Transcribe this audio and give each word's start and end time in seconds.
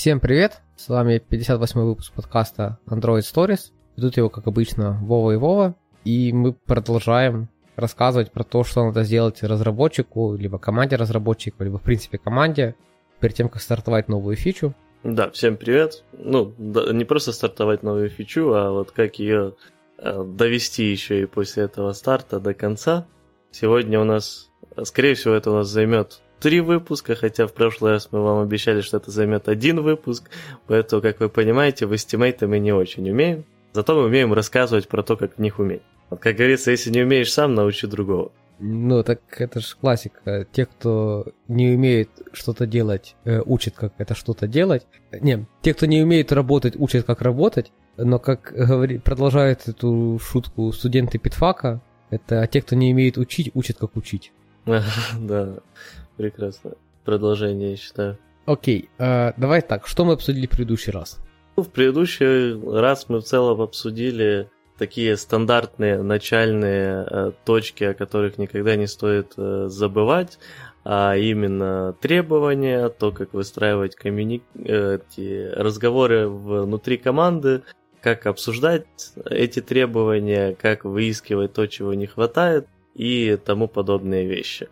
Всем 0.00 0.18
привет! 0.18 0.62
С 0.76 0.88
вами 0.88 1.18
58 1.18 1.78
выпуск 1.78 2.14
подкаста 2.14 2.78
Android 2.86 3.18
Stories. 3.18 3.70
Ведут 3.98 4.16
его, 4.16 4.30
как 4.30 4.46
обычно, 4.46 4.98
Вова 5.02 5.32
и 5.32 5.36
Вова. 5.36 5.76
И 6.06 6.32
мы 6.32 6.54
продолжаем 6.54 7.50
рассказывать 7.76 8.32
про 8.32 8.42
то, 8.42 8.64
что 8.64 8.82
надо 8.82 9.04
сделать 9.04 9.42
разработчику, 9.42 10.36
либо 10.36 10.58
команде 10.58 10.96
разработчика, 10.96 11.64
либо, 11.64 11.76
в 11.76 11.82
принципе, 11.82 12.16
команде, 12.16 12.76
перед 13.20 13.34
тем, 13.34 13.50
как 13.50 13.60
стартовать 13.60 14.08
новую 14.08 14.36
фичу. 14.36 14.74
Да, 15.04 15.28
всем 15.32 15.58
привет. 15.58 16.02
Ну, 16.14 16.54
да, 16.56 16.94
не 16.94 17.04
просто 17.04 17.32
стартовать 17.32 17.82
новую 17.82 18.08
фичу, 18.08 18.54
а 18.54 18.70
вот 18.70 18.92
как 18.92 19.18
ее 19.18 19.54
э, 19.98 20.24
довести 20.24 20.90
еще 20.90 21.20
и 21.20 21.26
после 21.26 21.64
этого 21.64 21.92
старта 21.92 22.40
до 22.40 22.54
конца. 22.54 23.06
Сегодня 23.50 24.00
у 24.00 24.04
нас, 24.04 24.50
скорее 24.82 25.14
всего, 25.14 25.34
это 25.34 25.50
у 25.50 25.56
нас 25.56 25.68
займет 25.68 26.22
три 26.40 26.60
выпуска, 26.60 27.14
хотя 27.14 27.46
в 27.46 27.52
прошлый 27.52 27.92
раз 27.92 28.08
мы 28.10 28.22
вам 28.22 28.40
обещали, 28.40 28.80
что 28.80 28.96
это 28.96 29.10
займет 29.10 29.48
один 29.48 29.80
выпуск, 29.82 30.30
поэтому, 30.66 31.02
как 31.02 31.20
вы 31.20 31.28
понимаете, 31.28 31.86
в 31.86 31.94
эстимейты 31.94 32.46
мы 32.46 32.58
не 32.58 32.72
очень 32.72 33.08
умеем, 33.08 33.44
зато 33.72 33.94
мы 33.94 34.06
умеем 34.06 34.32
рассказывать 34.32 34.88
про 34.88 35.02
то, 35.02 35.16
как 35.16 35.36
в 35.36 35.38
них 35.40 35.58
уметь. 35.58 35.82
Вот, 36.08 36.20
как 36.20 36.36
говорится, 36.36 36.70
если 36.70 36.90
не 36.90 37.02
умеешь 37.02 37.32
сам, 37.32 37.54
научи 37.54 37.86
другого. 37.86 38.32
Ну, 38.62 39.02
так 39.02 39.20
это 39.38 39.60
же 39.60 39.68
классика. 39.80 40.46
Те, 40.52 40.66
кто 40.66 41.26
не 41.48 41.70
умеет 41.70 42.10
что-то 42.32 42.66
делать, 42.66 43.16
э, 43.24 43.40
учат, 43.40 43.74
как 43.74 43.94
это 43.96 44.14
что-то 44.14 44.46
делать. 44.46 44.86
Не, 45.12 45.46
те, 45.62 45.72
кто 45.72 45.86
не 45.86 46.02
умеет 46.02 46.30
работать, 46.30 46.74
учат, 46.76 47.06
как 47.06 47.22
работать. 47.22 47.72
Но, 47.96 48.18
как 48.18 48.52
говорит, 48.54 49.02
продолжает 49.02 49.66
эту 49.66 50.20
шутку 50.22 50.72
студенты 50.72 51.18
Питфака, 51.18 51.80
это 52.10 52.46
те, 52.48 52.60
кто 52.60 52.76
не 52.76 52.92
умеет 52.92 53.16
учить, 53.16 53.50
учат, 53.54 53.78
как 53.78 53.96
учить. 53.96 54.32
Да, 55.18 55.60
прекрасно. 56.20 56.72
Продолжение, 57.04 57.70
я 57.70 57.76
считаю. 57.76 58.18
Окей, 58.44 58.90
э, 58.98 59.32
давай 59.38 59.62
так, 59.62 59.86
что 59.86 60.04
мы 60.04 60.12
обсудили 60.12 60.46
в 60.46 60.50
предыдущий 60.50 60.92
раз? 60.92 61.18
Ну, 61.56 61.62
в 61.62 61.70
предыдущий 61.70 62.60
раз 62.78 63.08
мы 63.08 63.20
в 63.20 63.24
целом 63.24 63.60
обсудили 63.62 64.50
такие 64.78 65.16
стандартные 65.16 66.02
начальные 66.02 67.06
э, 67.10 67.32
точки, 67.44 67.84
о 67.84 67.94
которых 67.94 68.38
никогда 68.38 68.76
не 68.76 68.86
стоит 68.86 69.32
э, 69.36 69.66
забывать, 69.68 70.38
а 70.84 71.16
именно 71.16 71.94
требования, 72.00 72.88
то, 72.90 73.12
как 73.12 73.32
выстраивать 73.32 73.94
коммуни... 73.94 74.42
э, 74.54 74.98
эти 74.98 75.48
разговоры 75.54 76.28
внутри 76.28 76.98
команды, 76.98 77.62
как 78.02 78.26
обсуждать 78.26 78.86
эти 79.24 79.60
требования, 79.60 80.54
как 80.54 80.84
выискивать 80.84 81.54
то, 81.54 81.66
чего 81.66 81.94
не 81.94 82.06
хватает 82.06 82.66
и 82.94 83.38
тому 83.42 83.68
подобные 83.68 84.26
вещи. 84.26 84.68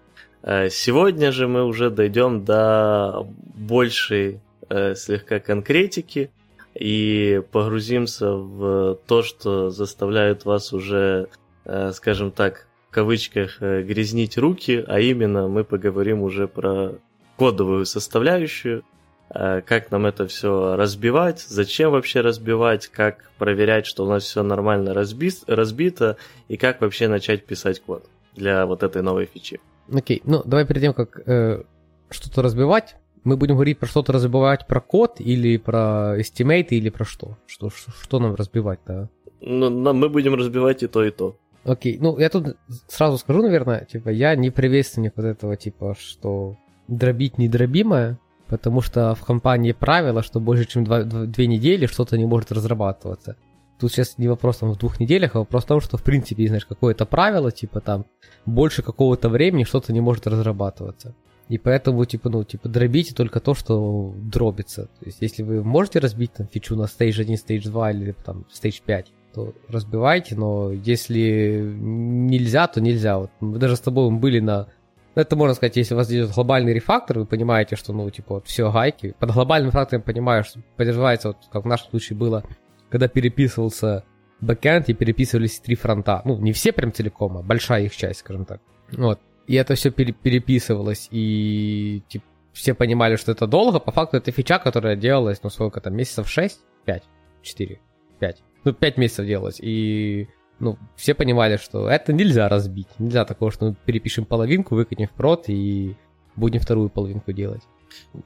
Э, 0.48 0.70
сегодня 0.70 1.30
же 1.30 1.46
мы 1.46 1.62
уже 1.62 1.90
дойдем 1.90 2.42
до 2.42 3.26
большей 3.54 4.40
э, 4.70 4.94
слегка 4.94 5.40
конкретики 5.40 6.30
и 6.74 7.42
погрузимся 7.52 8.32
в 8.32 8.98
то, 9.06 9.22
что 9.22 9.68
заставляет 9.68 10.46
вас 10.46 10.72
уже, 10.72 11.28
э, 11.66 11.92
скажем 11.92 12.30
так, 12.30 12.66
в 12.88 12.94
кавычках 12.94 13.60
грязнить 13.60 14.38
руки, 14.38 14.82
а 14.88 15.00
именно 15.00 15.48
мы 15.48 15.64
поговорим 15.64 16.22
уже 16.22 16.48
про 16.48 16.94
кодовую 17.36 17.84
составляющую, 17.84 18.82
как 19.28 19.90
нам 19.90 20.06
это 20.06 20.26
все 20.26 20.74
разбивать, 20.74 21.40
зачем 21.40 21.90
вообще 21.90 22.22
разбивать, 22.22 22.86
как 22.88 23.30
проверять, 23.36 23.84
что 23.84 24.06
у 24.06 24.08
нас 24.08 24.24
все 24.24 24.42
нормально 24.42 24.94
разбито, 24.94 26.16
и 26.48 26.56
как 26.56 26.80
вообще 26.80 27.08
начать 27.08 27.44
писать 27.44 27.82
код 27.82 28.06
для 28.34 28.64
вот 28.64 28.82
этой 28.82 29.02
новой 29.02 29.26
фичи. 29.26 29.60
Окей, 29.92 30.22
ну 30.24 30.42
давай 30.44 30.66
перед 30.66 30.82
тем, 30.82 30.94
как 30.94 31.20
э, 31.26 31.62
что-то 32.10 32.42
разбивать, 32.42 32.96
мы 33.24 33.36
будем 33.36 33.54
говорить 33.54 33.78
про 33.78 33.86
что-то 33.86 34.12
разбивать, 34.12 34.66
про 34.66 34.80
код 34.80 35.20
или 35.20 35.56
про 35.56 36.18
estimate 36.18 36.68
или 36.70 36.90
про 36.90 37.04
что? 37.04 37.36
Что, 37.46 37.70
что, 37.70 37.90
что 37.90 38.18
нам 38.20 38.34
разбивать-то? 38.34 39.08
Ну, 39.40 39.70
нам, 39.70 39.98
мы 39.98 40.08
будем 40.08 40.34
разбивать 40.34 40.82
и 40.82 40.86
то, 40.86 41.04
и 41.04 41.10
то. 41.10 41.36
Окей, 41.64 41.98
ну 42.00 42.18
я 42.18 42.28
тут 42.28 42.56
сразу 42.88 43.18
скажу, 43.18 43.42
наверное, 43.42 43.84
типа, 43.84 44.08
я 44.08 44.34
не 44.36 44.50
приветственник 44.50 45.12
вот 45.16 45.26
этого, 45.26 45.56
типа, 45.56 45.96
что 45.98 46.56
дробить 46.86 47.38
недробимое, 47.38 48.18
потому 48.46 48.80
что 48.80 49.14
в 49.14 49.24
компании 49.24 49.72
правило, 49.72 50.22
что 50.22 50.40
больше, 50.40 50.64
чем 50.64 50.84
два, 50.84 51.02
две 51.02 51.46
недели 51.46 51.86
что-то 51.86 52.16
не 52.16 52.26
может 52.26 52.52
разрабатываться. 52.52 53.36
Тут 53.80 53.92
сейчас 53.92 54.18
не 54.18 54.28
вопрос 54.28 54.58
там 54.58 54.72
в 54.72 54.78
двух 54.78 54.98
неделях, 55.00 55.36
а 55.36 55.40
вопрос 55.40 55.64
в 55.64 55.68
том, 55.68 55.80
что 55.80 55.96
в 55.96 56.02
принципе, 56.02 56.46
знаешь, 56.48 56.66
какое-то 56.66 57.06
правило, 57.06 57.52
типа 57.52 57.80
там 57.80 58.06
больше 58.46 58.82
какого-то 58.82 59.28
времени 59.28 59.64
что-то 59.64 59.92
не 59.92 60.00
может 60.00 60.26
разрабатываться. 60.26 61.14
И 61.48 61.56
поэтому, 61.56 62.04
типа, 62.04 62.28
ну, 62.28 62.44
типа, 62.44 62.68
дробите 62.68 63.14
только 63.14 63.40
то, 63.40 63.54
что 63.54 64.12
дробится. 64.16 64.82
То 65.00 65.06
есть, 65.06 65.22
если 65.22 65.42
вы 65.42 65.64
можете 65.64 65.98
разбить 65.98 66.32
там 66.34 66.46
фичу 66.46 66.76
на 66.76 66.82
stage 66.82 67.22
1, 67.22 67.36
stage 67.36 67.70
2 67.70 67.90
или 67.92 68.14
там 68.24 68.44
stage 68.52 68.82
5, 68.84 69.06
то 69.34 69.54
разбивайте, 69.68 70.34
но 70.34 70.72
если 70.72 71.74
нельзя, 71.74 72.66
то 72.66 72.80
нельзя. 72.80 73.18
Вот 73.18 73.30
мы 73.40 73.58
даже 73.58 73.76
с 73.76 73.80
тобой 73.80 74.10
были 74.10 74.40
на... 74.40 74.66
Это 75.14 75.36
можно 75.36 75.54
сказать, 75.54 75.76
если 75.76 75.94
у 75.94 75.96
вас 75.96 76.10
идет 76.10 76.32
глобальный 76.32 76.74
рефактор, 76.74 77.18
вы 77.18 77.26
понимаете, 77.26 77.76
что, 77.76 77.94
ну, 77.94 78.10
типа, 78.10 78.34
вот, 78.34 78.46
все 78.46 78.70
гайки. 78.70 79.14
Под 79.18 79.32
глобальным 79.32 79.70
рефактором 79.70 80.02
понимаю, 80.02 80.44
что 80.44 80.60
подразумевается, 80.76 81.28
вот, 81.28 81.38
как 81.50 81.64
в 81.64 81.66
нашем 81.66 81.88
случае 81.90 82.18
было, 82.18 82.44
когда 82.90 83.08
переписывался 83.08 84.04
бэкэнд 84.40 84.88
и 84.88 84.94
переписывались 84.94 85.60
три 85.60 85.74
фронта. 85.74 86.22
Ну, 86.24 86.38
не 86.38 86.52
все 86.52 86.72
прям 86.72 86.92
целиком, 86.92 87.38
а 87.38 87.42
большая 87.42 87.84
их 87.84 87.96
часть, 87.96 88.20
скажем 88.20 88.44
так. 88.44 88.60
Вот. 88.92 89.20
И 89.46 89.54
это 89.54 89.74
все 89.74 89.90
пере- 89.90 90.12
переписывалось, 90.12 91.08
и 91.10 92.02
типа, 92.08 92.24
все 92.52 92.74
понимали, 92.74 93.16
что 93.16 93.32
это 93.32 93.46
долго. 93.46 93.78
По 93.78 93.92
факту 93.92 94.16
это 94.16 94.30
фича, 94.30 94.58
которая 94.58 94.96
делалась, 94.96 95.42
ну, 95.42 95.50
сколько 95.50 95.80
там, 95.80 95.94
месяцев 95.96 96.28
6? 96.28 96.60
5? 96.84 97.02
4? 97.42 97.80
5? 98.18 98.42
Ну, 98.64 98.72
5 98.72 98.96
месяцев 98.98 99.26
делалась. 99.26 99.58
И 99.60 100.28
ну, 100.58 100.76
все 100.96 101.14
понимали, 101.14 101.56
что 101.56 101.88
это 101.88 102.12
нельзя 102.12 102.48
разбить. 102.48 102.88
Нельзя 102.98 103.24
такого, 103.24 103.50
что 103.50 103.66
мы 103.66 103.76
перепишем 103.84 104.24
половинку, 104.24 104.74
выкатим 104.74 105.06
в 105.06 105.12
прод 105.12 105.44
и 105.48 105.96
будем 106.36 106.60
вторую 106.60 106.90
половинку 106.90 107.32
делать. 107.32 107.62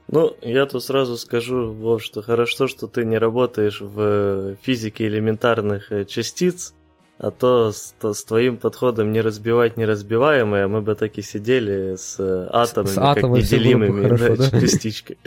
Ну, 0.07 0.35
я 0.41 0.65
тут 0.65 0.83
сразу 0.83 1.17
скажу, 1.17 1.71
Вов, 1.71 2.03
что 2.03 2.21
хорошо, 2.21 2.67
что 2.67 2.87
ты 2.87 3.05
не 3.05 3.17
работаешь 3.17 3.81
в 3.81 4.55
физике 4.61 5.07
элементарных 5.07 5.91
э, 5.91 6.05
частиц, 6.05 6.73
а 7.17 7.31
то 7.31 7.71
с, 7.71 7.95
то 8.01 8.13
с 8.13 8.23
твоим 8.23 8.57
подходом 8.57 9.11
не 9.11 9.21
разбивать 9.21 9.77
неразбиваемое, 9.77 10.67
мы 10.67 10.81
бы 10.81 10.95
так 10.95 11.17
и 11.17 11.21
сидели 11.21 11.95
с 11.95 12.19
э, 12.19 12.47
атомами, 12.51 12.87
с, 12.87 12.93
с 12.93 12.95
как 12.95 13.23
неделимыми 13.23 14.03
хорошо, 14.03 14.35
да, 14.35 14.49
да? 14.49 14.61
частичкой. 14.61 15.17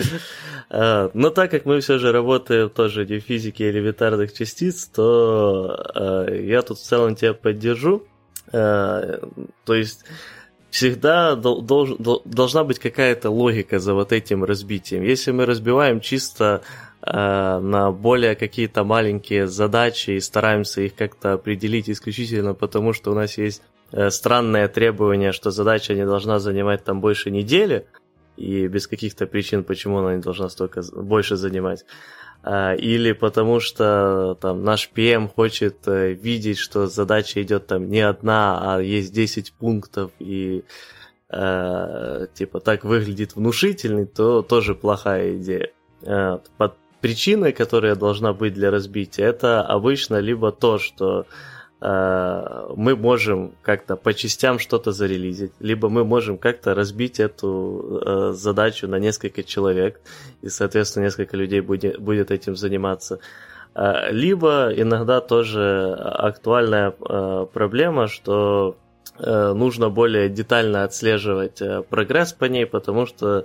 А, 0.68 1.10
но 1.14 1.30
так 1.30 1.50
как 1.50 1.64
мы 1.64 1.80
все 1.80 1.98
же 1.98 2.12
работаем 2.12 2.70
тоже 2.70 3.06
не 3.06 3.18
в 3.18 3.24
физике 3.24 3.70
элементарных 3.70 4.32
частиц, 4.32 4.86
то 4.86 5.76
а, 5.94 6.30
я 6.30 6.62
тут 6.62 6.78
в 6.78 6.82
целом 6.82 7.14
тебя 7.14 7.34
поддержу. 7.34 8.02
А, 8.52 9.20
то 9.64 9.74
есть 9.74 10.04
всегда 10.70 11.34
долж, 11.36 11.90
должна 12.24 12.64
быть 12.64 12.78
какая-то 12.78 13.30
логика 13.30 13.78
за 13.78 13.94
вот 13.94 14.12
этим 14.12 14.44
разбитием. 14.44 15.02
Если 15.02 15.30
мы 15.30 15.46
разбиваем 15.46 16.00
чисто 16.00 16.62
э, 17.02 17.10
на 17.58 17.90
более 17.92 18.34
какие-то 18.34 18.84
маленькие 18.84 19.46
задачи 19.46 20.10
и 20.10 20.20
стараемся 20.20 20.82
их 20.82 20.94
как-то 20.94 21.34
определить 21.34 21.88
исключительно 21.88 22.54
потому, 22.54 22.92
что 22.92 23.12
у 23.12 23.14
нас 23.14 23.38
есть 23.38 23.62
э, 23.92 24.10
странное 24.10 24.68
требование, 24.68 25.32
что 25.32 25.50
задача 25.50 25.94
не 25.94 26.04
должна 26.04 26.38
занимать 26.38 26.84
там 26.84 27.00
больше 27.00 27.30
недели, 27.30 27.86
и 28.36 28.66
без 28.66 28.86
каких-то 28.86 29.26
причин, 29.26 29.64
почему 29.64 29.98
она 29.98 30.14
не 30.14 30.20
должна 30.20 30.48
столько 30.48 30.82
больше 30.94 31.36
занимать, 31.36 31.84
или 32.44 33.12
потому 33.12 33.58
что 33.60 34.36
там 34.40 34.62
наш 34.62 34.90
PM 34.94 35.28
хочет 35.28 35.78
э, 35.86 36.12
видеть, 36.12 36.58
что 36.58 36.86
задача 36.86 37.42
идет 37.42 37.66
там 37.66 37.88
не 37.88 38.00
одна, 38.00 38.76
а 38.76 38.80
есть 38.80 39.12
10 39.12 39.52
пунктов 39.52 40.12
и 40.20 40.62
э, 41.28 42.26
типа 42.34 42.60
так 42.60 42.84
выглядит 42.84 43.34
внушительный, 43.34 44.06
то 44.06 44.42
тоже 44.42 44.74
плохая 44.74 45.36
идея. 45.36 45.70
Э, 46.02 46.38
под 46.56 46.74
причиной, 47.00 47.52
которая 47.52 47.94
должна 47.94 48.32
быть 48.32 48.54
для 48.54 48.70
разбития, 48.70 49.26
это 49.26 49.62
обычно 49.62 50.18
либо 50.18 50.52
то, 50.52 50.78
что 50.78 51.26
мы 51.80 52.96
можем 52.96 53.52
как-то 53.62 53.96
по 53.96 54.14
частям 54.14 54.58
что-то 54.58 54.92
зарелизить, 54.92 55.52
либо 55.60 55.88
мы 55.90 56.04
можем 56.04 56.38
как-то 56.38 56.74
разбить 56.74 57.20
эту 57.20 58.00
э, 58.04 58.32
задачу 58.32 58.88
на 58.88 58.98
несколько 58.98 59.42
человек, 59.42 60.00
и, 60.40 60.48
соответственно, 60.48 61.04
несколько 61.04 61.36
людей 61.36 61.60
будет, 61.60 62.00
будет 62.00 62.30
этим 62.30 62.56
заниматься. 62.56 63.18
Э, 63.74 64.10
либо 64.10 64.72
иногда 64.74 65.20
тоже 65.20 65.92
актуальная 65.94 66.90
проблема, 66.92 68.08
что 68.08 68.76
нужно 69.18 69.88
более 69.88 70.28
детально 70.28 70.84
отслеживать 70.84 71.62
прогресс 71.88 72.34
по 72.34 72.44
ней, 72.44 72.66
потому 72.66 73.06
что 73.06 73.26
Э, 73.38 73.44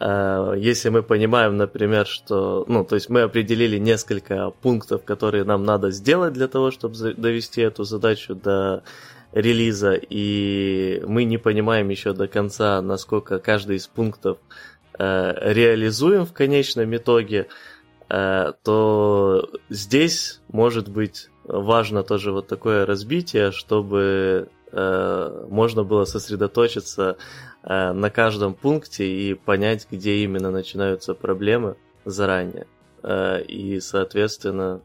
если 0.00 0.88
мы 0.90 1.02
понимаем, 1.02 1.56
например, 1.56 2.06
что, 2.06 2.64
ну, 2.68 2.84
то 2.84 2.96
есть 2.96 3.08
мы 3.08 3.22
определили 3.22 3.78
несколько 3.78 4.50
пунктов, 4.50 5.04
которые 5.04 5.44
нам 5.44 5.64
надо 5.64 5.90
сделать 5.90 6.32
для 6.32 6.48
того, 6.48 6.70
чтобы 6.70 6.94
довести 7.14 7.62
эту 7.62 7.84
задачу 7.84 8.34
до 8.34 8.82
релиза, 9.32 9.94
и 9.94 11.02
мы 11.06 11.24
не 11.24 11.38
понимаем 11.38 11.88
еще 11.90 12.12
до 12.12 12.26
конца, 12.26 12.80
насколько 12.80 13.38
каждый 13.38 13.76
из 13.76 13.86
пунктов 13.86 14.38
э, 14.98 15.52
реализуем 15.52 16.24
в 16.24 16.32
конечном 16.32 16.96
итоге, 16.96 17.48
э, 18.08 18.52
то 18.62 19.50
здесь 19.68 20.40
может 20.48 20.88
быть 20.88 21.28
важно 21.44 22.02
тоже 22.02 22.32
вот 22.32 22.48
такое 22.48 22.86
разбитие, 22.86 23.52
чтобы 23.52 24.48
э, 24.48 24.55
можно 24.72 25.84
было 25.84 26.04
сосредоточиться 26.04 27.16
э, 27.62 27.92
на 27.92 28.10
каждом 28.10 28.54
пункте 28.54 29.06
и 29.06 29.34
понять, 29.34 29.86
где 29.90 30.16
именно 30.16 30.50
начинаются 30.50 31.14
проблемы 31.14 31.76
заранее. 32.04 32.66
Э, 33.02 33.42
и, 33.42 33.80
соответственно, 33.80 34.80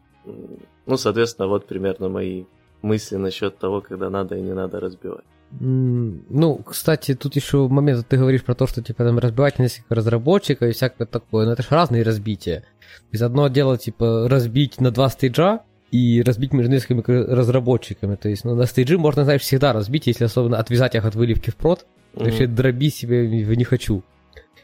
ну, 0.86 0.98
соответственно, 0.98 1.48
вот 1.48 1.68
примерно 1.68 2.10
мои 2.10 2.46
мысли 2.82 3.16
насчет 3.16 3.58
того, 3.58 3.82
когда 3.82 4.10
надо 4.10 4.36
и 4.36 4.42
не 4.42 4.54
надо 4.54 4.80
разбивать. 4.80 5.26
Ну, 5.60 6.62
кстати, 6.66 7.14
тут 7.14 7.36
еще 7.36 7.68
момент, 7.68 8.08
ты 8.08 8.18
говоришь 8.18 8.44
про 8.44 8.56
то, 8.56 8.68
что 8.68 8.82
типа 8.82 9.04
там 9.04 9.20
разбивать 9.20 9.60
несколько 9.60 9.96
разработчиков 9.96 10.70
и 10.70 10.72
всякое 10.72 11.06
такое, 11.06 11.46
но 11.46 11.54
это 11.54 11.62
же 11.62 11.68
разные 11.72 12.04
разбития. 12.04 12.62
То 12.62 13.08
есть 13.12 13.22
одно 13.22 13.48
дело, 13.50 13.78
типа, 13.78 14.28
разбить 14.30 14.80
на 14.80 14.92
два 14.92 15.10
стейджа, 15.10 15.64
и 15.92 16.24
разбить 16.24 16.54
между 16.54 16.72
несколькими 16.72 17.02
разработчиками. 17.02 18.16
То 18.16 18.30
есть, 18.30 18.46
ну, 18.46 18.56
на 18.56 18.66
стейджи 18.66 18.98
можно, 18.98 19.26
знаешь, 19.26 19.42
всегда 19.42 19.74
разбить, 19.74 20.08
если 20.08 20.24
особенно 20.24 20.58
отвязать 20.58 20.96
их 20.96 21.06
от 21.06 21.16
выливки 21.16 21.50
в 21.50 21.58
прод. 21.58 21.86
Mm-hmm. 22.14 22.24
Вообще 22.24 22.48
дроби 22.48 22.90
себе 22.90 23.28
не 23.28 23.64
хочу. 23.64 24.04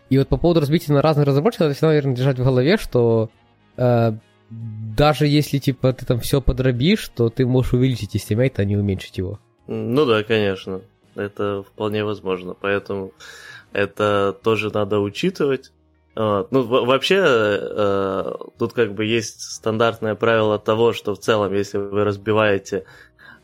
И 0.09 0.18
вот 0.18 0.29
по 0.29 0.38
поводу 0.38 0.62
разбития 0.62 0.95
на 0.95 1.01
разных 1.01 1.27
разработчиков, 1.27 1.65
надо 1.65 1.74
всегда, 1.74 1.89
наверное, 1.89 2.15
держать 2.15 2.39
в 2.39 2.44
голове, 2.44 2.77
что 2.77 3.29
э, 3.75 4.13
даже 4.50 5.27
если, 5.27 5.57
типа, 5.57 5.91
ты 5.91 6.06
там 6.06 6.19
все 6.21 6.41
подробишь, 6.41 7.09
то 7.13 7.29
ты 7.29 7.45
можешь 7.45 7.74
увеличить 7.74 8.15
estimate, 8.15 8.59
а 8.59 8.65
не 8.65 8.77
уменьшить 8.77 9.18
его. 9.18 9.39
Ну 9.68 10.06
да, 10.06 10.24
конечно. 10.24 10.81
Это 11.15 11.63
вполне 11.63 12.06
возможно. 12.06 12.56
Поэтому 12.59 13.12
это 13.74 14.38
тоже 14.44 14.71
надо 14.74 15.00
учитывать. 15.00 15.71
Вот. 16.17 16.51
Ну, 16.51 16.63
вообще, 16.63 17.23
э, 17.23 18.33
тут 18.57 18.73
как 18.73 18.95
бы 18.95 19.05
есть 19.05 19.39
стандартное 19.41 20.15
правило 20.15 20.57
того, 20.57 20.91
что 20.91 21.13
в 21.13 21.19
целом, 21.19 21.53
если 21.53 21.77
вы 21.77 22.03
разбиваете 22.03 22.85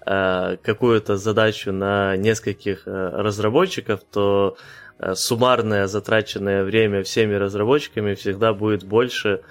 э, 0.07 0.57
какую-то 0.63 1.17
задачу 1.17 1.71
на 1.71 2.17
нескольких 2.17 2.87
э, 2.87 2.91
разработчиков, 2.91 3.99
то 4.11 4.57
э, 4.97 5.13
суммарное 5.13 5.85
затраченное 5.85 6.63
время 6.63 7.03
всеми 7.03 7.35
разработчиками 7.35 8.15
всегда 8.15 8.53
будет 8.53 8.83
больше, 8.83 9.41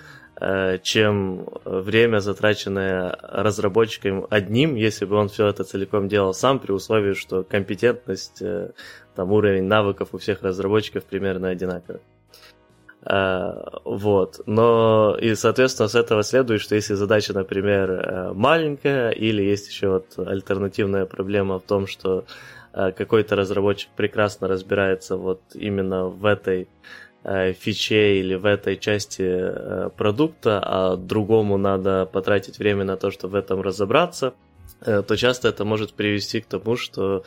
э, 0.41 0.79
чем 0.83 1.47
время, 1.65 2.19
затраченное 2.19 3.17
разработчиком 3.23 4.27
одним, 4.31 4.75
если 4.75 5.05
бы 5.05 5.15
он 5.15 5.29
все 5.29 5.47
это 5.47 5.63
целиком 5.63 6.09
делал 6.09 6.35
сам, 6.35 6.59
при 6.59 6.73
условии, 6.73 7.13
что 7.15 7.45
компетентность, 7.45 8.43
э, 8.43 8.73
там, 9.15 9.31
уровень 9.31 9.65
навыков 9.69 10.09
у 10.11 10.19
всех 10.19 10.43
разработчиков 10.43 11.05
примерно 11.05 11.51
одинаковый. 11.51 12.01
Э, 13.05 13.55
вот. 13.85 14.41
Но 14.47 15.17
и, 15.21 15.35
соответственно, 15.35 15.89
с 15.89 15.95
этого 15.95 16.23
следует, 16.23 16.61
что 16.61 16.75
если 16.75 16.95
задача, 16.95 17.33
например, 17.33 17.91
э, 17.91 18.33
маленькая, 18.33 19.11
или 19.11 19.43
есть 19.43 19.69
еще 19.69 19.89
вот 19.89 20.19
альтернативная 20.19 21.07
проблема 21.07 21.59
в 21.59 21.63
том, 21.63 21.87
что 21.87 22.25
э, 22.73 22.93
какой-то 22.93 23.35
разработчик 23.35 23.91
прекрасно 23.97 24.49
разбирается 24.49 25.17
вот 25.17 25.41
именно 25.55 26.07
в 26.07 26.25
этой 26.25 26.69
фиче 27.25 28.19
или 28.19 28.35
в 28.35 28.45
этой 28.45 28.77
части 28.77 29.53
продукта, 29.97 30.61
а 30.61 30.97
другому 30.97 31.57
надо 31.57 32.05
потратить 32.05 32.59
время 32.59 32.83
на 32.83 32.97
то, 32.97 33.13
чтобы 33.13 33.35
в 33.35 33.37
этом 33.37 33.61
разобраться, 33.61 34.35
то 34.81 35.17
часто 35.17 35.47
это 35.47 35.65
может 35.65 35.93
привести 35.95 36.41
к 36.41 36.47
тому, 36.47 36.75
что 36.75 37.23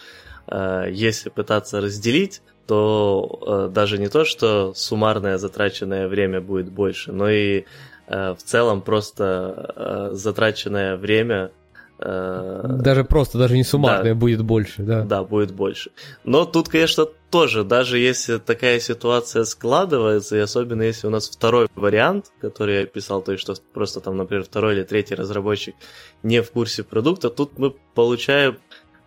если 0.90 1.30
пытаться 1.30 1.80
разделить 1.80 2.42
то 2.68 3.68
э, 3.70 3.74
даже 3.74 3.98
не 3.98 4.08
то, 4.08 4.26
что 4.26 4.74
суммарное 4.74 5.38
затраченное 5.38 6.08
время 6.08 6.42
будет 6.42 6.70
больше, 6.72 7.12
но 7.12 7.30
и 7.30 7.66
э, 8.08 8.34
в 8.34 8.44
целом 8.44 8.82
просто 8.82 9.74
э, 9.76 10.16
затраченное 10.16 10.98
время 10.98 11.52
э, 12.00 12.62
даже 12.66 13.04
просто, 13.04 13.38
даже 13.38 13.56
не 13.56 13.64
суммарное 13.64 14.14
да, 14.14 14.20
будет 14.20 14.42
больше, 14.42 14.82
да. 14.82 15.04
Да, 15.04 15.24
будет 15.24 15.52
больше. 15.52 15.92
Но 16.24 16.46
тут, 16.46 16.70
конечно, 16.70 17.08
тоже, 17.36 17.64
даже 17.64 18.00
если 18.00 18.38
такая 18.38 18.80
ситуация 18.80 19.44
складывается, 19.44 20.38
и 20.38 20.40
особенно 20.40 20.84
если 20.84 21.08
у 21.08 21.10
нас 21.10 21.30
второй 21.30 21.68
вариант, 21.76 22.32
который 22.40 22.80
я 22.80 22.86
писал, 22.86 23.22
то 23.22 23.34
есть 23.34 23.42
что 23.42 23.56
просто 23.74 24.00
там, 24.02 24.18
например, 24.18 24.46
второй 24.46 24.76
или 24.76 24.84
третий 24.84 25.16
разработчик 25.16 25.76
не 26.24 26.42
в 26.42 26.52
курсе 26.52 26.84
продукта, 26.84 27.30
тут 27.30 27.60
мы 27.60 27.76
получаем 27.94 28.58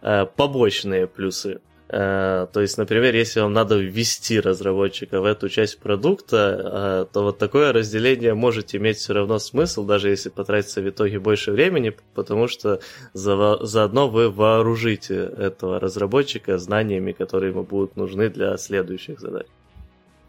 э, 0.02 0.26
побочные 0.26 1.06
плюсы. 1.06 1.60
Э, 1.90 2.46
то 2.52 2.60
есть, 2.60 2.76
например, 2.76 3.14
если 3.14 3.40
вам 3.40 3.54
надо 3.54 3.78
ввести 3.78 4.40
разработчика 4.40 5.20
в 5.20 5.24
эту 5.24 5.48
часть 5.48 5.78
продукта, 5.78 7.06
э, 7.08 7.12
то 7.12 7.22
вот 7.22 7.38
такое 7.38 7.72
разделение 7.72 8.34
может 8.34 8.74
иметь 8.74 8.98
все 8.98 9.14
равно 9.14 9.38
смысл, 9.38 9.84
даже 9.84 10.10
если 10.10 10.28
потратится 10.28 10.82
в 10.82 10.88
итоге 10.88 11.18
больше 11.18 11.50
времени, 11.50 11.94
потому 12.14 12.46
что 12.46 12.80
за, 13.14 13.64
заодно 13.64 14.08
вы 14.08 14.30
вооружите 14.30 15.14
этого 15.14 15.80
разработчика 15.80 16.58
знаниями, 16.58 17.12
которые 17.12 17.52
ему 17.52 17.62
будут 17.62 17.96
нужны 17.96 18.28
для 18.28 18.56
следующих 18.58 19.18
задач. 19.18 19.46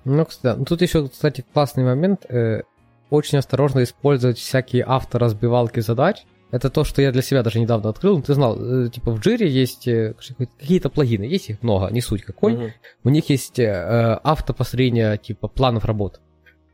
Ну, 0.06 0.26
кстати, 0.26 0.64
тут 0.64 0.82
еще, 0.82 1.10
кстати, 1.10 1.44
классный 1.54 1.84
момент. 1.84 2.26
Э, 2.30 2.62
очень 3.10 3.38
осторожно 3.38 3.84
использовать 3.84 4.38
всякие 4.38 4.86
авторазбивалки 4.88 5.82
задач, 5.82 6.24
это 6.52 6.70
то, 6.70 6.84
что 6.84 7.02
я 7.02 7.12
для 7.12 7.22
себя 7.22 7.44
даже 7.44 7.60
недавно 7.60 7.90
открыл. 7.90 8.18
Ну, 8.18 8.24
ты 8.24 8.34
знал, 8.34 8.58
э, 8.60 8.90
типа 8.90 9.12
в 9.12 9.20
Jira 9.20 9.46
есть 9.46 9.88
э, 9.88 10.16
какие-то 10.60 10.90
плагины, 10.90 11.24
есть 11.24 11.50
их 11.50 11.62
много, 11.62 11.92
не 11.92 12.02
суть 12.02 12.24
какой. 12.24 12.54
Угу. 12.56 12.72
У 13.06 13.10
них 13.10 13.30
есть 13.30 13.60
э, 13.60 14.20
автопостроение 14.24 15.18
типа 15.18 15.48
планов 15.48 15.86
работ. 15.86 16.22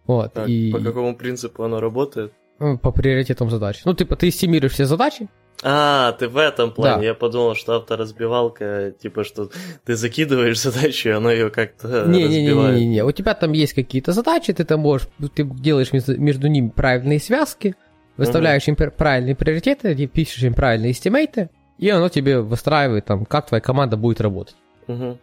Вот, 0.07 0.33
так, 0.33 0.47
и... 0.47 0.71
По 0.71 0.79
какому 0.79 1.15
принципу 1.15 1.63
оно 1.63 1.79
работает? 1.79 2.31
Ну, 2.59 2.77
по 2.77 2.91
приоритетам 2.91 3.49
задач. 3.49 3.81
Ну, 3.85 3.93
типа, 3.93 4.15
ты 4.15 4.29
эстимируешь 4.29 4.73
все 4.73 4.85
задачи. 4.85 5.27
А, 5.63 6.11
ты 6.13 6.27
в 6.27 6.37
этом 6.37 6.71
плане. 6.71 6.97
Да. 6.97 7.05
Я 7.05 7.13
подумал, 7.13 7.55
что 7.55 7.75
авторазбивалка, 7.75 8.93
типа, 8.99 9.23
что 9.23 9.49
ты 9.85 9.95
закидываешь 9.95 10.59
задачу, 10.61 11.09
и 11.09 11.11
оно 11.11 11.31
ее 11.31 11.49
как-то 11.49 12.05
не, 12.05 12.25
разбивает. 12.25 12.75
Не-не-не, 12.75 13.03
у 13.03 13.11
тебя 13.11 13.33
там 13.33 13.51
есть 13.53 13.73
какие-то 13.73 14.11
задачи, 14.11 14.53
ты 14.53 14.63
там 14.63 14.81
можешь, 14.81 15.07
ты 15.33 15.43
делаешь 15.43 15.91
между 15.91 16.47
ними 16.47 16.69
правильные 16.69 17.19
связки, 17.19 17.75
Выставляешь 18.17 18.67
им 18.67 18.75
правильные 18.75 19.35
приоритеты, 19.35 20.07
пишешь 20.07 20.43
им 20.43 20.53
правильные 20.53 20.91
эстимейты, 20.91 21.49
и 21.77 21.89
оно 21.89 22.09
тебе 22.09 22.39
выстраивает, 22.39 23.05
там, 23.05 23.25
как 23.25 23.47
твоя 23.47 23.61
команда 23.61 23.97
будет 23.97 24.21
работать. 24.21 24.55
Угу. 24.87 25.17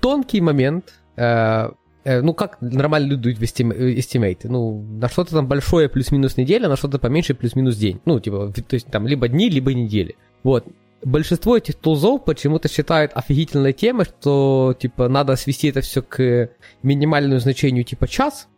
Тонкий 0.00 0.40
момент, 0.40 0.94
э, 1.16 1.70
э, 2.04 2.20
ну, 2.22 2.32
как 2.32 2.60
нормально 2.62 3.08
люди 3.08 3.22
дают 3.22 3.38
в 3.38 3.42
эстимейты? 3.42 4.48
Ну, 4.48 4.82
на 4.82 5.08
что-то 5.08 5.32
там 5.32 5.46
большое 5.46 5.88
плюс-минус 5.88 6.36
неделя, 6.38 6.68
на 6.68 6.76
что-то 6.76 6.98
поменьше 6.98 7.34
плюс-минус 7.34 7.76
день. 7.76 8.00
Ну, 8.06 8.18
типа, 8.20 8.52
то 8.52 8.74
есть 8.74 8.86
там 8.86 9.06
либо 9.06 9.28
дни, 9.28 9.50
либо 9.50 9.74
недели. 9.74 10.16
Вот. 10.42 10.66
Большинство 11.02 11.58
этих 11.58 11.74
тулзов 11.74 12.24
почему-то 12.24 12.68
считают 12.68 13.12
офигительной 13.14 13.74
темой, 13.74 14.06
что, 14.06 14.74
типа, 14.78 15.08
надо 15.08 15.36
свести 15.36 15.68
это 15.68 15.82
все 15.82 16.00
к 16.00 16.48
минимальному 16.82 17.40
значению, 17.40 17.84
типа, 17.84 18.08
час, 18.08 18.48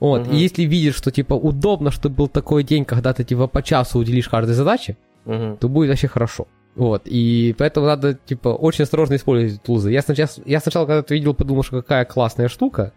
вот, 0.00 0.22
угу. 0.26 0.30
и 0.32 0.36
если 0.36 0.62
видишь, 0.62 0.96
что 0.96 1.10
типа 1.10 1.34
удобно, 1.34 1.90
что 1.90 2.08
был 2.08 2.28
такой 2.28 2.62
день, 2.62 2.84
когда 2.84 3.12
ты 3.12 3.24
типа 3.24 3.46
по 3.46 3.62
часу 3.62 3.98
уделишь 3.98 4.28
каждой 4.28 4.52
задаче, 4.52 4.96
угу. 5.24 5.56
то 5.60 5.68
будет 5.68 5.90
вообще 5.90 6.08
хорошо. 6.08 6.46
Вот, 6.74 7.02
и 7.06 7.56
поэтому 7.58 7.86
надо, 7.86 8.14
типа, 8.14 8.50
очень 8.50 8.84
осторожно 8.84 9.16
использовать 9.16 9.60
тулзы. 9.60 9.90
Я 9.90 10.00
сначала, 10.00 10.28
я 10.44 10.60
сначала, 10.60 10.86
когда 10.86 11.00
это 11.00 11.12
видел, 11.12 11.34
подумал, 11.34 11.64
что 11.64 11.82
какая 11.82 12.04
классная 12.04 12.46
штука, 12.46 12.92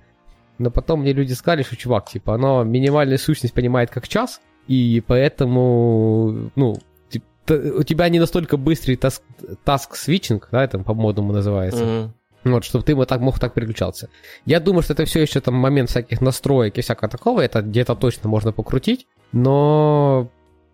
но 0.60 0.70
потом 0.70 1.01
мне 1.01 1.13
люди 1.13 1.34
сказали, 1.34 1.63
что, 1.63 1.75
чувак, 1.75 2.08
типа, 2.08 2.36
оно 2.36 2.63
минимальную 2.63 3.17
сущность 3.17 3.55
понимает 3.55 3.89
как 3.89 4.08
час, 4.08 4.39
и 4.67 5.01
поэтому, 5.08 6.51
ну, 6.55 6.77
у 7.50 7.84
тебя 7.84 8.08
не 8.10 8.20
настолько 8.20 8.58
быстрый 8.58 8.98
таск, 8.98 9.24
таск 9.63 9.96
свитчинг, 9.96 10.50
да, 10.51 10.63
это 10.63 10.77
по-модному 10.77 11.34
называется, 11.34 11.84
mm 11.84 12.10
вот, 12.43 12.63
чтобы 12.63 12.83
ты 12.83 12.95
вот 12.95 13.07
так 13.07 13.21
мог 13.21 13.39
так 13.39 13.53
переключаться. 13.53 14.10
Я 14.45 14.60
думаю, 14.60 14.83
что 14.83 14.93
это 14.93 15.05
все 15.05 15.21
еще 15.21 15.39
там 15.41 15.55
момент 15.55 15.89
всяких 15.89 16.21
настроек 16.21 16.77
и 16.77 16.81
всякого 16.81 17.10
такого, 17.10 17.41
это 17.41 17.62
где-то 17.62 17.95
точно 17.95 18.29
можно 18.29 18.51
покрутить, 18.51 19.07
но 19.31 20.29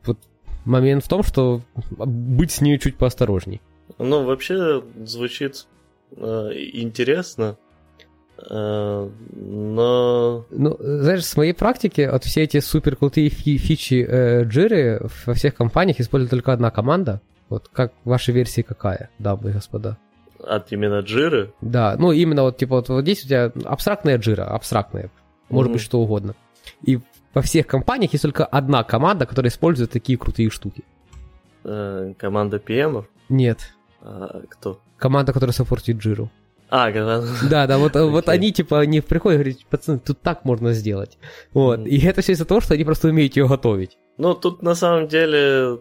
вот 0.06 0.18
момент 0.66 1.04
в 1.04 1.10
том, 1.10 1.24
что 1.24 1.62
быть 1.90 2.52
с 2.52 2.62
ней 2.62 2.80
чуть 2.80 2.98
поосторожней. 2.98 3.62
Ну, 3.98 4.26
вообще 4.26 4.84
звучит 5.04 5.66
э, 6.16 6.50
интересно, 6.74 7.58
э, 8.38 9.10
но... 9.36 10.46
Ну, 10.50 10.78
знаешь, 10.80 11.26
с 11.26 11.38
моей 11.38 11.54
практики, 11.54 12.08
вот 12.12 12.24
все 12.24 12.44
эти 12.44 12.60
супер 12.60 12.96
крутые 12.96 13.30
фи- 13.30 13.58
фичи 13.58 14.06
э, 14.08 14.44
джиры 14.44 15.10
во 15.26 15.34
всех 15.34 15.56
компаниях 15.56 16.00
использует 16.00 16.32
только 16.32 16.54
одна 16.54 16.70
команда. 16.70 17.22
Вот 17.50 17.70
как 17.70 17.94
ваша 18.04 18.34
версия 18.34 18.64
какая, 18.64 19.10
дамы 19.20 19.50
и 19.50 19.54
господа? 19.54 19.98
От 20.44 20.72
именно 20.72 21.00
джиры? 21.00 21.54
Да, 21.62 21.96
ну 21.98 22.12
именно 22.12 22.44
вот 22.44 22.58
типа 22.58 22.78
вот, 22.78 22.90
вот 22.90 23.02
здесь 23.02 23.24
у 23.24 23.28
тебя 23.28 23.52
абстрактная 23.66 24.18
джира, 24.18 24.44
абстрактная, 24.44 25.10
может 25.50 25.70
mm-hmm. 25.70 25.74
быть 25.74 25.82
что 25.82 26.00
угодно. 26.00 26.36
И 26.84 27.00
во 27.34 27.42
всех 27.42 27.68
компаниях 27.68 28.14
есть 28.14 28.24
только 28.24 28.46
одна 28.46 28.84
команда, 28.84 29.26
которая 29.26 29.50
использует 29.50 29.92
такие 29.92 30.18
крутые 30.18 30.50
штуки. 30.50 30.84
Э, 31.64 32.14
команда 32.18 32.58
PM? 32.58 33.06
Нет. 33.30 33.74
А 34.02 34.42
кто? 34.50 34.80
Команда, 34.98 35.34
которая 35.34 35.54
саппортит 35.54 35.98
джиру. 35.98 36.30
А, 36.70 36.92
когда... 36.92 37.22
Да, 37.50 37.68
да, 37.68 37.78
вот, 37.78 37.96
okay. 37.96 38.10
вот 38.10 38.30
они 38.30 38.52
типа 38.52 38.86
не 38.86 39.02
приходят 39.02 39.40
и 39.40 39.44
говорят, 39.44 39.66
пацаны, 39.70 40.00
тут 40.00 40.22
так 40.22 40.46
можно 40.46 40.74
сделать. 40.74 41.18
Вот. 41.54 41.80
Mm-hmm. 41.80 41.88
И 41.90 42.06
это 42.06 42.22
все 42.22 42.34
из-за 42.34 42.46
того, 42.46 42.62
что 42.62 42.74
они 42.74 42.84
просто 42.84 43.08
умеют 43.08 43.36
ее 43.36 43.48
готовить. 43.48 43.98
Ну, 44.18 44.34
тут 44.34 44.64
на 44.64 44.74
самом 44.74 45.08
деле 45.08 45.78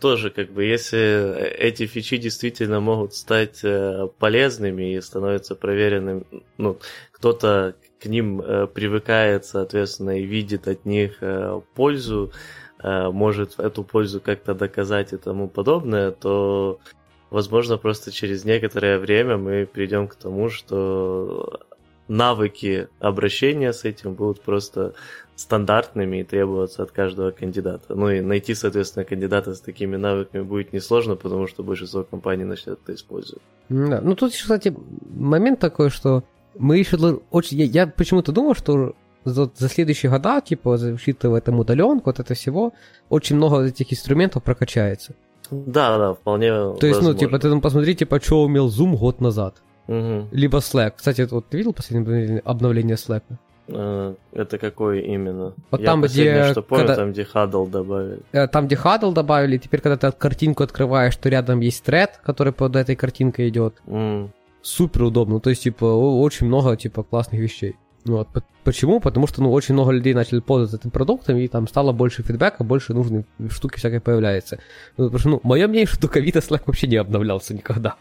тоже 0.00 0.30
как 0.30 0.50
бы, 0.50 0.64
если 0.64 1.38
эти 1.58 1.86
фичи 1.86 2.16
действительно 2.16 2.80
могут 2.80 3.14
стать 3.14 3.60
э, 3.62 4.08
полезными 4.18 4.94
и 4.94 5.00
становятся 5.02 5.54
проверенными, 5.54 6.24
ну, 6.56 6.78
кто-то 7.12 7.74
к 8.00 8.06
ним 8.06 8.40
э, 8.40 8.66
привыкает, 8.66 9.44
соответственно, 9.44 10.18
и 10.18 10.24
видит 10.24 10.68
от 10.68 10.86
них 10.86 11.18
э, 11.20 11.60
пользу, 11.74 12.32
может 12.82 13.58
эту 13.58 13.84
пользу 13.84 14.20
как-то 14.20 14.54
доказать 14.54 15.14
и 15.14 15.16
тому 15.16 15.48
подобное, 15.48 16.10
то, 16.10 16.78
возможно, 17.30 17.78
просто 17.78 18.12
через 18.12 18.44
некоторое 18.44 18.98
время 18.98 19.38
мы 19.38 19.66
придем 19.66 20.08
к 20.08 20.14
тому, 20.14 20.50
что 20.50 21.58
навыки 22.06 22.88
обращения 23.00 23.72
с 23.72 23.84
этим 23.84 24.14
будут 24.14 24.42
просто 24.42 24.94
стандартными 25.36 26.18
и 26.18 26.24
требоваться 26.24 26.82
от 26.82 26.90
каждого 26.90 27.30
кандидата. 27.30 27.94
Ну 27.94 28.10
и 28.10 28.20
найти, 28.20 28.54
соответственно, 28.54 29.04
кандидата 29.04 29.54
с 29.54 29.60
такими 29.60 29.96
навыками 29.96 30.42
будет 30.42 30.72
несложно, 30.72 31.14
потому 31.14 31.46
что 31.46 31.62
большинство 31.62 32.02
компаний 32.02 32.44
начнет 32.44 32.78
это 32.82 32.94
использовать. 32.94 33.42
Да. 33.68 34.00
Ну 34.02 34.16
тут, 34.16 34.32
кстати, 34.32 34.74
момент 35.14 35.60
такой, 35.60 35.90
что 35.90 36.24
мы 36.58 36.78
еще 36.78 36.96
очень... 37.30 37.58
Я, 37.58 37.64
я 37.66 37.86
почему-то 37.86 38.32
думал, 38.32 38.54
что 38.54 38.94
за, 39.24 39.50
за 39.54 39.68
следующие 39.68 40.10
года, 40.10 40.40
типа, 40.40 40.70
учитывая 40.70 41.40
там 41.40 41.58
удаленку, 41.58 42.06
вот 42.06 42.18
это 42.18 42.34
всего, 42.34 42.72
очень 43.10 43.36
много 43.36 43.64
этих 43.64 43.92
инструментов 43.92 44.42
прокачается. 44.42 45.14
Да, 45.50 45.98
да, 45.98 46.14
вполне 46.14 46.48
То 46.48 46.68
возможно. 46.70 46.86
есть, 46.86 47.02
ну, 47.02 47.14
типа, 47.14 47.38
ты 47.38 47.50
там 47.50 47.60
посмотри, 47.60 47.94
типа, 47.94 48.20
что 48.20 48.42
умел 48.42 48.68
Zoom 48.68 48.96
год 48.96 49.20
назад. 49.20 49.62
Угу. 49.88 50.28
Либо 50.32 50.58
Slack. 50.58 50.94
Кстати, 50.96 51.28
вот 51.30 51.48
ты 51.48 51.58
видел 51.58 51.72
последнее 51.72 52.40
обновление 52.40 52.96
Slack? 52.96 53.22
Э, 53.68 54.14
это 54.32 54.58
какой 54.58 55.00
именно? 55.00 55.54
Вот 55.70 55.80
Я 55.80 55.86
там, 55.86 56.02
где... 56.02 56.50
что 56.50 56.62
помню, 56.62 56.86
когда... 56.86 56.96
там, 57.02 57.12
где 57.12 57.22
Huddle 57.22 57.70
добавили. 57.70 58.20
Э, 58.32 58.46
там, 58.46 58.66
где 58.66 58.76
Huddle 58.76 59.12
добавили, 59.12 59.58
теперь, 59.58 59.80
когда 59.80 59.96
ты 59.96 60.16
картинку 60.16 60.62
открываешь, 60.62 61.16
то 61.16 61.28
рядом 61.28 61.60
есть 61.60 61.82
тред, 61.84 62.20
который 62.24 62.52
под 62.52 62.76
этой 62.76 62.96
картинкой 62.96 63.48
идет. 63.48 63.82
Mm. 63.86 64.30
Супер 64.62 65.04
удобно. 65.04 65.40
То 65.40 65.50
есть, 65.50 65.62
типа, 65.62 65.84
очень 65.84 66.46
много, 66.46 66.76
типа, 66.76 67.02
классных 67.02 67.40
вещей. 67.40 67.76
Вот. 68.04 68.28
Почему? 68.62 69.00
Потому 69.00 69.26
что, 69.26 69.42
ну, 69.42 69.52
очень 69.52 69.74
много 69.74 69.92
людей 69.92 70.14
начали 70.14 70.40
пользоваться 70.40 70.76
этим 70.76 70.90
продуктом, 70.90 71.36
и 71.36 71.48
там 71.48 71.66
стало 71.68 71.92
больше 71.92 72.22
фидбэка, 72.22 72.64
больше 72.64 72.94
нужной 72.94 73.24
штуки 73.48 73.78
всякой 73.78 74.00
появляется. 74.00 74.58
Ну, 74.96 75.04
потому 75.04 75.18
что, 75.18 75.28
ну, 75.28 75.40
мое 75.42 75.66
мнение, 75.66 75.86
что 75.86 76.00
до 76.00 76.08
ковида 76.08 76.38
Slack 76.40 76.62
вообще 76.66 76.86
не 76.86 76.96
обновлялся 76.96 77.54
никогда. 77.54 77.96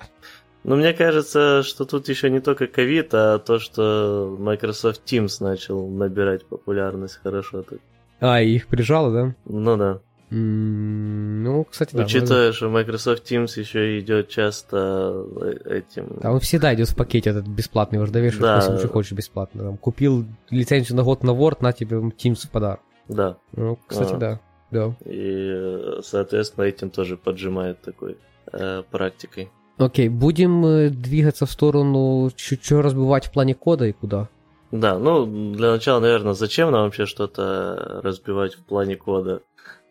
Ну, 0.65 0.77
мне 0.77 0.93
кажется, 0.93 1.61
что 1.61 1.85
тут 1.85 2.09
еще 2.09 2.31
не 2.31 2.39
только 2.39 2.65
ковид, 2.65 3.13
а 3.13 3.37
то, 3.37 3.59
что 3.59 4.35
Microsoft 4.39 5.01
Teams 5.05 5.37
начал 5.39 5.87
набирать 5.87 6.43
популярность 6.43 7.19
хорошо. 7.21 7.61
Так. 7.61 7.77
А, 8.19 8.41
их 8.41 8.65
прижало, 8.65 9.13
да? 9.13 9.35
Ну 9.45 9.77
да. 9.77 9.99
Mm, 10.31 11.43
ну, 11.43 11.63
кстати, 11.65 11.95
да. 11.95 12.03
Учитывая, 12.03 12.51
что 12.51 12.69
Microsoft 12.69 13.31
Teams 13.31 13.59
еще 13.59 13.99
идет 13.99 14.29
часто 14.29 15.27
э, 15.39 15.81
этим... 15.81 16.17
Да, 16.19 16.31
он 16.31 16.39
всегда 16.39 16.73
идет 16.73 16.89
в 16.89 16.95
пакете 16.95 17.29
этот 17.29 17.45
бесплатный, 17.45 17.99
уже 17.99 18.11
довешиваешь, 18.11 18.65
да. 18.65 18.71
если 18.71 18.79
что 18.79 18.91
хочешь 18.91 19.11
бесплатно. 19.11 19.65
Там, 19.65 19.77
купил 19.77 20.25
лицензию 20.49 20.97
на 20.97 21.03
год 21.03 21.23
на 21.23 21.29
Word, 21.29 21.57
на 21.59 21.73
тебе 21.73 21.97
Teams 21.97 22.47
в 22.47 22.49
подарок. 22.49 22.79
Да. 23.07 23.37
Ну, 23.55 23.77
кстати, 23.85 24.13
а. 24.13 24.17
да. 24.17 24.39
да. 24.71 24.95
И, 25.05 25.99
соответственно, 26.01 26.63
этим 26.63 26.89
тоже 26.89 27.17
поджимает 27.17 27.81
такой 27.83 28.17
э, 28.51 28.81
практикой. 28.89 29.51
Окей, 29.77 30.07
будем 30.07 30.65
э, 30.65 30.89
двигаться 30.89 31.45
в 31.45 31.51
сторону, 31.51 32.31
что 32.35 32.81
разбивать 32.81 33.25
в 33.25 33.31
плане 33.31 33.55
кода 33.55 33.85
и 33.85 33.91
куда? 33.91 34.29
Да, 34.71 34.97
ну, 34.97 35.25
для 35.53 35.71
начала, 35.71 35.99
наверное, 35.99 36.33
зачем 36.33 36.71
нам 36.71 36.83
вообще 36.83 37.05
что-то 37.05 38.01
разбивать 38.03 38.55
в 38.55 38.63
плане 38.63 38.95
кода? 38.95 39.41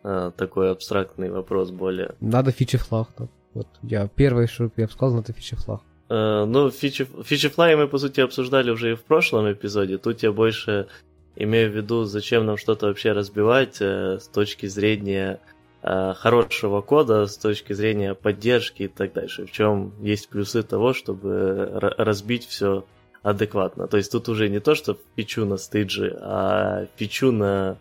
А, 0.03 0.31
такой 0.31 0.71
абстрактный 0.71 1.29
вопрос 1.29 1.71
более. 1.71 2.15
Надо 2.19 2.51
фичи 2.51 2.77
флаг. 2.77 3.09
Да. 3.17 3.27
Вот 3.53 3.67
я 3.83 4.07
первый, 4.07 4.47
что 4.47 4.69
я 4.75 4.85
бы 4.85 4.91
сказал, 4.91 5.19
это 5.19 5.33
фичи 5.33 5.55
флаг. 5.55 5.81
А, 6.09 6.45
ну, 6.45 6.71
фичи, 6.71 7.07
фичи 7.23 7.51
мы, 7.57 7.87
по 7.87 7.97
сути, 7.97 8.21
обсуждали 8.21 8.71
уже 8.71 8.91
и 8.91 8.95
в 8.95 9.03
прошлом 9.03 9.51
эпизоде. 9.51 9.97
Тут 9.97 10.23
я 10.23 10.31
больше 10.31 10.87
имею 11.35 11.71
в 11.71 11.75
виду, 11.75 12.05
зачем 12.05 12.45
нам 12.45 12.57
что-то 12.57 12.87
вообще 12.87 13.11
разбивать 13.11 13.77
э, 13.81 14.19
с 14.19 14.27
точки 14.27 14.67
зрения 14.67 15.39
Э, 15.39 15.54
хорошего 15.85 16.81
кода 16.81 17.27
с 17.27 17.37
точки 17.37 17.73
зрения 17.73 18.15
поддержки 18.15 18.83
и 18.83 18.87
так 18.87 19.13
дальше. 19.13 19.45
В 19.45 19.51
чем 19.51 19.93
есть 20.01 20.29
плюсы 20.29 20.63
того, 20.63 20.93
чтобы 20.93 21.69
разбить 21.79 22.47
все 22.47 22.85
адекватно. 23.21 23.87
То 23.87 23.97
есть 23.97 24.11
тут 24.11 24.29
уже 24.29 24.49
не 24.49 24.59
то, 24.59 24.75
что 24.75 24.97
фичу 25.15 25.45
на 25.45 25.57
стейджи, 25.57 26.15
а 26.21 26.87
фичу 26.95 27.31
на, 27.31 27.77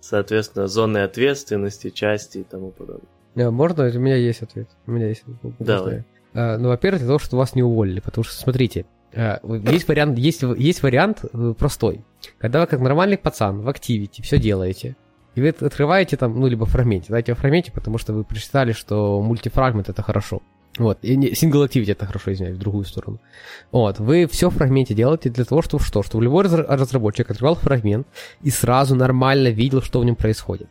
соответственно, 0.00 0.68
зоны 0.68 0.98
ответственности, 0.98 1.90
части 1.90 2.38
и 2.38 2.42
тому 2.44 2.70
подобное. 2.70 3.08
Не, 3.34 3.50
можно? 3.50 3.84
У 3.84 3.98
меня 3.98 4.16
есть 4.16 4.42
ответ. 4.42 4.68
У 4.86 4.92
меня 4.92 5.08
есть. 5.08 5.24
Давай. 5.58 6.04
А, 6.32 6.56
ну, 6.56 6.68
во-первых, 6.68 7.00
для 7.00 7.08
того, 7.08 7.18
чтобы 7.18 7.40
вас 7.40 7.54
не 7.54 7.62
уволили, 7.62 8.00
потому 8.00 8.24
что, 8.24 8.34
смотрите, 8.34 8.86
э, 9.12 9.36
есть 9.70 9.86
вариант, 9.88 10.18
есть, 10.18 10.42
есть 10.42 10.82
вариант 10.82 11.24
простой. 11.58 12.04
Когда 12.38 12.60
вы 12.60 12.66
как 12.66 12.80
нормальный 12.80 13.18
пацан 13.18 13.60
в 13.60 13.68
активити 13.68 14.22
все 14.22 14.38
делаете, 14.38 14.96
и 15.36 15.40
вы 15.42 15.48
открываете 15.48 16.16
там, 16.16 16.40
ну, 16.40 16.46
либо 16.46 16.64
фрагменте, 16.64 17.08
знаете, 17.08 17.34
в 17.34 17.38
фрагменте, 17.38 17.70
потому 17.70 17.98
что 17.98 18.14
вы 18.14 18.24
прочитали, 18.24 18.72
что 18.72 19.20
мультифрагмент 19.20 19.90
это 19.90 20.02
хорошо. 20.02 20.40
Вот, 20.78 20.98
и 21.02 21.14
не, 21.14 21.28
single 21.32 21.66
activity 21.68 21.92
это 21.92 22.06
хорошо, 22.06 22.32
извиняюсь, 22.32 22.56
в 22.56 22.60
другую 22.60 22.86
сторону. 22.86 23.20
Вот, 23.70 23.98
вы 23.98 24.26
все 24.26 24.48
в 24.48 24.54
фрагменте 24.54 24.94
делаете 24.94 25.28
для 25.28 25.44
того, 25.44 25.60
чтобы 25.60 25.84
что? 25.84 26.02
Чтобы 26.02 26.24
любой 26.24 26.44
разработчик 26.44 27.30
открывал 27.30 27.54
фрагмент 27.54 28.06
и 28.42 28.50
сразу 28.50 28.94
нормально 28.94 29.48
видел, 29.48 29.82
что 29.82 30.00
в 30.00 30.04
нем 30.06 30.16
происходит. 30.16 30.68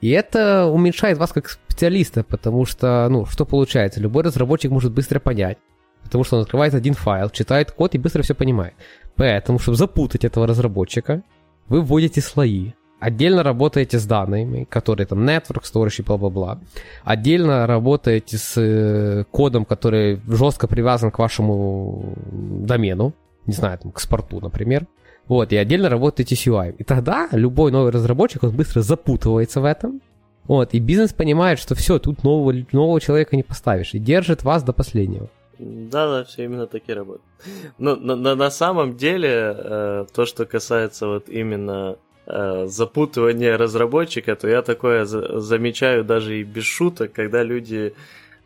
И 0.00 0.08
это 0.08 0.66
уменьшает 0.66 1.18
вас 1.18 1.32
как 1.32 1.50
специалиста, 1.50 2.24
потому 2.24 2.64
что, 2.64 3.06
ну, 3.10 3.26
что 3.26 3.44
получается? 3.44 4.00
Любой 4.00 4.22
разработчик 4.24 4.70
может 4.70 4.92
быстро 4.92 5.20
понять, 5.20 5.58
потому 6.02 6.24
что 6.24 6.36
он 6.36 6.42
открывает 6.42 6.72
один 6.72 6.94
файл, 6.94 7.28
читает 7.28 7.70
код 7.70 7.94
и 7.94 7.98
быстро 7.98 8.22
все 8.22 8.34
понимает. 8.34 8.72
Поэтому, 9.16 9.58
чтобы 9.58 9.76
запутать 9.76 10.24
этого 10.24 10.46
разработчика, 10.46 11.22
вы 11.68 11.82
вводите 11.82 12.22
слои. 12.22 12.72
Отдельно 13.00 13.42
работаете 13.42 13.98
с 13.98 14.04
данными, 14.04 14.64
которые 14.68 15.06
там 15.06 15.26
network, 15.26 15.62
storage 15.62 16.00
и 16.00 16.02
бла-бла-бла. 16.02 16.60
Отдельно 17.02 17.66
работаете 17.66 18.36
с 18.36 18.60
э, 18.60 19.24
кодом, 19.30 19.64
который 19.64 20.20
жестко 20.28 20.68
привязан 20.68 21.10
к 21.10 21.18
вашему 21.18 22.14
домену, 22.30 23.14
не 23.46 23.54
знаю, 23.54 23.78
там, 23.78 23.90
к 23.90 24.00
спорту, 24.00 24.40
например. 24.40 24.86
Вот, 25.26 25.52
и 25.52 25.56
отдельно 25.56 25.88
работаете 25.88 26.36
с 26.36 26.46
UI. 26.46 26.74
И 26.76 26.84
тогда 26.84 27.28
любой 27.32 27.72
новый 27.72 27.90
разработчик, 27.90 28.42
он 28.42 28.50
быстро 28.50 28.82
запутывается 28.82 29.62
в 29.62 29.64
этом. 29.64 30.02
Вот, 30.44 30.74
и 30.74 30.78
бизнес 30.78 31.12
понимает, 31.14 31.58
что 31.58 31.74
все, 31.74 31.98
тут 31.98 32.22
нового, 32.22 32.52
нового 32.72 33.00
человека 33.00 33.36
не 33.36 33.42
поставишь, 33.42 33.94
и 33.94 33.98
держит 33.98 34.42
вас 34.42 34.62
до 34.62 34.72
последнего. 34.72 35.28
Да, 35.58 36.08
да, 36.08 36.24
все 36.24 36.44
именно 36.44 36.66
так 36.66 36.82
и 36.86 36.92
работает. 36.92 37.24
Но 37.78 37.96
на, 37.96 38.16
на, 38.16 38.34
на 38.34 38.50
самом 38.50 38.96
деле, 38.96 39.54
э, 39.56 40.06
то, 40.12 40.26
что 40.26 40.44
касается 40.44 41.06
вот 41.06 41.28
именно 41.28 41.96
запутывание 42.66 43.56
разработчика, 43.56 44.36
то 44.36 44.48
я 44.48 44.62
такое 44.62 45.04
замечаю 45.04 46.04
даже 46.04 46.40
и 46.40 46.44
без 46.44 46.64
шуток, 46.64 47.12
когда 47.12 47.42
люди 47.42 47.94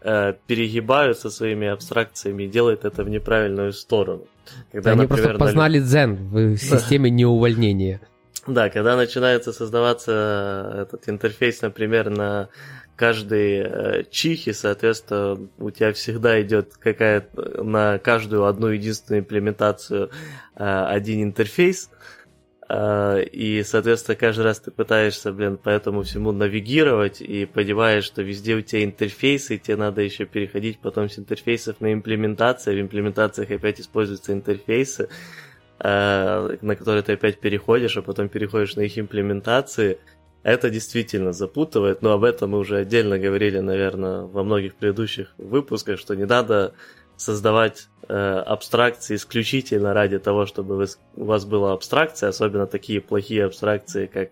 э, 0.01 0.35
перегибают 0.47 1.19
со 1.19 1.31
своими 1.31 1.67
абстракциями 1.69 2.45
и 2.45 2.47
делают 2.49 2.85
это 2.85 3.05
в 3.05 3.09
неправильную 3.09 3.73
сторону. 3.73 4.27
Когда, 4.73 4.93
Они 4.93 5.03
например, 5.03 5.25
просто 5.25 5.39
познали 5.39 5.79
на... 5.79 5.85
дзен 5.85 6.15
в 6.15 6.57
системе 6.59 7.11
неувольнения. 7.11 8.01
Да, 8.47 8.69
когда 8.69 8.97
начинается 8.97 9.53
создаваться 9.53 10.83
этот 10.83 11.09
интерфейс, 11.09 11.63
например, 11.63 12.11
на 12.11 12.49
каждый 12.97 13.59
э, 13.59 14.05
чих, 14.11 14.47
и, 14.47 14.53
соответственно, 14.53 15.49
у 15.59 15.71
тебя 15.71 15.93
всегда 15.93 16.41
идет 16.43 16.75
какая-то 16.79 17.65
на 17.65 17.99
каждую 17.99 18.45
одну 18.45 18.69
единственную 18.69 19.23
имплементацию 19.23 20.11
один 20.55 21.25
интерфейс, 21.25 21.91
и, 22.71 23.63
соответственно, 23.65 24.17
каждый 24.17 24.43
раз 24.43 24.61
ты 24.61 24.71
пытаешься, 24.71 25.33
блин, 25.33 25.59
по 25.59 25.69
этому 25.69 26.03
всему 26.03 26.33
навигировать 26.33 27.21
и 27.21 27.45
понимаешь, 27.45 28.05
что 28.05 28.23
везде 28.23 28.55
у 28.55 28.63
тебя 28.63 28.85
интерфейсы, 28.85 29.57
и 29.57 29.59
тебе 29.59 29.77
надо 29.77 30.01
еще 30.01 30.25
переходить 30.25 30.79
потом 30.79 31.11
с 31.11 31.19
интерфейсов 31.19 31.81
на 31.81 31.93
имплементацию, 31.93 32.77
в 32.77 32.81
имплементациях 32.81 33.51
опять 33.51 33.81
используются 33.81 34.33
интерфейсы, 34.33 35.09
а, 35.79 36.57
на 36.63 36.77
которые 36.77 37.03
ты 37.03 37.13
опять 37.13 37.39
переходишь, 37.39 37.97
а 37.99 38.03
потом 38.03 38.29
переходишь 38.31 38.77
на 38.77 38.81
их 38.81 38.99
имплементации. 38.99 39.99
Это 40.43 40.71
действительно 40.71 41.33
запутывает, 41.33 42.01
но 42.03 42.13
об 42.13 42.25
этом 42.25 42.51
мы 42.51 42.59
уже 42.59 42.77
отдельно 42.79 43.19
говорили, 43.19 43.59
наверное, 43.59 44.23
во 44.23 44.45
многих 44.45 44.75
предыдущих 44.75 45.35
выпусках, 45.39 45.99
что 45.99 46.15
не 46.15 46.27
надо 46.27 46.75
создавать 47.17 47.89
э, 48.09 48.15
абстракции 48.15 49.17
исключительно 49.17 49.95
ради 49.95 50.19
того, 50.19 50.47
чтобы 50.47 50.77
вы, 50.77 50.87
у 51.17 51.25
вас 51.25 51.45
была 51.45 51.73
абстракция, 51.73 52.29
особенно 52.29 52.67
такие 52.67 53.01
плохие 53.01 53.45
абстракции, 53.45 54.07
как 54.07 54.31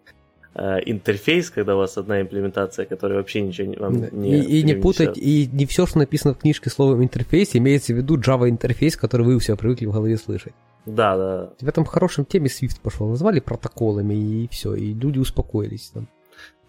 э, 0.55 0.79
интерфейс, 0.87 1.51
когда 1.51 1.75
у 1.75 1.79
вас 1.79 1.97
одна 1.97 2.21
имплементация, 2.21 2.87
которая 2.87 3.19
вообще 3.19 3.41
ничего 3.41 3.75
вам 3.79 4.09
не 4.13 4.43
И, 4.43 4.61
и 4.61 4.63
не 4.63 4.75
путать, 4.75 5.17
и 5.17 5.49
не 5.53 5.67
все, 5.67 5.87
что 5.87 5.99
написано 5.99 6.35
в 6.35 6.39
книжке 6.39 6.71
словом 6.71 7.03
интерфейс, 7.03 7.55
имеется 7.55 7.93
в 7.93 7.97
виду 7.97 8.19
Java 8.19 8.49
интерфейс, 8.49 8.97
который 8.97 9.27
вы 9.27 9.37
у 9.37 9.41
себя 9.41 9.57
привыкли 9.57 9.87
в 9.87 9.93
голове 9.93 10.17
слышать. 10.17 10.55
Да, 10.85 11.17
да. 11.17 11.51
В 11.61 11.69
этом 11.69 11.85
хорошем 11.85 12.25
теме 12.25 12.49
Swift 12.49 12.81
пошел, 12.83 13.09
назвали 13.09 13.41
протоколами 13.41 14.15
и 14.15 14.49
все, 14.49 14.75
и 14.75 14.93
люди 14.95 15.19
успокоились 15.19 15.91
там. 15.91 16.09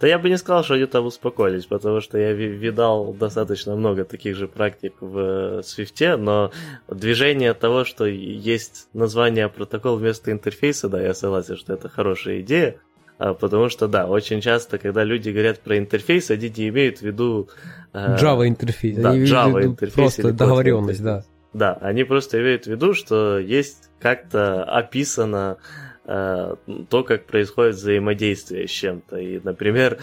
Да 0.03 0.09
я 0.09 0.19
бы 0.19 0.29
не 0.29 0.37
сказал, 0.37 0.65
что 0.65 0.73
они 0.73 0.85
там 0.85 1.05
успокоились, 1.05 1.65
потому 1.65 2.01
что 2.01 2.17
я 2.17 2.33
видал 2.33 3.13
достаточно 3.13 3.73
много 3.77 4.03
таких 4.03 4.35
же 4.35 4.49
практик 4.49 4.93
в 4.99 5.61
Swift, 5.61 6.17
но 6.17 6.51
движение 6.89 7.53
того, 7.53 7.85
что 7.85 8.03
есть 8.03 8.89
название 8.91 9.47
протокол 9.47 9.95
вместо 9.95 10.33
интерфейса, 10.33 10.89
да, 10.89 11.01
я 11.01 11.13
согласен, 11.13 11.55
что 11.55 11.71
это 11.71 11.87
хорошая 11.87 12.41
идея, 12.41 12.75
а, 13.17 13.33
потому 13.33 13.69
что, 13.69 13.87
да, 13.87 14.05
очень 14.05 14.41
часто, 14.41 14.77
когда 14.77 15.05
люди 15.05 15.29
говорят 15.29 15.61
про 15.61 15.77
интерфейс, 15.77 16.29
они 16.31 16.49
не 16.49 16.67
имеют 16.67 16.97
в 16.97 17.03
виду... 17.03 17.47
Э, 17.93 18.17
Java 18.19 18.45
интерфейс. 18.45 18.97
Да, 18.97 19.15
Java 19.15 19.63
интерфейс. 19.63 20.15
Просто 20.15 20.33
договоренность, 20.33 21.01
да. 21.01 21.23
Да, 21.53 21.77
они 21.79 22.03
просто 22.03 22.41
имеют 22.41 22.65
в 22.65 22.67
виду, 22.67 22.93
что 22.93 23.39
есть 23.39 23.89
как-то 24.01 24.65
описано 24.65 25.59
Э, 25.59 25.59
то, 26.05 27.03
как 27.05 27.25
происходит 27.25 27.75
взаимодействие 27.75 28.67
с 28.67 28.71
чем-то. 28.71 29.17
И, 29.17 29.39
например, 29.39 29.99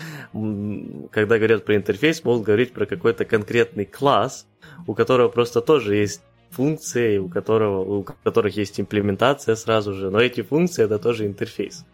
когда 1.11 1.37
говорят 1.37 1.65
про 1.65 1.77
интерфейс, 1.77 2.25
могут 2.25 2.45
говорить 2.45 2.73
про 2.73 2.87
какой-то 2.87 3.25
конкретный 3.25 3.85
класс, 3.85 4.47
у 4.87 4.95
которого 4.95 5.29
просто 5.29 5.61
тоже 5.61 5.97
есть 5.97 6.23
функции, 6.51 7.19
у, 7.19 7.29
которого, 7.29 7.99
у 7.99 8.03
которых 8.03 8.57
есть 8.57 8.81
имплементация 8.81 9.55
сразу 9.55 9.95
же, 9.95 10.11
но 10.11 10.21
эти 10.21 10.43
функции 10.43 10.85
это 10.85 10.99
тоже 10.99 11.27
интерфейс, 11.27 11.85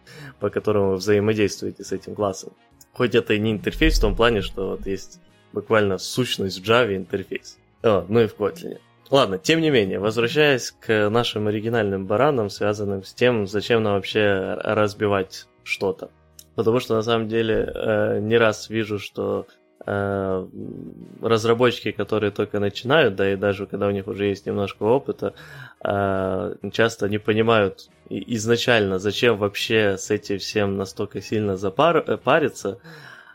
по 0.40 0.50
которому 0.50 0.90
вы 0.90 0.96
взаимодействуете 0.96 1.84
с 1.84 1.92
этим 1.92 2.14
классом. 2.14 2.52
Хоть 2.92 3.14
это 3.14 3.34
и 3.34 3.38
не 3.38 3.52
интерфейс 3.52 3.98
в 3.98 4.00
том 4.00 4.16
плане, 4.16 4.40
что 4.40 4.70
вот 4.70 4.86
есть 4.86 5.20
буквально 5.52 5.98
сущность 5.98 6.60
в 6.60 6.68
Java 6.68 6.96
интерфейс. 6.96 7.58
О, 7.82 8.06
ну 8.08 8.20
и 8.20 8.26
в 8.26 8.34
Kotlin. 8.36 8.78
Ладно, 9.10 9.38
тем 9.38 9.60
не 9.60 9.70
менее, 9.70 10.00
возвращаясь 10.00 10.72
к 10.72 11.08
нашим 11.10 11.46
оригинальным 11.46 12.06
баранам, 12.06 12.50
связанным 12.50 13.04
с 13.04 13.14
тем, 13.14 13.46
зачем 13.46 13.82
нам 13.82 13.94
вообще 13.94 14.58
разбивать 14.62 15.46
что-то. 15.62 16.10
Потому 16.56 16.80
что 16.80 16.94
на 16.94 17.02
самом 17.02 17.28
деле 17.28 17.70
э, 17.72 18.18
не 18.20 18.36
раз 18.36 18.68
вижу, 18.68 18.98
что 18.98 19.46
э, 19.86 20.46
разработчики, 21.22 21.92
которые 21.92 22.32
только 22.32 22.58
начинают, 22.58 23.14
да 23.14 23.32
и 23.32 23.36
даже 23.36 23.66
когда 23.66 23.86
у 23.86 23.90
них 23.90 24.08
уже 24.08 24.26
есть 24.26 24.46
немножко 24.46 24.82
опыта, 24.82 25.34
э, 25.84 26.54
часто 26.72 27.08
не 27.08 27.18
понимают 27.18 27.90
изначально, 28.08 28.98
зачем 28.98 29.36
вообще 29.36 29.96
с 29.98 30.10
этим 30.10 30.38
всем 30.38 30.76
настолько 30.76 31.20
сильно 31.20 31.56
запариться. 31.56 32.78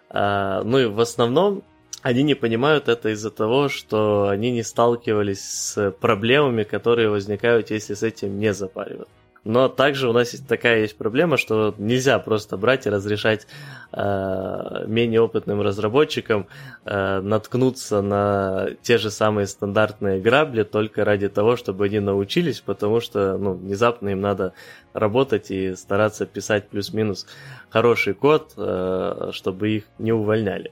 Э, 0.10 0.62
ну 0.66 0.80
и 0.80 0.86
в 0.86 1.00
основном 1.00 1.64
они 2.02 2.24
не 2.24 2.36
понимают 2.36 2.88
это 2.88 3.10
из-за 3.10 3.32
того, 3.32 3.70
что 3.70 4.30
они 4.30 4.52
не 4.52 4.64
сталкивались 4.64 5.42
с 5.42 5.92
проблемами, 5.92 6.64
которые 6.64 7.10
возникают, 7.10 7.72
если 7.72 7.94
с 7.94 8.04
этим 8.04 8.40
не 8.40 8.54
запаривать. 8.54 9.08
Но 9.44 9.70
также 9.70 10.08
у 10.08 10.14
нас 10.14 10.34
есть 10.34 10.48
такая 10.48 10.82
есть 10.82 10.98
проблема, 10.98 11.36
что 11.36 11.74
нельзя 11.80 12.20
просто 12.20 12.58
брать 12.58 12.86
и 12.86 12.92
разрешать 12.92 13.48
э, 13.92 14.84
менее 14.86 15.22
опытным 15.22 15.62
разработчикам 15.62 16.48
э, 16.86 17.22
наткнуться 17.22 18.04
на 18.04 18.70
те 18.84 19.00
же 19.00 19.10
самые 19.10 19.48
стандартные 19.48 20.22
грабли 20.22 20.62
только 20.62 21.04
ради 21.04 21.28
того, 21.28 21.56
чтобы 21.56 21.86
они 21.86 22.00
научились, 22.00 22.62
потому 22.62 23.02
что 23.02 23.38
ну, 23.40 23.54
внезапно 23.54 24.10
им 24.10 24.22
надо 24.22 24.54
работать 24.94 25.50
и 25.50 25.76
стараться 25.76 26.28
писать 26.28 26.70
плюс-минус 26.70 27.26
хороший 27.72 28.14
код, 28.14 28.54
э, 28.58 29.30
чтобы 29.34 29.70
их 29.72 29.86
не 29.98 30.12
увольняли. 30.12 30.72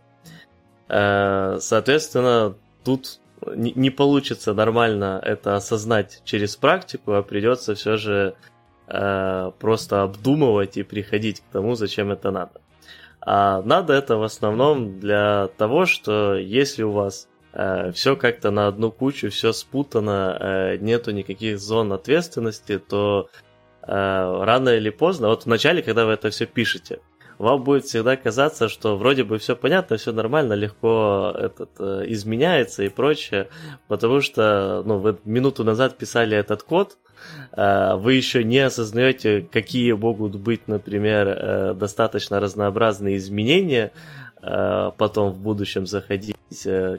Э, 0.89 1.57
соответственно, 1.61 2.55
тут 2.83 3.19
не 3.55 3.89
получится 3.89 4.53
нормально 4.53 5.21
это 5.23 5.55
осознать 5.55 6.21
через 6.25 6.55
практику, 6.55 7.13
а 7.13 7.23
придется 7.23 7.75
все 7.75 7.95
же 7.95 8.35
э, 8.87 9.51
просто 9.59 10.01
обдумывать 10.01 10.77
и 10.77 10.83
приходить 10.83 11.41
к 11.41 11.51
тому, 11.51 11.75
зачем 11.75 12.11
это 12.11 12.31
надо. 12.31 12.61
А 13.21 13.61
надо 13.61 13.93
это 13.93 14.17
в 14.17 14.23
основном 14.23 14.99
для 14.99 15.49
того, 15.57 15.85
что 15.85 16.35
если 16.35 16.83
у 16.83 16.91
вас 16.91 17.27
э, 17.53 17.91
все 17.91 18.15
как-то 18.15 18.51
на 18.51 18.67
одну 18.67 18.91
кучу, 18.91 19.29
все 19.29 19.53
спутано, 19.53 20.37
э, 20.39 20.77
нету 20.77 21.11
никаких 21.11 21.59
зон 21.59 21.93
ответственности, 21.93 22.79
то 22.79 23.29
э, 23.83 23.87
рано 23.87 24.69
или 24.69 24.89
поздно, 24.89 25.29
вот 25.29 25.45
вначале, 25.45 25.81
когда 25.81 26.05
вы 26.05 26.13
это 26.13 26.29
все 26.29 26.45
пишете, 26.45 26.99
вам 27.39 27.63
будет 27.63 27.85
всегда 27.85 28.17
казаться, 28.17 28.67
что 28.67 28.97
вроде 28.97 29.23
бы 29.23 29.37
все 29.39 29.55
понятно, 29.55 29.95
все 29.95 30.11
нормально, 30.11 30.53
легко 30.53 31.33
этот, 31.35 31.69
э, 31.79 32.03
изменяется 32.07 32.83
и 32.83 32.89
прочее, 32.89 33.47
потому 33.87 34.19
что 34.19 34.83
ну, 34.85 34.97
вы 34.99 35.17
минуту 35.23 35.63
назад 35.63 35.97
писали 35.97 36.35
этот 36.37 36.63
код, 36.63 36.97
э, 37.53 37.95
вы 37.95 38.15
еще 38.15 38.43
не 38.43 38.59
осознаете, 38.59 39.47
какие 39.49 39.93
могут 39.93 40.35
быть, 40.35 40.67
например, 40.67 41.27
э, 41.29 41.73
достаточно 41.75 42.41
разнообразные 42.41 43.15
изменения, 43.15 43.93
э, 44.41 44.91
потом 44.97 45.31
в 45.31 45.39
будущем 45.39 45.87
заходить, 45.87 46.35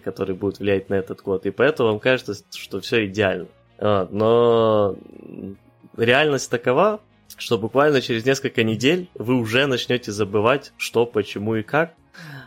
которые 0.04 0.36
будут 0.36 0.58
влиять 0.58 0.88
на 0.88 0.94
этот 0.94 1.20
код. 1.20 1.44
И 1.44 1.50
поэтому 1.50 1.90
вам 1.90 2.00
кажется, 2.00 2.34
что 2.50 2.80
все 2.80 3.04
идеально. 3.06 3.46
Но 3.78 4.96
реальность 5.96 6.50
такова, 6.50 7.00
что 7.40 7.58
буквально 7.58 8.00
через 8.00 8.24
несколько 8.24 8.62
недель 8.62 9.08
вы 9.14 9.34
уже 9.34 9.66
начнете 9.66 10.12
забывать, 10.12 10.72
что, 10.76 11.06
почему 11.06 11.56
и 11.56 11.62
как, 11.62 11.94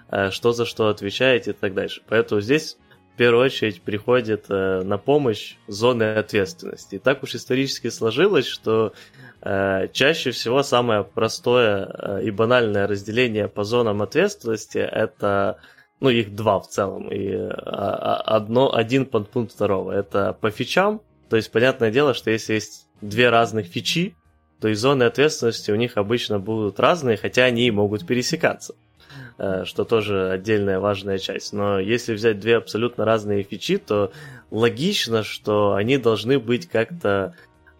э, 0.09 0.29
что 0.31 0.53
за 0.53 0.65
что 0.65 0.87
отвечаете 0.87 1.51
и 1.51 1.53
так 1.53 1.73
дальше. 1.73 2.01
Поэтому 2.07 2.41
здесь 2.41 2.77
в 3.13 3.17
первую 3.17 3.45
очередь 3.45 3.81
приходит 3.81 4.45
э, 4.49 4.81
на 4.83 4.97
помощь 4.97 5.55
зоны 5.67 6.03
ответственности. 6.15 6.95
И 6.95 6.99
так 6.99 7.23
уж 7.23 7.35
исторически 7.35 7.89
сложилось, 7.89 8.45
что 8.45 8.93
э, 9.41 9.87
чаще 9.91 10.31
всего 10.31 10.63
самое 10.63 11.03
простое 11.03 12.19
и 12.21 12.31
банальное 12.31 12.87
разделение 12.87 13.47
по 13.47 13.63
зонам 13.63 14.01
ответственности 14.01 14.77
это 14.77 15.59
ну, 15.99 16.09
их 16.09 16.35
два 16.35 16.59
в 16.59 16.67
целом, 16.67 17.09
и 17.09 17.33
а, 17.33 17.53
а, 17.55 18.35
одно, 18.35 18.75
один 18.75 19.05
подпункт 19.05 19.53
второго. 19.53 19.93
Это 19.93 20.33
по 20.33 20.51
фичам, 20.51 21.01
то 21.29 21.37
есть, 21.37 21.49
понятное 21.49 21.91
дело, 21.91 22.13
что 22.13 22.29
если 22.29 22.53
есть 22.53 22.87
две 23.01 23.29
разных 23.29 23.67
фичи, 23.67 24.15
то 24.63 24.69
и 24.69 24.75
зоны 24.75 25.03
ответственности 25.03 25.71
у 25.71 25.75
них 25.75 25.97
обычно 25.97 26.39
будут 26.39 26.79
разные, 26.79 27.17
хотя 27.17 27.43
они 27.43 27.67
и 27.67 27.71
могут 27.71 28.07
пересекаться, 28.07 28.75
э, 29.37 29.65
что 29.65 29.83
тоже 29.83 30.29
отдельная 30.29 30.79
важная 30.79 31.17
часть. 31.17 31.51
Но 31.51 31.79
если 31.79 32.13
взять 32.13 32.39
две 32.39 32.55
абсолютно 32.55 33.03
разные 33.03 33.43
фичи, 33.43 33.77
то 33.77 34.13
логично, 34.51 35.21
что 35.23 35.73
они 35.73 35.97
должны 35.97 36.39
быть 36.39 36.69
как-то 36.69 37.35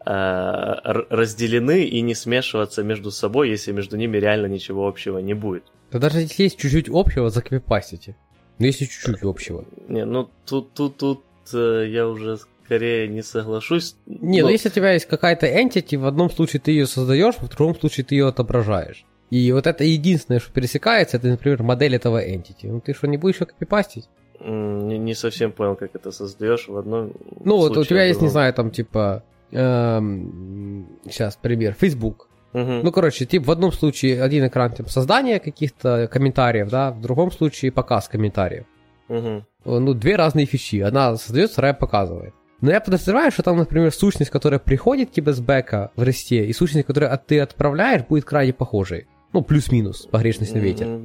э, 0.05 0.11
разделены 0.11 1.85
и 1.85 2.01
не 2.01 2.15
смешиваться 2.15 2.83
между 2.83 3.11
собой, 3.11 3.49
если 3.49 3.71
между 3.71 3.95
ними 3.95 4.17
реально 4.17 4.47
ничего 4.47 4.85
общего 4.85 5.19
не 5.19 5.33
будет. 5.33 5.63
Да 5.89 5.99
даже 5.99 6.19
если 6.19 6.43
есть 6.43 6.57
чуть-чуть 6.57 6.89
общего, 6.89 7.29
закопипастите. 7.29 8.17
Ну 8.59 8.65
если 8.65 8.83
чуть-чуть 8.83 9.23
общего. 9.23 9.63
Не, 9.87 10.03
ну 10.03 10.29
тут, 10.45 10.73
тут, 10.73 10.97
тут 10.97 11.23
э, 11.53 11.87
я 11.87 12.09
уже 12.09 12.39
скорее 12.73 13.07
не 13.07 13.21
соглашусь. 13.21 13.95
Не, 14.05 14.41
но... 14.41 14.47
ну 14.47 14.51
если 14.51 14.69
у 14.69 14.71
тебя 14.71 14.93
есть 14.93 15.05
какая-то 15.05 15.47
entity, 15.47 15.97
в 15.97 16.05
одном 16.05 16.29
случае 16.29 16.59
ты 16.59 16.71
ее 16.71 16.87
создаешь, 16.87 17.35
в 17.35 17.47
другом 17.49 17.75
случае 17.75 18.05
ты 18.05 18.15
ее 18.15 18.27
отображаешь. 18.27 19.05
И 19.29 19.51
вот 19.51 19.67
это 19.67 19.83
единственное, 19.83 20.39
что 20.39 20.51
пересекается, 20.51 21.17
это, 21.17 21.27
например, 21.27 21.63
модель 21.63 21.95
этого 21.95 22.23
entity. 22.23 22.71
Ну 22.71 22.81
ты 22.81 22.93
что, 22.93 23.07
не 23.07 23.17
будешь 23.17 23.41
ее 23.41 23.47
копипастить? 23.47 24.09
Не, 24.39 24.97
не 24.97 25.13
совсем 25.13 25.51
понял, 25.51 25.75
как 25.75 25.95
это 25.95 26.11
создаешь 26.11 26.67
в 26.67 26.77
одном 26.77 27.13
Ну 27.43 27.57
вот 27.57 27.77
у 27.77 27.83
тебя 27.83 28.03
есть, 28.05 28.21
не 28.21 28.27
знаю, 28.27 28.53
там 28.53 28.71
типа, 28.71 29.23
эм, 29.51 30.87
сейчас 31.05 31.35
пример, 31.35 31.75
Facebook. 31.79 32.27
Угу. 32.53 32.81
Ну, 32.83 32.91
короче, 32.91 33.25
типа 33.25 33.45
в 33.45 33.51
одном 33.51 33.71
случае 33.71 34.21
один 34.21 34.45
экран 34.45 34.71
типа, 34.71 34.89
создания 34.89 35.39
каких-то 35.39 36.07
комментариев, 36.11 36.69
да, 36.69 36.91
в 36.91 37.01
другом 37.01 37.31
случае 37.31 37.71
показ 37.71 38.07
комментариев. 38.07 38.65
Угу. 39.09 39.45
Ну, 39.65 39.93
две 39.93 40.15
разные 40.15 40.45
фичи. 40.45 40.81
Одна 40.81 41.15
создает, 41.15 41.51
вторая 41.51 41.73
показывает. 41.73 42.33
Но 42.63 42.71
я 42.71 42.79
подозреваю, 42.79 43.29
что 43.29 43.43
там, 43.43 43.57
например, 43.57 43.91
сущность, 43.91 44.31
которая 44.31 44.57
приходит 44.57 45.09
к 45.09 45.11
тебе 45.11 45.33
с 45.33 45.41
бэка 45.41 45.91
в 45.97 46.03
ресте, 46.03 46.45
и 46.45 46.53
сущность, 46.53 46.87
которую 46.87 47.11
ты 47.27 47.41
отправляешь, 47.41 48.03
будет 48.07 48.23
крайне 48.23 48.53
похожей. 48.53 49.05
Ну, 49.33 49.41
плюс-минус, 49.41 50.07
погрешность 50.09 50.53
на 50.53 50.59
ветер. 50.59 51.01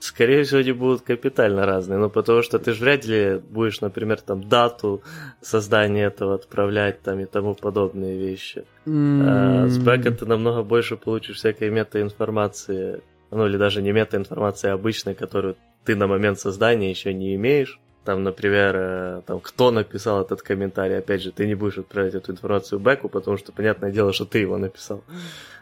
Скорее 0.00 0.42
всего, 0.42 0.60
они 0.60 0.72
будут 0.72 1.00
капитально 1.00 1.64
разные, 1.64 1.98
ну, 1.98 2.10
потому 2.10 2.42
что 2.42 2.58
ты 2.58 2.74
же 2.74 2.84
вряд 2.84 3.06
ли 3.06 3.38
будешь, 3.38 3.80
например, 3.80 4.20
там, 4.20 4.46
дату 4.46 5.02
создания 5.40 6.04
этого 6.04 6.34
отправлять, 6.34 7.00
там, 7.00 7.20
и 7.20 7.24
тому 7.24 7.54
подобные 7.54 8.18
вещи. 8.18 8.66
Mm. 8.84 9.22
А 9.24 9.66
с 9.66 9.78
бэка 9.78 10.10
ты 10.10 10.26
намного 10.26 10.62
больше 10.62 10.98
получишь 10.98 11.36
всякой 11.36 11.70
метаинформации, 11.70 13.00
ну, 13.30 13.46
или 13.46 13.56
даже 13.56 13.80
не 13.80 13.92
метаинформации, 13.92 14.68
а 14.68 14.74
обычной, 14.74 15.14
которую 15.14 15.56
ты 15.86 15.96
на 15.96 16.06
момент 16.06 16.38
создания 16.38 16.90
еще 16.90 17.14
не 17.14 17.34
имеешь 17.34 17.80
там, 18.08 18.24
например, 18.24 18.74
э, 18.74 19.22
там, 19.26 19.38
кто 19.38 19.70
написал 19.70 20.22
этот 20.22 20.40
комментарий, 20.40 20.96
опять 20.96 21.20
же, 21.20 21.30
ты 21.30 21.46
не 21.46 21.54
будешь 21.54 21.76
отправлять 21.76 22.14
эту 22.14 22.32
информацию 22.32 22.80
бэку, 22.80 23.10
потому 23.10 23.36
что, 23.36 23.52
понятное 23.52 23.90
дело, 23.92 24.14
что 24.14 24.24
ты 24.24 24.38
его 24.38 24.56
написал. 24.56 25.04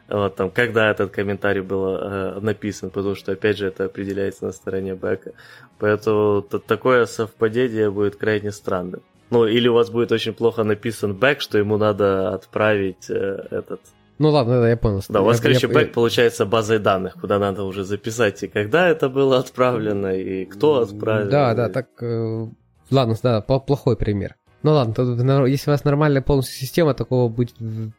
Вот, 0.07 0.37
там, 0.37 0.53
когда 0.53 0.89
этот 0.93 1.11
комментарий 1.11 1.63
был 1.63 1.97
э, 1.97 2.39
написан, 2.39 2.91
потому 2.91 3.17
что, 3.17 3.33
опять 3.33 3.59
же, 3.59 3.67
это 3.67 3.87
определяется 3.87 4.45
на 4.45 4.53
стороне 4.53 4.95
бэка. 4.95 5.33
Поэтому 5.81 6.43
такое 6.43 7.07
совпадение 7.07 7.91
будет 7.91 8.15
крайне 8.15 8.53
странным. 8.53 9.03
Ну, 9.31 9.45
или 9.45 9.67
у 9.67 9.75
вас 9.75 9.91
будет 9.91 10.13
очень 10.13 10.33
плохо 10.33 10.63
написан 10.63 11.15
бэк, 11.15 11.41
что 11.41 11.59
ему 11.59 11.79
надо 11.79 12.33
отправить 12.33 13.11
э, 13.11 13.49
этот 13.51 13.81
ну 14.19 14.31
ладно, 14.31 14.61
да, 14.61 14.69
я 14.71 14.77
понял. 14.77 15.03
Да, 15.09 15.23
у 15.23 15.25
вас, 15.25 15.39
я, 15.39 15.43
короче, 15.43 15.67
я, 15.67 15.73
бэк 15.73 15.93
получается 15.93 16.47
базой 16.47 16.79
данных, 16.79 17.17
куда 17.21 17.39
надо 17.39 17.65
уже 17.65 17.85
записать, 17.85 18.43
и 18.43 18.49
когда 18.49 18.89
это 18.89 19.09
было 19.09 19.39
отправлено, 19.39 20.15
и 20.15 20.45
кто 20.45 20.81
отправил. 20.81 21.31
Да, 21.31 21.55
да, 21.55 21.69
так... 21.69 21.89
Э, 22.01 22.47
ладно, 22.91 23.17
да, 23.23 23.41
плохой 23.41 23.97
пример. 23.97 24.37
Ну 24.63 24.73
ладно, 24.73 24.95
то, 24.95 25.47
если 25.47 25.71
у 25.71 25.75
вас 25.75 25.85
нормальная 25.85 26.23
полностью 26.23 26.57
система, 26.59 26.95
такого 26.95 27.29
быть, 27.29 27.55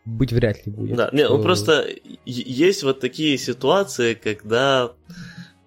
быть 0.06 0.34
вряд 0.34 0.66
ли 0.66 0.72
будет. 0.72 0.98
Да, 0.98 1.10
не, 1.14 1.28
ну 1.28 1.42
просто 1.42 1.88
есть 2.26 2.84
вот 2.84 3.00
такие 3.00 3.38
ситуации, 3.38 4.16
когда 4.16 4.92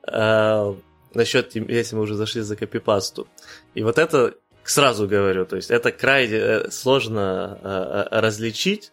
э, 0.07 0.75
насчет, 1.15 1.55
если 1.55 1.97
мы 1.97 2.03
уже 2.03 2.17
зашли 2.17 2.43
за 2.43 2.57
копипасту, 2.57 3.29
и 3.75 3.83
вот 3.83 3.99
это 3.99 4.35
сразу 4.65 5.09
говорю, 5.09 5.47
то 5.47 5.57
есть 5.57 5.71
это 5.71 5.91
крайне 5.91 6.37
э, 6.37 6.71
сложно 6.71 7.59
э, 7.63 8.07
э, 8.11 8.21
различить, 8.21 8.93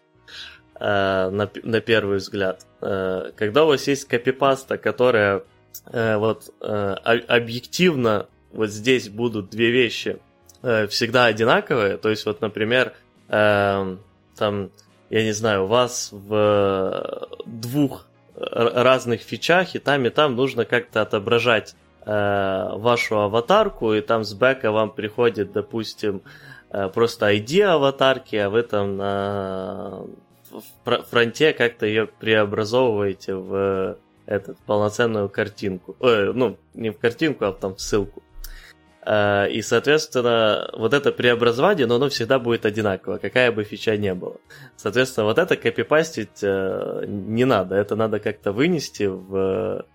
Э, 0.79 1.29
на, 1.31 1.49
на 1.63 1.81
первый 1.81 2.17
взгляд. 2.17 2.65
Э, 2.81 3.31
когда 3.35 3.63
у 3.63 3.67
вас 3.67 3.87
есть 3.87 4.05
копипаста, 4.05 4.77
которая 4.77 5.43
э, 5.91 6.17
вот 6.17 6.53
объективно 6.59 8.27
вот 8.51 8.69
здесь 8.69 9.09
будут 9.09 9.49
две 9.49 9.71
вещи 9.71 10.19
всегда 10.61 11.25
одинаковые, 11.25 11.97
то 11.97 12.09
есть 12.09 12.25
вот, 12.25 12.41
например, 12.41 12.93
там, 13.27 13.91
я 15.09 15.23
не 15.23 15.31
знаю, 15.31 15.65
у 15.65 15.67
вас 15.67 16.09
в 16.11 17.27
двух 17.45 18.07
разных 18.35 19.21
фичах 19.21 19.75
и 19.75 19.79
там, 19.79 20.05
и 20.05 20.09
там 20.09 20.35
нужно 20.35 20.65
как-то 20.65 21.03
отображать 21.03 21.75
вашу 22.05 23.19
аватарку, 23.19 23.93
и 23.93 24.01
там 24.01 24.23
с 24.23 24.33
бэка 24.33 24.71
вам 24.71 24.89
приходит, 24.89 25.51
допустим, 25.51 26.23
просто 26.93 27.31
ID 27.31 27.61
аватарки, 27.61 28.35
а 28.37 28.49
вы 28.49 28.63
там 28.63 28.97
на 28.97 30.05
в 30.85 31.03
фронте 31.09 31.53
как-то 31.53 31.85
ее 31.85 32.07
преобразовываете 32.07 33.35
в 33.35 33.97
этот, 34.25 34.57
полноценную 34.59 35.29
картинку. 35.29 35.95
Э, 35.99 36.31
ну, 36.33 36.57
не 36.73 36.91
в 36.91 36.99
картинку, 36.99 37.45
а 37.45 37.53
там 37.53 37.75
в 37.75 37.81
ссылку. 37.81 38.21
Э, 39.05 39.49
и, 39.49 39.61
соответственно, 39.61 40.69
вот 40.73 40.93
это 40.93 41.11
преобразование, 41.13 41.87
но 41.87 41.95
оно 41.95 42.09
всегда 42.09 42.39
будет 42.39 42.65
одинаково, 42.65 43.17
какая 43.17 43.51
бы 43.53 43.63
фича 43.63 43.95
не 43.95 44.13
была. 44.13 44.35
Соответственно, 44.75 45.25
вот 45.27 45.37
это 45.37 45.55
копипастить 45.55 46.43
э, 46.43 47.05
не 47.07 47.45
надо. 47.45 47.75
Это 47.75 47.95
надо 47.95 48.19
как-то 48.19 48.51
вынести 48.51 49.03
в 49.03 49.85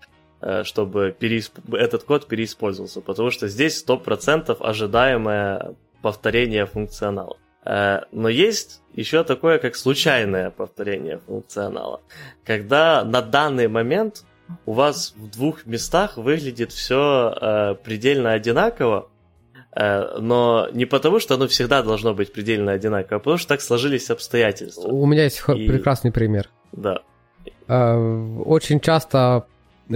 э, 0.41 0.63
чтобы 0.63 1.15
переисп... 1.17 1.59
этот 1.73 2.03
код 2.03 2.27
переиспользовался, 2.27 3.01
потому 3.01 3.29
что 3.29 3.47
здесь 3.47 3.85
100% 3.87 4.57
ожидаемое 4.59 5.75
повторение 6.01 6.65
функционала. 6.65 7.37
Э, 7.65 8.01
но 8.11 8.29
есть 8.29 8.81
еще 8.93 9.23
такое, 9.23 9.57
как 9.59 9.75
случайное 9.75 10.49
повторение 10.49 11.19
функционала. 11.19 12.01
Когда 12.45 13.03
на 13.03 13.21
данный 13.21 13.67
момент 13.67 14.23
у 14.65 14.73
вас 14.73 15.13
в 15.15 15.29
двух 15.29 15.65
местах 15.65 16.17
выглядит 16.17 16.71
все 16.71 17.33
э, 17.39 17.75
предельно 17.83 18.33
одинаково, 18.33 19.09
э, 19.75 20.17
но 20.19 20.67
не 20.73 20.85
потому, 20.85 21.19
что 21.19 21.35
оно 21.35 21.47
всегда 21.47 21.81
должно 21.81 22.13
быть 22.13 22.33
предельно 22.33 22.73
одинаково, 22.73 23.17
а 23.17 23.19
потому 23.19 23.37
что 23.37 23.47
так 23.47 23.61
сложились 23.61 24.09
обстоятельства. 24.09 24.87
У 24.87 25.05
меня 25.05 25.23
есть 25.23 25.41
И... 25.47 25.67
прекрасный 25.67 26.11
пример. 26.11 26.49
Да. 26.71 27.01
Очень 27.67 28.81
часто 28.81 29.45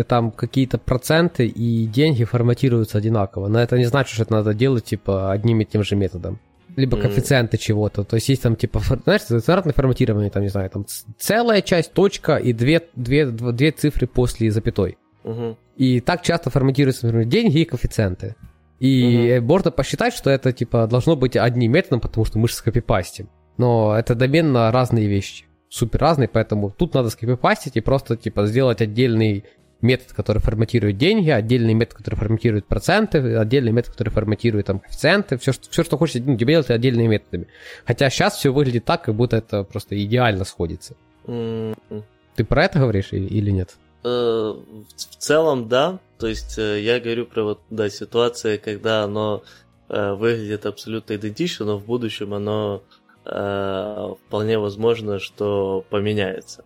там 0.08 0.32
какие-то 0.32 0.78
проценты 0.78 1.48
и 1.48 1.86
деньги 1.86 2.24
форматируются 2.24 2.98
одинаково. 2.98 3.48
Но 3.48 3.60
это 3.60 3.78
не 3.78 3.86
значит, 3.86 4.14
что 4.14 4.24
это 4.24 4.34
надо 4.34 4.54
делать 4.54 4.86
типа 4.86 5.32
одним 5.32 5.62
и 5.62 5.66
тем 5.66 5.84
же 5.84 5.96
методом 5.96 6.40
либо 6.78 6.96
коэффициенты 6.96 7.58
чего-то. 7.58 8.04
То 8.04 8.16
есть 8.16 8.30
есть 8.30 8.44
там 8.44 8.56
типа, 8.56 8.80
знаешь, 9.04 9.24
стандартное 9.24 9.74
форматирование, 9.74 10.30
там, 10.30 10.44
не 10.44 10.50
знаю, 10.50 10.70
там 10.70 10.86
целая 11.18 11.62
часть, 11.62 11.92
точка 11.92 12.38
и 12.38 12.54
две, 12.54 12.84
две, 12.96 13.26
две 13.26 13.72
цифры 13.72 14.08
после 14.08 14.52
запятой. 14.52 14.98
Uh-huh. 15.24 15.58
И 15.76 16.00
так 16.00 16.22
часто 16.22 16.50
форматируются, 16.52 17.08
например, 17.08 17.28
деньги 17.28 17.60
и 17.60 17.66
коэффициенты. 17.66 18.36
И 18.80 19.02
uh-huh. 19.02 19.42
можно 19.42 19.72
посчитать, 19.72 20.14
что 20.14 20.30
это 20.30 20.54
типа 20.54 20.88
должно 20.88 21.16
быть 21.16 21.36
одним 21.36 21.72
методом, 21.72 22.00
потому 22.00 22.26
что 22.26 22.38
мы 22.38 22.48
же 22.48 22.54
скопипастим. 22.54 23.28
Но 23.58 23.98
это 23.98 24.14
доменно 24.14 24.72
разные 24.72 25.08
вещи. 25.08 25.46
Супер 25.70 26.00
разные, 26.00 26.28
поэтому 26.28 26.70
тут 26.70 26.94
надо 26.94 27.10
скопипастить 27.10 27.76
и 27.76 27.82
просто 27.82 28.16
типа 28.16 28.46
сделать 28.46 28.82
отдельный 28.82 29.46
метод, 29.82 30.14
который 30.14 30.40
форматирует 30.40 30.98
деньги, 30.98 31.30
отдельный 31.30 31.74
метод, 31.74 31.98
который 31.98 32.16
форматирует 32.16 32.66
проценты, 32.66 33.36
отдельный 33.36 33.72
метод, 33.72 33.92
который 33.92 34.10
форматирует 34.10 34.68
там 34.68 34.80
коэффициенты, 34.80 35.38
все, 35.38 35.52
что, 35.54 35.70
все, 35.70 35.84
что 35.84 35.98
хочешь, 35.98 36.22
ну, 36.26 36.36
делать 36.36 36.70
отдельными 36.70 37.08
методами. 37.08 37.48
Хотя 37.86 38.10
сейчас 38.10 38.36
все 38.38 38.52
выглядит 38.52 38.86
так, 38.86 39.04
как 39.04 39.16
будто 39.16 39.38
это 39.38 39.64
просто 39.64 40.02
идеально 40.04 40.46
сходится. 40.46 40.96
Mm-hmm. 41.26 42.04
Ты 42.36 42.46
про 42.46 42.66
это 42.66 42.80
говоришь 42.80 43.12
или 43.12 43.52
нет? 43.52 43.76
Э, 44.04 44.54
в 44.96 45.16
целом, 45.18 45.68
да. 45.68 46.00
То 46.18 46.28
есть 46.28 46.58
э, 46.58 46.82
я 46.82 47.00
говорю 47.00 47.26
про 47.26 47.44
вот, 47.44 47.62
да, 47.70 47.90
ситуации, 47.90 48.58
когда 48.58 49.04
оно 49.04 49.44
э, 49.90 50.14
выглядит 50.14 50.66
абсолютно 50.66 51.16
идентично, 51.16 51.66
но 51.66 51.78
в 51.78 51.86
будущем 51.86 52.34
оно 52.34 52.82
вполне 53.30 54.58
возможно, 54.58 55.20
что 55.20 55.84
поменяется. 55.90 56.64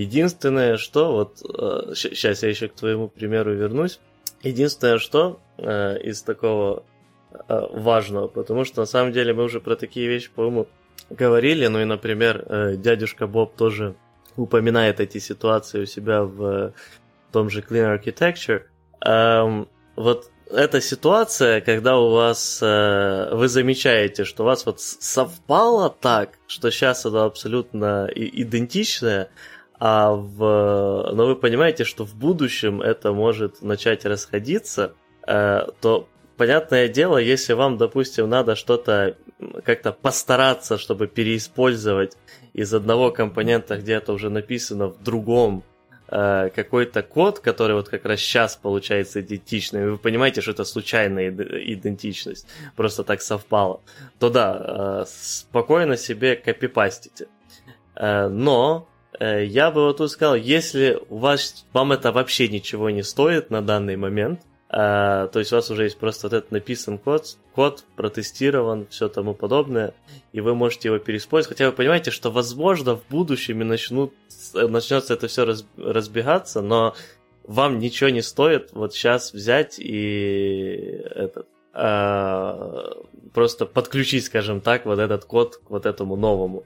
Единственное, 0.00 0.78
что, 0.78 1.12
вот 1.12 1.42
э, 1.42 1.92
сейчас 1.94 2.42
я 2.42 2.48
еще 2.48 2.68
к 2.68 2.74
твоему 2.74 3.08
примеру 3.08 3.54
вернусь. 3.54 4.00
Единственное, 4.42 4.96
что 4.96 5.40
э, 5.58 5.98
из 6.02 6.22
такого 6.22 6.84
э, 7.32 7.36
важного, 7.72 8.26
потому 8.28 8.64
что 8.64 8.80
на 8.80 8.86
самом 8.86 9.12
деле 9.12 9.34
мы 9.34 9.42
уже 9.42 9.60
про 9.60 9.76
такие 9.76 10.08
вещи, 10.08 10.30
по-моему, 10.34 10.68
говорили, 11.10 11.66
ну 11.66 11.80
и, 11.80 11.84
например, 11.84 12.46
э, 12.48 12.76
дядюшка 12.76 13.26
Боб 13.26 13.56
тоже 13.56 13.94
упоминает 14.36 15.00
эти 15.00 15.18
ситуации 15.18 15.82
у 15.82 15.86
себя 15.86 16.22
в 16.22 16.72
том 17.30 17.50
же 17.50 17.60
Clean 17.60 18.00
Architecture. 18.00 18.62
Эм, 19.04 19.68
вот 19.96 20.30
эта 20.50 20.80
ситуация, 20.80 21.60
когда 21.60 21.98
у 21.98 22.10
вас 22.10 22.60
э, 22.62 23.34
вы 23.34 23.48
замечаете, 23.48 24.24
что 24.24 24.44
у 24.44 24.46
вас 24.46 24.64
вот 24.64 24.80
совпало 24.80 25.90
так, 25.90 26.38
что 26.46 26.70
сейчас 26.70 27.04
оно 27.04 27.24
абсолютно 27.24 28.08
идентичное, 28.14 29.28
а 29.80 30.12
в... 30.12 31.10
но 31.14 31.26
вы 31.26 31.36
понимаете, 31.36 31.84
что 31.84 32.04
в 32.04 32.14
будущем 32.14 32.82
это 32.82 33.12
может 33.12 33.62
начать 33.62 34.04
расходиться, 34.04 34.92
э, 35.26 35.66
то 35.80 36.06
понятное 36.36 36.86
дело, 36.88 37.16
если 37.16 37.54
вам, 37.54 37.78
допустим, 37.78 38.28
надо 38.28 38.56
что-то 38.56 39.16
как-то 39.64 39.92
постараться, 39.92 40.76
чтобы 40.76 41.06
переиспользовать 41.06 42.18
из 42.52 42.74
одного 42.74 43.10
компонента, 43.10 43.78
где 43.78 43.94
это 43.94 44.12
уже 44.12 44.28
написано, 44.28 44.88
в 44.88 45.02
другом 45.02 45.64
э, 46.08 46.50
какой-то 46.54 47.02
код, 47.02 47.38
который 47.40 47.74
вот 47.74 47.88
как 47.88 48.04
раз 48.04 48.20
сейчас 48.20 48.56
получается 48.56 49.22
идентичным, 49.22 49.82
и 49.82 49.90
вы 49.92 49.96
понимаете, 49.96 50.42
что 50.42 50.50
это 50.50 50.64
случайная 50.64 51.30
идентичность, 51.30 52.46
просто 52.76 53.02
так 53.02 53.22
совпало, 53.22 53.80
то 54.18 54.28
да, 54.28 54.62
э, 54.62 55.04
спокойно 55.08 55.96
себе 55.96 56.36
копипастите. 56.36 57.28
Но 57.96 58.89
я 59.20 59.70
бы 59.70 59.82
вот 59.82 59.98
тут 59.98 60.10
сказал, 60.10 60.34
если 60.34 60.98
у 61.08 61.18
вас, 61.18 61.66
вам 61.72 61.92
это 61.92 62.10
вообще 62.10 62.48
ничего 62.48 62.90
не 62.90 63.02
стоит 63.02 63.50
на 63.50 63.62
данный 63.62 63.96
момент, 63.96 64.40
Uh, 64.72 65.26
то 65.30 65.40
есть 65.40 65.52
у 65.52 65.56
вас 65.56 65.68
уже 65.72 65.82
есть 65.82 65.98
просто 65.98 66.28
вот 66.28 66.32
этот 66.32 66.52
написан 66.52 66.96
код, 66.96 67.36
код 67.56 67.82
протестирован, 67.96 68.86
все 68.88 69.08
тому 69.08 69.34
подобное, 69.34 69.94
и 70.32 70.40
вы 70.40 70.54
можете 70.54 70.90
его 70.90 70.98
переиспользовать. 70.98 71.58
Хотя 71.58 71.70
вы 71.70 71.76
понимаете, 71.76 72.12
что 72.12 72.30
возможно 72.30 72.94
в 72.94 73.04
будущем 73.08 73.62
и 73.62 73.64
начнут, 73.64 74.14
начнется 74.54 75.14
это 75.14 75.26
все 75.26 75.44
раз, 75.44 75.64
разбегаться, 75.76 76.62
но 76.62 76.94
вам 77.42 77.80
ничего 77.80 78.10
не 78.10 78.22
стоит 78.22 78.68
вот 78.72 78.94
сейчас 78.94 79.32
взять 79.32 79.80
и 79.80 81.02
этот, 81.16 81.48
uh, 81.74 83.06
просто 83.34 83.66
подключить, 83.66 84.26
скажем 84.26 84.60
так, 84.60 84.86
вот 84.86 85.00
этот 85.00 85.24
код 85.24 85.56
к 85.56 85.68
вот 85.68 85.84
этому 85.84 86.14
новому. 86.14 86.62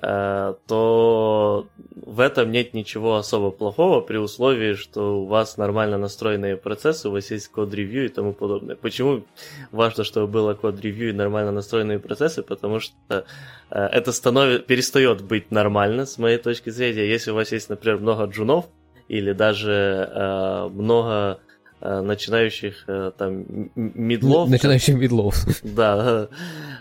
Э, 0.00 0.54
то 0.68 1.66
в 1.96 2.20
этом 2.20 2.52
нет 2.52 2.72
ничего 2.72 3.16
особо 3.16 3.50
плохого 3.50 4.00
при 4.00 4.16
условии, 4.16 4.74
что 4.74 5.22
у 5.22 5.26
вас 5.26 5.56
нормально 5.56 5.98
настроенные 5.98 6.56
процессы, 6.56 7.08
у 7.08 7.12
вас 7.12 7.30
есть 7.32 7.48
код-ревью 7.48 8.04
и 8.06 8.08
тому 8.08 8.32
подобное. 8.32 8.76
Почему 8.76 9.24
важно, 9.72 10.04
чтобы 10.04 10.28
было 10.28 10.54
код-ревью 10.54 11.10
и 11.10 11.12
нормально 11.12 11.50
настроенные 11.50 11.98
процессы? 11.98 12.44
Потому 12.44 12.78
что 12.78 12.94
э, 13.10 13.24
это 13.70 14.12
становится, 14.12 14.64
перестает 14.64 15.22
быть 15.22 15.50
нормально, 15.50 16.06
с 16.06 16.16
моей 16.18 16.38
точки 16.38 16.70
зрения. 16.70 17.08
Если 17.08 17.32
у 17.32 17.34
вас 17.34 17.50
есть, 17.50 17.68
например, 17.68 17.98
много 17.98 18.26
джунов 18.26 18.66
или 19.08 19.32
даже 19.32 20.10
э, 20.14 20.68
много 20.68 21.40
начинающих 21.80 22.84
э, 22.88 23.12
там 23.16 23.70
медлов. 23.74 24.48
Начинающих 24.48 24.96
медлов. 24.96 25.36
Да, 25.62 26.28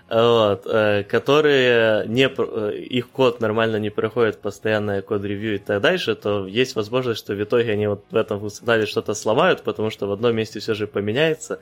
вот, 0.10 0.65
э, 0.65 1.03
которые 1.03 2.07
не, 2.07 2.23
их 2.23 3.10
код 3.10 3.39
нормально 3.39 3.77
не 3.77 3.89
проходит 3.89 4.41
постоянное 4.41 5.01
код-ревью 5.01 5.55
и 5.55 5.57
так 5.60 5.81
дальше, 5.81 6.15
то 6.15 6.47
есть 6.47 6.75
возможность, 6.75 7.19
что 7.19 7.33
в 7.33 7.43
итоге 7.43 7.73
они 7.73 7.88
вот 7.88 8.05
в 8.10 8.15
этом 8.15 8.39
функционале 8.39 8.86
что-то 8.86 9.13
сломают, 9.13 9.62
потому 9.62 9.89
что 9.89 10.07
в 10.07 10.12
одном 10.12 10.36
месте 10.36 10.60
все 10.60 10.73
же 10.73 10.88
поменяется, 10.88 11.60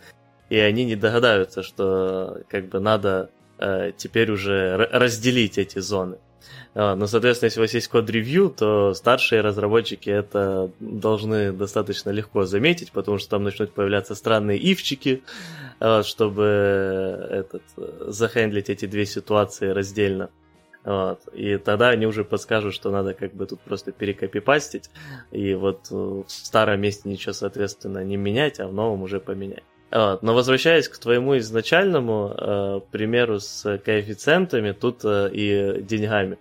и 0.50 0.58
они 0.58 0.86
не 0.86 0.96
догадаются, 0.96 1.64
что 1.64 2.42
как 2.48 2.70
бы 2.70 2.80
надо 2.80 3.30
теперь 3.98 4.32
уже 4.32 4.76
разделить 4.92 5.58
эти 5.58 5.80
зоны. 5.80 6.18
А, 6.74 6.96
ну, 6.96 7.08
соответственно, 7.08 7.48
если 7.48 7.60
у 7.60 7.64
вас 7.64 7.74
есть 7.74 7.88
код-ревью, 7.88 8.50
то 8.50 8.94
старшие 8.94 9.42
разработчики 9.42 10.10
это 10.10 10.72
должны 10.80 11.52
достаточно 11.52 12.10
легко 12.10 12.46
заметить, 12.46 12.92
потому 12.92 13.18
что 13.18 13.30
там 13.32 13.44
начнут 13.44 13.72
появляться 13.72 14.16
странные 14.16 14.58
ивчики, 14.58 15.24
а, 15.80 16.04
чтобы 16.04 16.44
этот, 17.30 17.64
захендлить 18.08 18.70
эти 18.70 18.86
две 18.86 19.06
ситуации 19.06 19.70
раздельно. 19.70 20.30
Вот. 20.84 21.20
И 21.34 21.58
тогда 21.58 21.90
они 21.90 22.06
уже 22.06 22.24
подскажут, 22.24 22.76
что 22.76 22.92
надо 22.92 23.16
как 23.16 23.34
бы 23.34 23.48
тут 23.48 23.60
просто 23.62 23.92
перекопипастить, 23.92 24.92
и 25.32 25.56
вот 25.56 25.90
в 25.90 26.26
старом 26.28 26.80
месте 26.80 27.10
ничего, 27.10 27.34
соответственно, 27.34 28.04
не 28.04 28.18
менять, 28.18 28.60
а 28.60 28.68
в 28.68 28.74
новом 28.74 29.02
уже 29.02 29.20
поменять. 29.20 29.64
Вот. 29.92 30.24
Но 30.24 30.34
возвращаясь 30.34 30.90
к 30.90 30.98
твоему 30.98 31.38
изначальному 31.38 32.34
э, 32.36 32.80
примеру 32.92 33.40
с 33.40 33.78
коэффициентами 33.78 34.72
тут 34.72 35.06
э, 35.06 35.30
и 35.32 35.82
деньгами. 35.82 36.38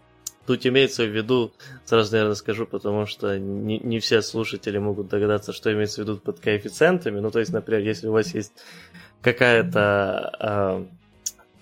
Тут 0.47 0.67
имеется 0.67 1.05
в 1.05 1.09
виду, 1.09 1.53
сразу, 1.85 2.13
наверное, 2.13 2.35
скажу, 2.35 2.67
потому 2.67 3.07
что 3.07 3.39
не, 3.39 3.79
не 3.79 3.99
все 3.99 4.21
слушатели 4.21 4.77
могут 4.77 5.09
догадаться, 5.09 5.53
что 5.53 5.73
имеется 5.73 6.03
в 6.03 6.05
виду 6.05 6.19
под 6.19 6.41
коэффициентами. 6.41 7.21
Ну, 7.21 7.31
то 7.31 7.39
есть, 7.39 7.53
например, 7.53 7.83
если 7.83 8.09
у 8.09 8.13
вас 8.13 8.35
есть 8.35 8.53
какая-то 9.23 10.33
э, 10.39 10.85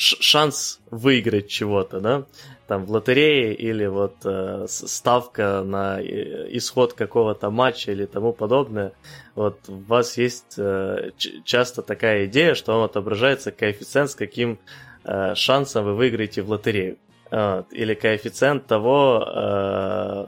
шанс 0.02 0.80
выиграть 0.90 1.48
чего-то, 1.48 2.00
да, 2.00 2.24
там 2.66 2.84
в 2.84 2.90
лотерее 2.90 3.54
или 3.54 3.86
вот 3.86 4.16
э, 4.24 4.66
ставка 4.68 5.62
на 5.64 6.00
исход 6.00 6.94
какого-то 6.94 7.50
матча 7.50 7.92
или 7.92 8.06
тому 8.06 8.32
подобное, 8.32 8.92
вот 9.34 9.58
у 9.68 9.74
вас 9.74 10.18
есть 10.18 10.54
э, 10.58 11.10
часто 11.44 11.82
такая 11.82 12.26
идея, 12.26 12.54
что 12.54 12.76
он 12.78 12.84
отображается 12.84 13.52
коэффициент, 13.52 14.10
с 14.10 14.14
каким 14.14 14.58
э, 15.04 15.34
шансом 15.34 15.84
вы 15.84 15.94
выиграете 15.94 16.42
в 16.42 16.50
лотерею. 16.50 16.98
Вот, 17.30 17.72
или 17.72 17.94
коэффициент 17.94 18.66
того, 18.66 19.24
э, 19.26 20.26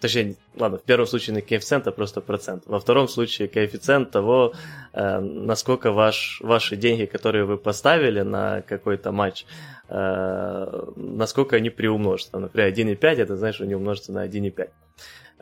точнее, 0.00 0.36
ладно, 0.56 0.78
в 0.78 0.82
первом 0.82 1.06
случае 1.06 1.36
не 1.36 1.42
коэффициент, 1.42 1.86
а 1.86 1.92
просто 1.92 2.20
процент. 2.20 2.64
Во 2.66 2.78
втором 2.78 3.08
случае 3.08 3.48
коэффициент 3.48 4.10
того, 4.10 4.52
э, 4.92 5.20
насколько 5.20 5.92
ваш, 5.92 6.40
ваши 6.42 6.76
деньги, 6.76 7.06
которые 7.06 7.44
вы 7.44 7.58
поставили 7.58 8.22
на 8.22 8.62
какой-то 8.62 9.12
матч, 9.12 9.46
э, 9.88 10.82
насколько 10.96 11.56
они 11.56 11.70
приумножатся. 11.70 12.38
Например, 12.38 12.68
1,5, 12.68 13.22
это 13.22 13.36
значит, 13.36 13.56
что 13.56 13.64
они 13.64 13.74
умножатся 13.74 14.12
на 14.12 14.24
1,5. 14.24 14.70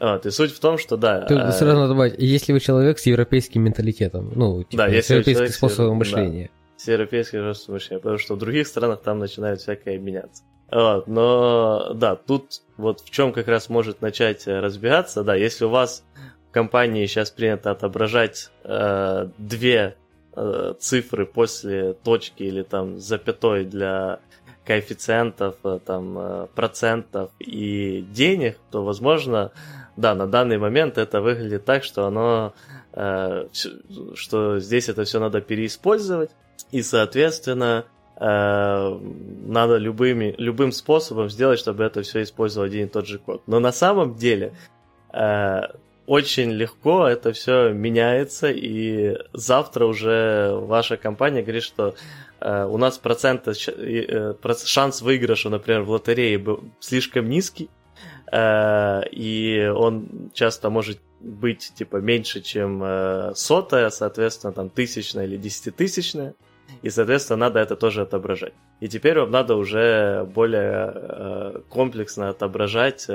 Вот, 0.00 0.26
и 0.26 0.30
суть 0.30 0.52
в 0.52 0.58
том, 0.58 0.78
что 0.78 0.96
да. 0.96 1.22
Тут 1.22 1.38
э, 1.38 1.52
сразу 1.52 1.76
надо 1.76 1.88
добавить, 1.88 2.14
если 2.18 2.52
вы 2.52 2.60
человек 2.60 2.98
с 2.98 3.06
европейским 3.06 3.62
менталитетом, 3.62 4.32
ну, 4.34 4.64
типа, 4.64 4.88
да, 4.88 5.02
с 5.02 5.10
европейским 5.10 5.48
способом 5.48 5.98
мышления. 5.98 6.50
Да, 6.52 6.78
с 6.78 6.88
европейским 6.88 7.54
способом 7.54 7.74
мышления, 7.74 8.00
потому 8.00 8.18
что 8.18 8.34
в 8.34 8.38
других 8.38 8.66
странах 8.66 9.02
там 9.02 9.18
начинает 9.20 9.60
всякое 9.60 9.98
меняться. 9.98 10.42
Вот, 10.74 11.06
но 11.06 11.92
да, 11.94 12.16
тут 12.16 12.62
вот 12.76 12.98
в 12.98 13.08
чем 13.08 13.32
как 13.32 13.46
раз 13.46 13.68
может 13.68 14.02
начать 14.02 14.48
э, 14.48 14.58
разбираться, 14.58 15.22
да, 15.22 15.36
если 15.36 15.66
у 15.66 15.68
вас 15.68 16.02
в 16.48 16.52
компании 16.52 17.06
сейчас 17.06 17.30
принято 17.30 17.70
отображать 17.70 18.50
э, 18.64 19.28
две 19.38 19.96
э, 20.34 20.74
цифры 20.80 21.26
после 21.26 21.92
точки 21.92 22.42
или 22.42 22.64
там 22.64 22.98
запятой 22.98 23.64
для 23.64 24.18
коэффициентов, 24.66 25.54
э, 25.62 25.78
там, 25.86 26.18
э, 26.18 26.46
процентов 26.56 27.30
и 27.38 28.04
денег, 28.10 28.58
то, 28.72 28.82
возможно, 28.82 29.52
да, 29.96 30.16
на 30.16 30.26
данный 30.26 30.58
момент 30.58 30.98
это 30.98 31.20
выглядит 31.20 31.64
так, 31.64 31.84
что 31.84 32.04
оно, 32.04 32.52
э, 32.94 33.46
что 34.16 34.58
здесь 34.58 34.88
это 34.88 35.04
все 35.04 35.20
надо 35.20 35.40
переиспользовать, 35.40 36.32
и, 36.72 36.82
соответственно, 36.82 37.84
надо 38.16 39.76
любыми, 39.76 40.34
любым 40.38 40.70
способом 40.72 41.28
сделать, 41.28 41.58
чтобы 41.58 41.84
это 41.84 42.02
все 42.02 42.22
использовало 42.22 42.66
один 42.66 42.86
и 42.86 42.90
тот 42.90 43.06
же 43.06 43.18
код. 43.18 43.42
Но 43.46 43.58
на 43.58 43.72
самом 43.72 44.14
деле 44.14 44.52
э, 45.12 45.62
очень 46.06 46.52
легко 46.52 47.08
это 47.08 47.32
все 47.32 47.72
меняется, 47.72 48.50
и 48.50 49.16
завтра 49.32 49.86
уже 49.86 50.56
ваша 50.60 50.96
компания 50.96 51.42
говорит, 51.42 51.64
что 51.64 51.96
э, 52.40 52.64
у 52.64 52.78
нас 52.78 52.98
процент, 52.98 53.48
шанс 54.64 55.02
выигрыша, 55.02 55.50
например, 55.50 55.82
в 55.82 55.90
лотерее 55.90 56.38
был 56.38 56.62
слишком 56.78 57.28
низкий, 57.28 57.68
и 58.32 59.72
он 59.76 60.30
часто 60.32 60.70
может 60.70 60.98
быть 61.20 61.72
типа 61.76 61.98
меньше, 61.98 62.40
чем 62.40 62.82
сотая, 63.36 63.90
соответственно, 63.90 64.52
там 64.52 64.70
тысячная 64.70 65.24
или 65.26 65.36
десятитысячная 65.36 66.34
и, 66.82 66.90
соответственно, 66.90 67.38
надо 67.38 67.60
это 67.60 67.76
тоже 67.76 68.02
отображать. 68.02 68.52
И 68.80 68.88
теперь 68.88 69.18
вам 69.18 69.30
надо 69.30 69.56
уже 69.56 70.24
более 70.34 70.92
э, 70.94 71.60
комплексно 71.70 72.28
отображать 72.28 73.06
э, 73.08 73.12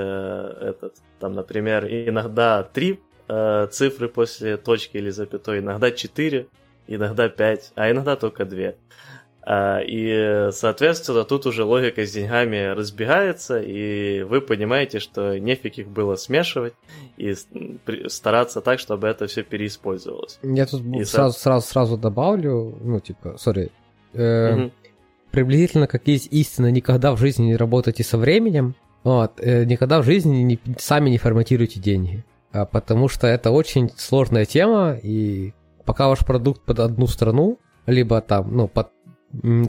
этот, 0.61 0.95
там, 1.19 1.33
например, 1.33 1.85
иногда 1.85 2.63
три 2.63 2.99
э, 3.27 3.67
цифры 3.71 4.09
после 4.09 4.57
точки 4.57 4.97
или 4.97 5.11
запятой, 5.11 5.59
иногда 5.59 5.91
четыре, 5.91 6.47
иногда 6.87 7.29
пять, 7.29 7.71
а 7.75 7.91
иногда 7.91 8.15
только 8.15 8.45
две. 8.45 8.75
А, 9.51 9.79
и, 9.79 10.51
соответственно, 10.51 11.23
тут 11.23 11.47
уже 11.47 11.63
логика 11.63 12.05
с 12.05 12.11
деньгами 12.11 12.67
разбегается, 12.67 13.59
и 13.59 14.21
вы 14.21 14.41
понимаете, 14.41 14.99
что 14.99 15.39
нефиг 15.39 15.79
их 15.79 15.87
было 15.87 16.17
смешивать 16.17 16.75
и 17.17 17.33
стараться 18.05 18.61
так, 18.61 18.77
чтобы 18.77 19.07
это 19.07 19.25
все 19.25 19.41
переиспользовалось. 19.41 20.37
Я 20.43 20.67
тут 20.67 20.83
и 20.85 21.03
сразу, 21.03 21.33
со... 21.33 21.39
сразу, 21.39 21.67
сразу 21.67 21.97
добавлю, 21.97 22.77
ну, 22.79 22.99
типа, 22.99 23.37
сори, 23.39 23.71
э, 24.13 24.53
угу. 24.53 24.71
приблизительно 25.31 25.87
как 25.87 26.07
есть 26.07 26.27
истина, 26.29 26.69
никогда 26.69 27.11
в 27.13 27.17
жизни 27.17 27.45
не 27.45 27.55
работайте 27.55 28.03
со 28.03 28.19
временем, 28.19 28.75
вот, 29.03 29.39
э, 29.39 29.65
никогда 29.65 29.99
в 29.99 30.05
жизни 30.05 30.43
не, 30.43 30.59
сами 30.77 31.09
не 31.09 31.17
форматируйте 31.17 31.79
деньги, 31.79 32.23
а, 32.51 32.67
потому 32.67 33.07
что 33.07 33.25
это 33.25 33.49
очень 33.49 33.89
сложная 33.97 34.45
тема, 34.45 34.95
и 35.01 35.53
пока 35.85 36.07
ваш 36.07 36.19
продукт 36.19 36.61
под 36.61 36.81
одну 36.81 37.07
страну, 37.07 37.57
либо 37.87 38.21
там, 38.21 38.55
ну, 38.55 38.67
под 38.67 38.89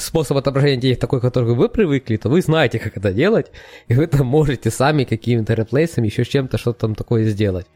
способ 0.01 0.37
отображения 0.37 0.81
денег 0.81 0.99
такой, 0.99 1.21
который 1.21 1.55
вы 1.55 1.69
привыкли, 1.69 2.17
то 2.17 2.29
вы 2.29 2.41
знаете, 2.41 2.79
как 2.79 2.97
это 2.97 3.13
делать, 3.13 3.51
и 3.89 3.95
вы 3.95 4.07
там 4.07 4.27
можете 4.27 4.71
сами 4.71 5.05
какими-то 5.05 5.55
реплейсами, 5.55 6.07
еще 6.07 6.25
чем-то 6.25 6.59
что-то 6.59 6.81
там 6.81 6.95
такое 6.95 7.25
сделать. 7.27 7.67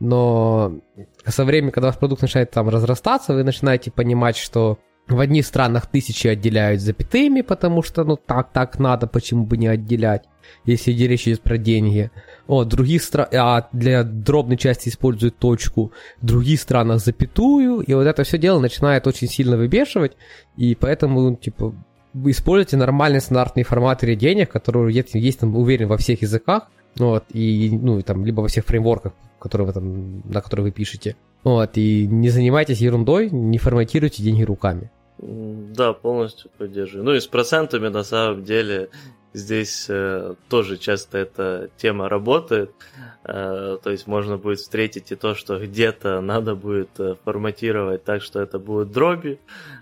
Но 0.00 0.80
со 1.24 1.44
временем, 1.44 1.72
когда 1.72 1.88
ваш 1.88 1.98
продукт 1.98 2.22
начинает 2.22 2.50
там 2.50 2.68
разрастаться, 2.68 3.34
вы 3.34 3.44
начинаете 3.44 3.90
понимать, 3.90 4.36
что 4.36 4.78
в 5.08 5.20
одних 5.20 5.46
странах 5.46 5.86
тысячи 5.86 6.26
отделяют 6.28 6.80
запятыми, 6.80 7.40
потому 7.40 7.82
что 7.82 8.04
ну 8.04 8.16
так, 8.16 8.52
так 8.52 8.78
надо, 8.78 9.06
почему 9.06 9.46
бы 9.46 9.56
не 9.56 9.66
отделять, 9.66 10.24
если 10.64 10.92
речь 10.92 11.26
идет 11.26 11.42
про 11.42 11.56
деньги. 11.56 12.10
О, 12.48 12.64
других 12.64 13.02
стран, 13.02 13.28
а 13.32 13.68
для 13.72 14.02
дробной 14.02 14.56
части 14.56 14.88
используют 14.88 15.36
точку, 15.36 15.92
в 16.20 16.26
других 16.26 16.58
странах 16.60 17.00
запятую, 17.00 17.80
и 17.80 17.92
вот 17.92 18.06
это 18.06 18.24
все 18.24 18.38
дело 18.38 18.58
начинает 18.58 19.06
очень 19.06 19.28
сильно 19.28 19.58
выбешивать, 19.58 20.16
и 20.56 20.74
поэтому, 20.74 21.36
типа, 21.36 21.74
вы 22.14 22.30
используете 22.30 22.78
нормальный 22.78 23.20
стандартный 23.20 23.64
формат 23.64 24.00
денег, 24.00 24.50
который 24.50 24.94
есть, 24.94 25.14
есть 25.14 25.40
там, 25.40 25.54
уверен, 25.56 25.88
во 25.88 25.98
всех 25.98 26.22
языках, 26.22 26.68
вот, 26.96 27.24
и, 27.34 27.68
ну, 27.70 28.00
там, 28.00 28.24
либо 28.24 28.40
во 28.40 28.48
всех 28.48 28.64
фреймворках, 28.64 29.12
которые 29.38 29.66
вы 29.66 29.72
там, 29.74 30.20
на 30.24 30.40
которые 30.40 30.64
вы 30.64 30.70
пишете. 30.72 31.16
Вот, 31.44 31.76
и 31.76 32.06
не 32.06 32.30
занимайтесь 32.30 32.78
ерундой, 32.78 33.28
не 33.30 33.58
форматируйте 33.58 34.22
деньги 34.22 34.42
руками. 34.42 34.90
Да, 35.18 35.92
полностью 35.92 36.50
поддерживаю. 36.56 37.04
Ну 37.04 37.14
и 37.14 37.20
с 37.20 37.26
процентами 37.26 37.88
на 37.88 38.04
самом 38.04 38.44
деле 38.44 38.88
здесь 39.38 39.86
э, 39.88 40.34
тоже 40.48 40.76
часто 40.76 41.18
эта 41.18 41.70
тема 41.76 42.08
работает. 42.08 42.72
Э, 43.24 43.78
то 43.82 43.90
есть 43.90 44.06
можно 44.06 44.36
будет 44.36 44.58
встретить 44.58 45.12
и 45.12 45.16
то, 45.16 45.34
что 45.34 45.58
где-то 45.58 46.20
надо 46.20 46.54
будет 46.54 46.90
э, 46.98 47.14
форматировать 47.24 48.04
так, 48.04 48.22
что 48.22 48.40
это 48.40 48.58
будут 48.58 48.92
дроби, 48.92 49.38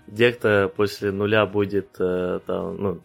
где-то 0.07 0.71
после 0.75 1.11
нуля 1.11 1.45
будет 1.45 1.89
э, 1.99 2.39
там, 2.45 2.77
ну, 2.81 3.01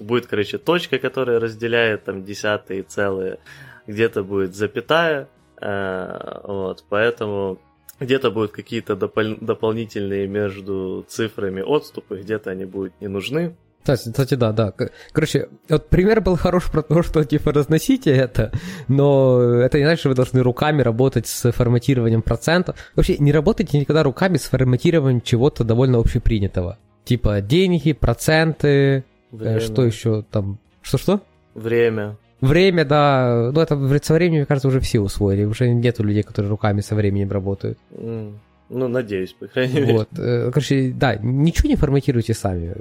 будет, 0.00 0.26
короче, 0.26 0.58
точка, 0.58 0.98
которая 0.98 1.40
разделяет 1.40 2.04
там 2.04 2.24
десятые 2.24 2.82
целые, 2.82 3.38
где-то 3.86 4.22
будет 4.22 4.54
запятая. 4.54 5.28
Э, 5.60 6.40
вот, 6.44 6.84
поэтому 6.88 7.60
где-то 7.98 8.30
будут 8.30 8.52
какие-то 8.52 8.94
допол- 8.94 9.38
дополнительные 9.40 10.26
между 10.26 11.04
цифрами 11.08 11.60
отступы, 11.60 12.20
где-то 12.20 12.50
они 12.50 12.64
будут 12.64 12.98
не 13.00 13.08
нужны. 13.08 13.56
Кстати, 13.82 14.34
да, 14.34 14.52
да. 14.52 14.72
Короче, 15.12 15.48
вот 15.68 15.88
пример 15.88 16.20
был 16.20 16.36
хорош 16.36 16.70
про 16.70 16.82
то, 16.82 17.02
что 17.02 17.24
типа 17.24 17.52
разносите 17.52 18.10
это, 18.10 18.52
но 18.88 19.40
это 19.40 19.78
не 19.78 19.84
значит, 19.84 20.00
что 20.00 20.08
вы 20.10 20.14
должны 20.14 20.42
руками 20.42 20.82
работать 20.82 21.26
с 21.26 21.50
форматированием 21.50 22.22
процентов. 22.22 22.76
Вообще, 22.94 23.16
не 23.18 23.32
работайте 23.32 23.78
никогда 23.78 24.02
руками 24.02 24.36
с 24.36 24.44
форматированием 24.44 25.22
чего-то 25.22 25.64
довольно 25.64 25.98
общепринятого. 25.98 26.78
Типа 27.04 27.40
деньги, 27.40 27.92
проценты, 27.92 28.68
э, 28.68 29.02
Время. 29.32 29.60
что 29.60 29.84
еще 29.84 30.24
там? 30.30 30.58
Что-что? 30.82 31.20
Время. 31.54 32.16
Время, 32.40 32.84
да. 32.84 33.50
Ну, 33.52 33.60
это 33.60 33.76
со 34.02 34.14
временем, 34.14 34.38
мне 34.38 34.46
кажется, 34.46 34.68
уже 34.68 34.80
все 34.80 35.00
усвоили. 35.00 35.44
Уже 35.44 35.68
нету 35.70 36.02
людей, 36.02 36.22
которые 36.22 36.50
руками 36.50 36.80
со 36.80 36.94
временем 36.94 37.30
работают. 37.30 37.78
Mm. 37.90 38.34
Ну, 38.70 38.86
надеюсь, 38.86 39.32
по 39.32 39.48
крайней 39.48 39.80
мере. 39.80 39.92
Вот. 39.92 40.08
Э, 40.16 40.50
короче, 40.52 40.92
да, 40.94 41.16
ничего 41.16 41.68
не 41.68 41.76
форматируйте 41.76 42.34
сами. 42.34 42.74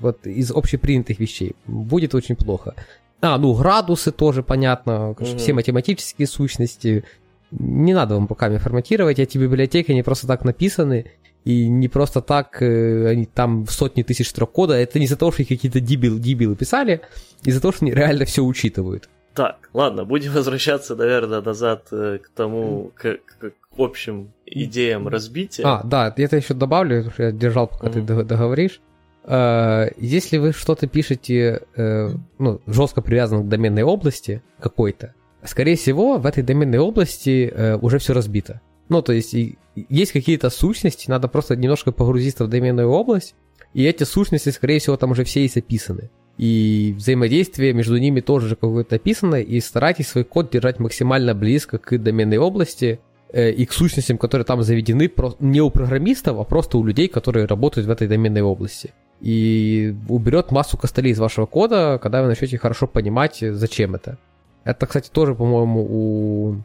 Вот 0.00 0.26
из 0.26 0.50
общепринятых 0.50 1.20
вещей. 1.20 1.54
Будет 1.66 2.14
очень 2.14 2.34
плохо. 2.34 2.74
А, 3.20 3.38
ну, 3.38 3.54
градусы 3.54 4.10
тоже 4.10 4.42
понятно. 4.42 5.14
Короче, 5.16 5.34
угу. 5.34 5.40
Все 5.40 5.52
математические 5.52 6.26
сущности. 6.26 7.04
Не 7.52 7.94
надо 7.94 8.16
вам 8.16 8.26
руками 8.26 8.58
форматировать. 8.58 9.20
Эти 9.20 9.38
библиотеки, 9.38 9.92
они 9.92 10.02
просто 10.02 10.26
так 10.26 10.44
написаны. 10.44 11.12
И 11.44 11.68
не 11.68 11.88
просто 11.88 12.22
так, 12.22 12.60
э, 12.60 13.06
они 13.06 13.24
там 13.26 13.66
сотни 13.68 14.02
тысяч 14.02 14.28
строк 14.28 14.50
кода. 14.50 14.74
Это 14.74 14.98
не 14.98 15.04
из-за 15.04 15.16
того, 15.16 15.30
что 15.30 15.42
их 15.42 15.48
какие-то 15.48 15.78
дебилы, 15.78 16.18
дебилы 16.18 16.56
писали, 16.56 17.02
из-за 17.44 17.60
того, 17.60 17.70
что 17.70 17.84
они 17.84 17.94
реально 17.94 18.24
все 18.24 18.42
учитывают. 18.42 19.08
Так, 19.32 19.70
ладно, 19.72 20.04
будем 20.04 20.32
возвращаться, 20.34 20.96
наверное, 20.96 21.40
назад 21.40 21.86
э, 21.92 22.18
к 22.18 22.30
тому, 22.30 22.90
к, 22.96 23.18
к, 23.38 23.52
общим 23.78 24.32
идеям 24.46 25.08
разбития. 25.08 25.66
А, 25.66 25.82
да, 25.84 26.14
я 26.16 26.24
это 26.24 26.36
еще 26.36 26.54
добавлю, 26.54 26.98
потому 26.98 27.12
что 27.12 27.22
я 27.24 27.32
держал, 27.32 27.68
пока 27.68 27.88
mm-hmm. 27.88 28.06
ты 28.06 28.24
договоришь. 28.24 28.80
Э, 29.24 29.88
если 29.96 30.38
вы 30.38 30.52
что-то 30.52 30.86
пишете, 30.86 31.62
э, 31.76 32.14
ну, 32.38 32.60
жестко 32.66 33.02
привязано 33.02 33.42
к 33.42 33.48
доменной 33.48 33.82
области 33.82 34.42
какой-то, 34.60 35.14
скорее 35.44 35.76
всего, 35.76 36.18
в 36.18 36.26
этой 36.26 36.42
доменной 36.42 36.78
области 36.78 37.52
э, 37.52 37.76
уже 37.76 37.98
все 37.98 38.14
разбито. 38.14 38.60
Ну, 38.88 39.02
то 39.02 39.12
есть, 39.12 39.34
есть 39.74 40.12
какие-то 40.12 40.48
сущности, 40.48 41.10
надо 41.10 41.26
просто 41.28 41.56
немножко 41.56 41.90
погрузиться 41.90 42.44
в 42.44 42.48
доменную 42.48 42.88
область, 42.88 43.34
и 43.74 43.84
эти 43.84 44.04
сущности, 44.04 44.50
скорее 44.50 44.78
всего, 44.78 44.96
там 44.96 45.10
уже 45.10 45.24
все 45.24 45.44
и 45.44 45.48
записаны. 45.48 46.10
И 46.38 46.94
взаимодействие 46.96 47.72
между 47.72 47.96
ними 47.96 48.20
тоже 48.20 48.54
какое-то 48.54 48.96
описано, 48.96 49.36
и 49.36 49.58
старайтесь 49.60 50.08
свой 50.08 50.24
код 50.24 50.50
держать 50.50 50.78
максимально 50.78 51.34
близко 51.34 51.78
к 51.78 51.98
доменной 51.98 52.38
области, 52.38 53.00
и 53.32 53.66
к 53.66 53.72
сущностям, 53.72 54.18
которые 54.18 54.44
там 54.44 54.62
заведены 54.62 55.10
не 55.40 55.60
у 55.60 55.70
программистов, 55.70 56.38
а 56.38 56.44
просто 56.44 56.78
у 56.78 56.84
людей, 56.84 57.08
которые 57.08 57.46
работают 57.46 57.86
в 57.86 57.90
этой 57.90 58.08
доменной 58.08 58.42
области. 58.42 58.92
И 59.20 59.94
уберет 60.08 60.50
массу 60.50 60.76
костылей 60.76 61.12
из 61.12 61.18
вашего 61.18 61.46
кода, 61.46 61.98
когда 62.02 62.22
вы 62.22 62.28
начнете 62.28 62.58
хорошо 62.58 62.86
понимать, 62.86 63.38
зачем 63.40 63.94
это. 63.94 64.18
Это, 64.64 64.86
кстати, 64.86 65.10
тоже, 65.10 65.34
по-моему, 65.34 65.86
у 65.88 66.56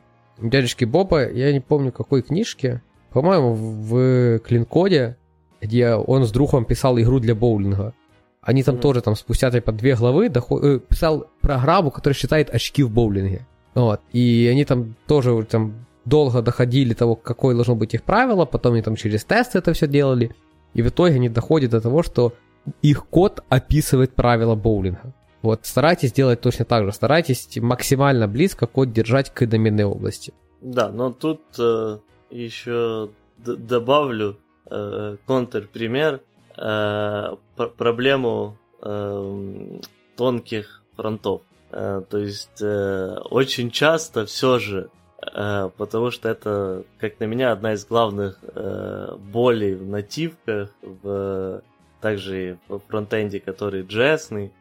дядюшки 0.42 0.86
Боба, 0.86 1.30
я 1.30 1.54
не 1.54 1.60
помню, 1.60 1.92
какой 1.92 2.22
книжки, 2.22 2.82
по-моему, 3.12 3.54
в 3.54 4.40
Клинкоде, 4.40 5.18
где 5.62 5.94
он 5.94 6.26
с 6.26 6.32
другом 6.32 6.66
писал 6.66 6.98
игру 7.00 7.20
для 7.20 7.36
боулинга. 7.36 7.94
Они 8.42 8.64
там 8.64 8.76
mm-hmm. 8.76 8.82
тоже 8.82 9.02
там 9.02 9.16
спустя 9.16 9.52
типа 9.52 9.72
две 9.72 9.96
главы 9.96 10.30
доход... 10.30 10.64
Э, 10.64 10.80
писал 10.80 11.28
программу, 11.42 11.92
которая 11.92 12.16
считает 12.16 12.50
очки 12.50 12.82
в 12.82 12.90
боулинге. 12.90 13.46
Вот. 13.76 14.02
И 14.12 14.50
они 14.52 14.66
там 14.66 14.96
тоже 15.06 15.44
там 15.44 15.86
долго 16.06 16.42
доходили 16.42 16.94
до 16.94 17.00
того, 17.00 17.16
какое 17.16 17.56
должно 17.56 17.76
быть 17.76 17.94
их 17.94 18.04
правило, 18.04 18.46
потом 18.46 18.74
они 18.74 18.82
там 18.82 18.96
через 18.96 19.24
тесты 19.24 19.60
это 19.60 19.74
все 19.74 19.88
делали, 19.88 20.36
и 20.74 20.82
в 20.82 20.88
итоге 20.88 21.16
они 21.16 21.30
доходят 21.30 21.72
до 21.72 21.82
того, 21.82 22.04
что 22.04 22.34
их 22.82 23.06
код 23.08 23.44
описывает 23.50 24.14
правила 24.14 24.56
боулинга. 24.56 25.14
Вот, 25.42 25.62
старайтесь 25.64 26.14
делать 26.14 26.42
точно 26.42 26.66
так 26.66 26.86
же, 26.86 26.92
старайтесь 26.92 27.58
максимально 27.58 28.28
близко 28.28 28.68
код 28.68 28.92
держать 28.92 29.34
к 29.34 29.46
доменной 29.48 29.86
области. 29.86 30.34
Да, 30.62 30.90
но 30.90 31.12
тут 31.12 31.42
э, 31.58 31.98
еще 32.30 33.10
д- 33.38 33.56
добавлю 33.56 34.38
э, 34.70 35.18
контрпример, 35.26 36.22
э, 36.58 37.36
пр- 37.56 37.70
проблему 37.76 38.58
э, 38.84 39.80
тонких 40.16 40.84
фронтов. 40.96 41.42
Э, 41.72 42.04
то 42.08 42.18
есть 42.20 42.62
э, 42.62 43.16
очень 43.32 43.72
часто 43.72 44.28
все 44.28 44.60
же 44.60 44.90
потому 45.22 46.10
что 46.12 46.30
это, 46.30 46.84
как 46.98 47.20
на 47.20 47.26
меня, 47.26 47.52
одна 47.52 47.74
из 47.74 47.86
главных 47.86 48.40
э, 48.42 49.16
болей 49.32 49.76
в 49.76 49.88
нативках, 49.88 50.72
в, 50.82 51.62
также 52.02 52.52
и 52.52 52.56
в 52.68 52.80
фронтенде, 52.88 53.40
который 53.40 53.84
JS. 53.84 54.52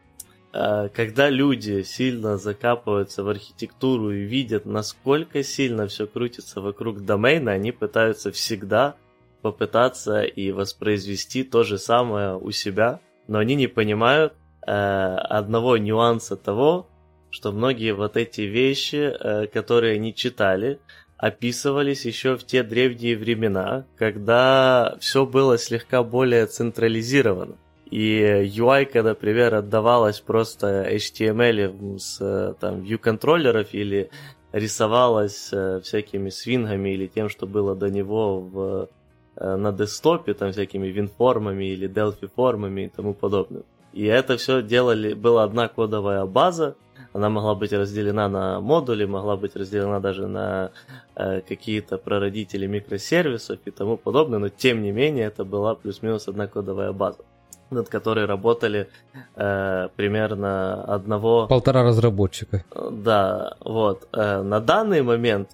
Э, 0.52 0.88
когда 0.92 1.30
люди 1.30 1.82
сильно 1.82 2.36
закапываются 2.36 3.24
в 3.24 3.28
архитектуру 3.28 4.12
и 4.12 4.22
видят, 4.22 4.66
насколько 4.66 5.42
сильно 5.42 5.86
все 5.86 6.06
крутится 6.06 6.60
вокруг 6.60 7.04
домена, 7.04 7.52
они 7.52 7.72
пытаются 7.72 8.30
всегда 8.30 8.96
попытаться 9.42 10.22
и 10.22 10.52
воспроизвести 10.52 11.44
то 11.44 11.62
же 11.62 11.78
самое 11.78 12.36
у 12.36 12.50
себя, 12.50 13.00
но 13.28 13.38
они 13.38 13.54
не 13.54 13.68
понимают 13.68 14.34
э, 14.66 14.70
одного 14.70 15.78
нюанса 15.78 16.36
того, 16.36 16.86
что 17.30 17.52
многие 17.52 17.92
вот 17.92 18.16
эти 18.16 18.42
вещи, 18.42 19.12
э, 19.12 19.46
которые 19.46 19.94
они 19.94 20.14
читали, 20.14 20.78
описывались 21.16 22.06
еще 22.06 22.36
в 22.36 22.44
те 22.44 22.62
древние 22.62 23.16
времена, 23.16 23.84
когда 23.96 24.96
все 25.00 25.26
было 25.26 25.58
слегка 25.58 26.02
более 26.02 26.46
централизировано. 26.46 27.56
И 27.90 28.22
UI, 28.56 29.02
например, 29.02 29.54
отдавалась 29.56 30.20
просто 30.20 30.88
HTML 30.90 31.98
с 31.98 32.56
там, 32.60 32.82
view-контроллеров 32.82 33.68
или 33.72 34.10
рисовалась 34.52 35.50
э, 35.52 35.80
всякими 35.82 36.30
свингами 36.30 36.90
или 36.90 37.06
тем, 37.06 37.28
что 37.28 37.46
было 37.46 37.74
до 37.74 37.90
него 37.90 38.40
в, 38.40 38.88
э, 39.36 39.56
на 39.56 39.72
десктопе, 39.72 40.34
там 40.34 40.52
всякими 40.52 40.88
винформами 40.88 41.64
или 41.64 41.88
Delphi 41.88 42.30
формами 42.34 42.82
и 42.82 42.88
тому 42.88 43.14
подобное. 43.14 43.62
И 43.92 44.04
это 44.04 44.36
все 44.36 44.62
делали, 44.62 45.14
была 45.14 45.44
одна 45.44 45.68
кодовая 45.68 46.24
база, 46.26 46.76
она 47.12 47.28
могла 47.28 47.54
быть 47.54 47.72
разделена 47.72 48.28
на 48.28 48.60
модули, 48.60 49.04
могла 49.04 49.36
быть 49.36 49.56
разделена 49.56 50.00
даже 50.00 50.26
на 50.26 50.70
э, 51.16 51.40
какие-то 51.40 51.98
прародители 51.98 52.66
микросервисов 52.66 53.58
и 53.64 53.70
тому 53.70 53.96
подобное, 53.96 54.38
но 54.38 54.48
тем 54.48 54.82
не 54.82 54.92
менее 54.92 55.26
это 55.26 55.44
была 55.44 55.74
плюс-минус 55.74 56.28
одна 56.28 56.46
кодовая 56.46 56.92
база 56.92 57.24
над 57.70 57.88
которой 57.88 58.26
работали 58.26 58.88
э, 59.36 59.88
примерно 59.96 60.82
одного... 60.82 61.46
Полтора 61.46 61.84
разработчика. 61.84 62.64
Да, 62.90 63.54
вот. 63.60 64.08
Э, 64.12 64.42
на 64.42 64.60
данный 64.60 65.02
момент 65.02 65.50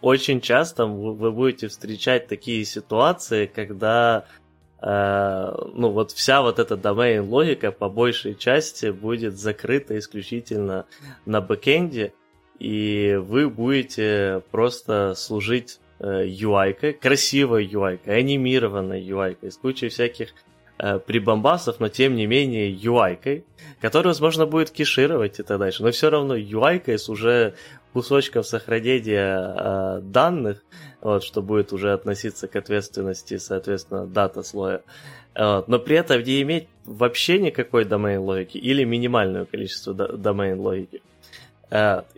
очень 0.00 0.40
часто 0.40 0.86
вы 0.86 1.30
будете 1.30 1.68
встречать 1.68 2.26
такие 2.26 2.64
ситуации, 2.64 3.44
когда 3.46 4.24
Э, 4.24 4.41
ну 4.84 5.90
вот 5.90 6.10
вся 6.10 6.42
вот 6.42 6.58
эта 6.58 6.74
domain 6.74 7.28
логика 7.28 7.70
по 7.70 7.88
большей 7.88 8.34
части 8.34 8.90
будет 8.90 9.38
закрыта 9.38 9.96
исключительно 9.96 10.86
на 11.24 11.40
бэкэнде, 11.40 12.12
и 12.58 13.18
вы 13.20 13.50
будете 13.50 14.42
просто 14.50 15.14
служить 15.16 15.80
э, 15.98 16.26
UI-кой, 16.26 16.92
красивой 16.92 17.66
UI-кой, 17.66 18.18
анимированной 18.18 19.02
UI-кой, 19.02 19.50
с 19.50 19.56
кучей 19.56 19.88
всяких 19.88 20.34
э, 20.78 20.98
прибамбасов, 21.00 21.80
но 21.80 21.88
тем 21.88 22.14
не 22.14 22.26
менее 22.26 22.72
UI-кой, 22.72 23.44
которую, 23.80 24.10
возможно, 24.12 24.46
будет 24.46 24.70
кешировать 24.70 25.40
и 25.40 25.42
так 25.42 25.58
дальше. 25.58 25.82
Но 25.82 25.90
все 25.90 26.10
равно 26.10 26.36
UI-кой 26.36 26.98
с 26.98 27.08
уже 27.08 27.54
кусочков 27.92 28.46
сохранения 28.46 29.54
э, 29.56 30.00
данных, 30.02 30.62
вот, 31.00 31.24
что 31.24 31.42
будет 31.42 31.72
уже 31.72 31.92
относиться 31.92 32.48
к 32.48 32.56
ответственности, 32.56 33.38
соответственно, 33.38 34.06
дата 34.06 34.42
слоя. 34.42 34.82
Вот, 35.34 35.68
но 35.68 35.78
при 35.78 35.96
этом 35.96 36.22
не 36.22 36.42
иметь 36.42 36.68
вообще 36.84 37.38
никакой 37.38 37.84
домен 37.84 38.20
логики 38.20 38.58
или 38.58 38.84
минимальное 38.84 39.44
количество 39.44 39.94
домен 39.94 40.60
логики. 40.60 41.02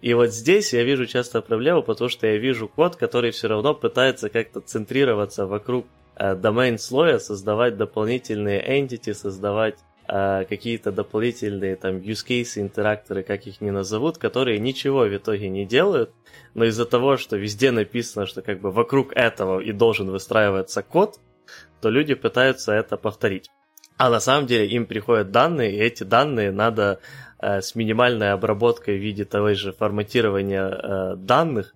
И 0.03 0.15
вот 0.15 0.31
здесь 0.31 0.73
я 0.73 0.83
вижу 0.83 1.07
часто 1.07 1.41
проблему, 1.41 1.85
потому 1.85 2.11
что 2.11 2.27
я 2.27 2.39
вижу 2.39 2.67
код, 2.67 2.97
который 2.97 3.31
все 3.31 3.47
равно 3.47 3.73
пытается 3.73 4.29
как-то 4.29 4.61
центрироваться 4.61 5.47
вокруг 5.47 5.87
э, 6.17 6.35
домен 6.35 6.77
слоя, 6.77 7.21
создавать 7.21 7.77
дополнительные 7.77 8.61
entity, 8.61 9.15
создавать 9.15 9.77
э, 10.15 10.45
какие-то 10.49 10.93
дополнительные 10.93 11.75
там 11.75 11.97
use 11.97 12.25
case, 12.27 12.61
интеракторы, 12.61 13.25
как 13.25 13.47
их 13.47 13.61
ни 13.61 13.71
назовут, 13.71 14.19
которые 14.19 14.61
ничего 14.61 15.01
в 15.01 15.17
итоге 15.17 15.49
не 15.49 15.67
делают, 15.67 16.11
но 16.55 16.65
из-за 16.67 16.85
того, 16.85 17.17
что 17.17 17.37
везде 17.37 17.73
написано, 17.73 18.27
что 18.27 18.41
как 18.43 18.61
бы 18.61 18.71
вокруг 18.71 19.13
этого 19.17 19.61
и 19.61 19.73
должен 19.73 20.11
выстраиваться 20.11 20.83
код, 20.83 21.19
то 21.81 21.91
люди 21.91 22.15
пытаются 22.15 22.73
это 22.73 22.97
повторить. 22.97 23.51
А 23.97 24.09
на 24.09 24.21
самом 24.21 24.47
деле 24.47 24.67
им 24.69 24.87
приходят 24.87 25.31
данные, 25.31 25.73
и 25.73 25.81
эти 25.81 26.05
данные 26.05 26.53
надо 26.53 27.01
э, 27.41 27.61
с 27.61 27.75
минимальной 27.75 28.33
обработкой 28.33 28.99
в 28.99 29.03
виде 29.03 29.25
того 29.25 29.55
же 29.55 29.73
форматирования 29.73 30.67
э, 30.67 31.17
данных 31.17 31.75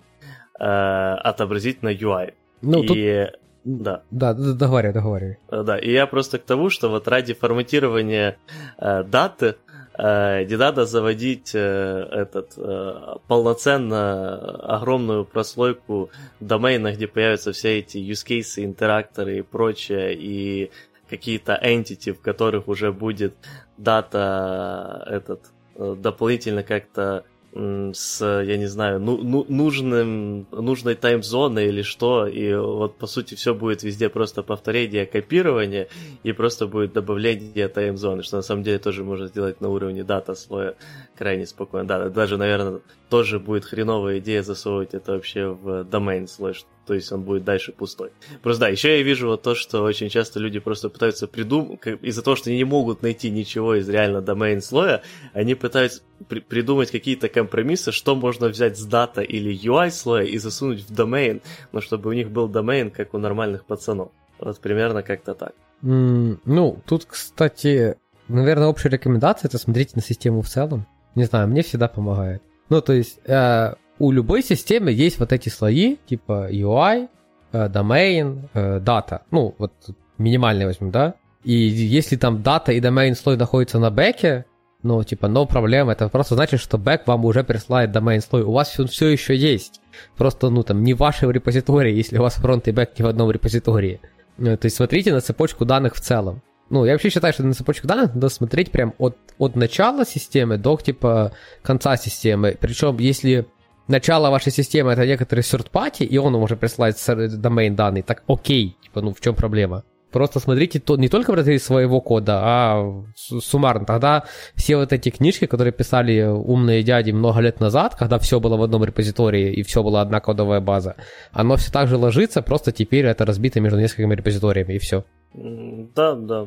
э, 0.61 0.65
отобразить 0.65 1.83
на 1.83 1.93
UI. 1.93 2.35
Ну, 2.62 2.83
и 2.83 2.87
тут 2.87 3.41
Да. 3.65 4.03
Да, 4.11 4.35
договаривай, 4.35 4.95
договаривай. 4.95 5.39
Да, 5.51 5.79
и 5.79 5.91
я 5.93 6.07
просто 6.07 6.39
к 6.39 6.45
тому, 6.45 6.71
что 6.71 6.89
вот 6.89 7.09
ради 7.09 7.35
форматирования 7.35 8.39
э, 8.79 9.03
даты 9.05 9.57
э, 9.99 10.45
не 10.45 10.57
надо 10.57 10.87
заводить 10.87 11.55
э, 11.55 12.09
этот 12.11 12.53
э, 12.57 13.17
полноценно 13.27 14.39
огромную 14.77 15.25
прослойку 15.25 16.11
домена, 16.41 16.93
где 16.93 17.07
появятся 17.07 17.53
все 17.53 17.79
эти 17.81 17.99
use 17.99 18.27
cases, 18.27 18.65
интеракторы 18.65 19.39
и 19.39 19.43
прочее, 19.43 20.15
и 20.15 20.71
какие-то 21.09 21.59
entity, 21.63 22.13
в 22.13 22.21
которых 22.21 22.69
уже 22.69 22.93
будет 22.93 23.35
дата 23.77 25.05
этот 25.07 25.41
э, 25.75 25.97
дополнительно 25.99 26.63
как-то 26.63 27.25
с, 27.55 28.43
я 28.43 28.57
не 28.57 28.67
знаю, 28.67 29.01
ну, 29.01 29.17
ну, 29.17 29.45
нужным, 29.49 30.47
нужной 30.51 30.95
таймзоной 30.95 31.69
или 31.69 31.83
что, 31.83 32.27
и 32.27 32.55
вот 32.55 32.99
по 32.99 33.07
сути 33.07 33.35
все 33.35 33.55
будет 33.55 33.83
везде 33.83 34.09
просто 34.09 34.43
повторение, 34.43 35.07
копирование, 35.07 35.89
и 36.23 36.33
просто 36.33 36.67
будет 36.67 36.93
добавление 36.93 37.69
таймзоны, 37.69 38.23
что 38.23 38.37
на 38.37 38.43
самом 38.43 38.63
деле 38.63 38.79
тоже 38.79 39.03
можно 39.03 39.27
сделать 39.27 39.61
на 39.61 39.69
уровне 39.69 40.05
дата 40.05 40.35
слоя 40.35 40.75
крайне 41.17 41.47
спокойно. 41.47 41.89
Да, 41.89 42.09
даже, 42.11 42.37
наверное, 42.37 42.81
тоже 43.09 43.41
будет 43.41 43.65
хреновая 43.65 44.19
идея 44.19 44.43
засовывать 44.43 44.95
это 44.95 45.13
вообще 45.13 45.47
в 45.49 45.83
domain 45.83 46.27
слой, 46.27 46.55
то 46.89 46.95
есть 46.95 47.12
он 47.12 47.22
будет 47.22 47.45
дальше 47.45 47.72
пустой. 47.72 48.12
Просто 48.43 48.61
да, 48.62 48.68
еще 48.68 48.97
я 48.97 49.03
вижу 49.03 49.28
вот 49.28 49.43
то, 49.43 49.55
что 49.55 49.82
очень 49.82 50.09
часто 50.09 50.41
люди 50.41 50.59
просто 50.59 50.89
пытаются 50.89 51.26
придумать, 51.26 51.80
из-за 52.01 52.22
того, 52.22 52.34
что 52.34 52.49
они 52.49 52.57
не 52.57 52.64
могут 52.64 53.03
найти 53.03 53.28
ничего 53.28 53.74
из 53.74 53.86
реально 53.91 54.18
domain 54.18 54.62
слоя, 54.62 55.03
они 55.34 55.55
пытаются 55.55 56.01
при- 56.28 56.41
придумать 56.41 56.91
какие-то 56.91 57.28
компромиссы, 57.28 57.93
что 57.93 58.16
можно 58.16 58.49
взять 58.49 58.78
с 58.78 58.84
дата 58.86 59.20
или 59.20 59.55
UI 59.55 59.91
слоя 59.91 60.24
и 60.24 60.39
засунуть 60.39 60.80
в 60.80 60.91
domain, 60.91 61.43
но 61.72 61.82
чтобы 61.82 62.09
у 62.09 62.14
них 62.14 62.30
был 62.30 62.49
domain, 62.49 62.91
как 62.91 63.12
у 63.12 63.18
нормальных 63.18 63.66
пацанов. 63.66 64.09
Вот 64.39 64.59
примерно 64.61 65.03
как-то 65.03 65.34
так. 65.34 65.53
Mm, 65.82 66.39
ну, 66.47 66.82
тут, 66.86 67.05
кстати, 67.05 67.97
наверное, 68.28 68.68
общая 68.68 68.89
рекомендация 68.89 69.49
это 69.49 69.59
смотреть 69.59 69.95
на 69.95 70.01
систему 70.01 70.41
в 70.41 70.49
целом. 70.49 70.86
Не 71.14 71.24
знаю, 71.24 71.49
мне 71.49 71.61
всегда 71.61 71.86
помогает. 71.86 72.43
Ну, 72.70 72.80
то 72.80 72.95
есть, 72.95 73.20
э, 73.26 73.74
у 73.99 74.11
любой 74.11 74.43
системы 74.43 74.91
есть 74.91 75.19
вот 75.19 75.33
эти 75.33 75.49
слои, 75.49 75.97
типа 76.07 76.49
UI, 76.51 77.09
э, 77.53 77.69
domain, 77.69 78.49
э, 78.55 78.81
data. 78.81 79.21
Ну, 79.31 79.55
вот 79.59 79.73
минимальный 80.19 80.67
возьмем, 80.67 80.91
да? 80.91 81.15
И 81.45 81.55
если 81.55 82.17
там 82.17 82.43
data 82.43 82.73
и 82.73 82.81
domain 82.81 83.15
слой 83.15 83.37
находятся 83.37 83.79
на 83.79 83.91
бэке, 83.91 84.45
ну, 84.83 85.03
типа, 85.03 85.27
no 85.27 85.47
problem, 85.47 85.91
это 85.91 86.09
просто 86.09 86.35
значит, 86.35 86.61
что 86.61 86.79
бэк 86.79 87.03
вам 87.07 87.25
уже 87.25 87.43
присылает 87.43 87.91
domain 87.91 88.21
слой. 88.21 88.43
У 88.43 88.53
вас 88.53 88.69
все, 88.69 88.87
все 88.87 89.09
еще 89.09 89.37
есть. 89.37 89.81
Просто, 90.17 90.51
ну, 90.51 90.63
там, 90.63 90.85
не 90.85 90.95
в 90.95 90.99
вашем 90.99 91.31
репозитории, 91.31 91.95
если 91.95 92.19
у 92.19 92.23
вас 92.23 92.35
фронт 92.35 92.69
и 92.69 92.73
бэк 92.73 92.91
не 92.99 93.05
в 93.05 93.09
одном 93.09 93.31
репозитории. 93.31 94.01
Э, 94.39 94.57
то 94.57 94.67
есть 94.67 94.77
смотрите 94.77 95.13
на 95.13 95.21
цепочку 95.21 95.65
данных 95.65 95.95
в 95.95 96.01
целом. 96.01 96.43
Ну, 96.71 96.85
я 96.85 96.93
вообще 96.93 97.11
считаю, 97.11 97.33
что 97.33 97.45
на 97.45 97.55
цепочку 97.55 97.89
данных 97.89 98.15
надо 98.15 98.29
смотреть 98.29 98.71
прям 98.71 98.95
от, 98.99 99.17
от 99.39 99.57
начала 99.57 100.05
системы 100.05 100.59
до, 100.59 100.77
типа, 100.77 101.33
конца 101.63 101.97
системы. 101.97 102.57
Причем, 102.61 102.99
если 102.99 103.47
начало 103.89 104.30
вашей 104.30 104.53
системы 104.53 104.93
это 104.93 105.07
некоторый 105.07 105.41
third 105.41 105.70
party, 105.70 106.05
и 106.05 106.18
он 106.18 106.34
может 106.34 106.61
присылать 106.61 106.97
домен 107.41 107.74
данные, 107.74 108.03
так 108.03 108.22
окей, 108.28 108.76
типа, 108.82 109.01
ну 109.01 109.12
в 109.12 109.20
чем 109.20 109.34
проблема? 109.34 109.84
Просто 110.11 110.41
смотрите 110.41 110.80
то, 110.80 110.97
не 110.97 111.09
только 111.09 111.32
в 111.32 111.34
разрезе 111.34 111.62
своего 111.62 112.01
кода, 112.01 112.41
а 112.43 113.05
суммарно. 113.14 113.84
Тогда 113.84 114.24
все 114.55 114.76
вот 114.76 114.91
эти 114.95 115.11
книжки, 115.11 115.45
которые 115.45 115.72
писали 115.72 116.22
умные 116.22 116.82
дяди 116.82 117.11
много 117.11 117.41
лет 117.41 117.61
назад, 117.61 117.95
когда 117.95 118.18
все 118.18 118.41
было 118.41 118.57
в 118.57 118.62
одном 118.62 118.84
репозитории 118.84 119.53
и 119.53 119.62
все 119.62 119.82
была 119.82 120.01
одна 120.01 120.20
кодовая 120.20 120.61
база, 120.61 120.97
оно 121.30 121.57
все 121.57 121.70
так 121.70 121.89
же 121.89 121.99
ложится, 121.99 122.41
просто 122.41 122.72
теперь 122.72 123.05
это 123.05 123.26
разбито 123.26 123.61
между 123.61 123.78
несколькими 123.78 124.14
репозиториями 124.14 124.74
и 124.74 124.78
все. 124.78 125.05
Да, 125.34 126.14
да, 126.14 126.47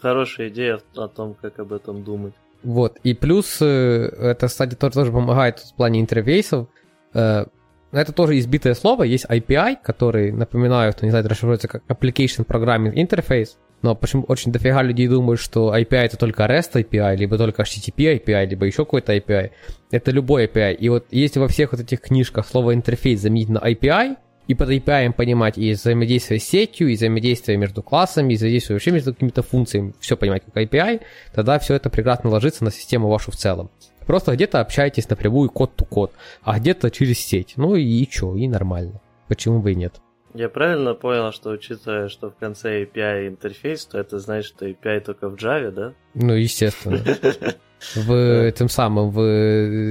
хорошая 0.00 0.48
идея 0.48 0.80
о 0.96 1.08
том, 1.08 1.34
как 1.34 1.58
об 1.58 1.74
этом 1.74 2.02
думать. 2.04 2.32
Вот, 2.62 2.98
и 3.04 3.14
плюс 3.14 3.58
э, 3.60 4.10
это, 4.20 4.48
кстати, 4.48 4.74
тоже, 4.74 4.94
тоже 4.94 5.12
помогает 5.12 5.60
в 5.60 5.74
плане 5.74 6.00
интерфейсов. 6.00 6.68
Э, 7.14 7.46
это 7.92 8.12
тоже 8.12 8.38
избитое 8.38 8.74
слово, 8.74 9.04
есть 9.04 9.24
API, 9.26 9.76
который, 9.82 10.32
напоминаю, 10.32 10.92
кто 10.92 11.06
не 11.06 11.10
знает, 11.10 11.26
расшифруется 11.26 11.68
как 11.68 11.84
Application 11.88 12.44
Programming 12.44 12.94
Interface, 12.94 13.56
но 13.82 13.94
почему 13.94 14.24
очень 14.24 14.52
дофига 14.52 14.82
людей 14.82 15.06
думают, 15.06 15.40
что 15.40 15.74
API 15.74 15.98
это 15.98 16.16
только 16.16 16.44
REST 16.44 16.74
API, 16.74 17.16
либо 17.16 17.38
только 17.38 17.62
HTTP 17.62 18.20
API, 18.20 18.46
либо 18.46 18.66
еще 18.66 18.84
какой-то 18.84 19.14
API. 19.16 19.52
Это 19.90 20.10
любой 20.10 20.46
API. 20.46 20.74
И 20.74 20.88
вот 20.88 21.06
если 21.10 21.38
во 21.38 21.48
всех 21.48 21.72
вот 21.72 21.80
этих 21.80 22.00
книжках 22.00 22.46
слово 22.46 22.74
интерфейс 22.74 23.20
заменить 23.20 23.48
на 23.48 23.58
API, 23.58 24.16
и 24.48 24.54
под 24.54 24.70
API 24.70 25.12
понимать 25.12 25.58
и 25.58 25.72
взаимодействие 25.72 26.40
с 26.40 26.44
сетью, 26.44 26.88
и 26.88 26.96
взаимодействие 26.96 27.58
между 27.58 27.82
классами, 27.82 28.32
и 28.32 28.36
взаимодействие 28.36 28.74
вообще 28.74 28.90
между 28.90 29.12
какими-то 29.12 29.42
функциями, 29.42 29.94
все 30.00 30.16
понимать 30.16 30.42
как 30.44 30.56
API, 30.56 31.02
тогда 31.34 31.58
все 31.58 31.74
это 31.74 31.90
прекрасно 31.90 32.30
ложится 32.30 32.64
на 32.64 32.72
систему 32.72 33.08
вашу 33.08 33.30
в 33.30 33.36
целом. 33.36 33.70
Просто 34.06 34.32
где-то 34.32 34.60
общаетесь 34.60 35.08
напрямую 35.10 35.50
код-то-код, 35.50 36.12
а 36.42 36.58
где-то 36.58 36.90
через 36.90 37.20
сеть. 37.20 37.54
Ну 37.56 37.76
и, 37.76 37.82
и 37.82 38.10
что, 38.10 38.34
и 38.36 38.48
нормально. 38.48 39.02
Почему 39.28 39.60
бы 39.60 39.72
и 39.72 39.74
нет? 39.74 40.00
Я 40.32 40.48
правильно 40.48 40.94
понял, 40.94 41.30
что 41.32 41.50
учитывая, 41.50 42.08
что 42.08 42.30
в 42.30 42.36
конце 42.36 42.84
API 42.84 43.28
интерфейс, 43.28 43.84
то 43.84 43.98
это 43.98 44.18
значит, 44.18 44.54
что 44.54 44.66
API 44.66 45.00
только 45.00 45.28
в 45.28 45.34
Java, 45.34 45.70
да? 45.70 45.94
Ну, 46.14 46.32
естественно. 46.34 46.98
В 47.94 48.12
этом 48.12 48.68
самом, 48.68 49.10
в 49.10 49.20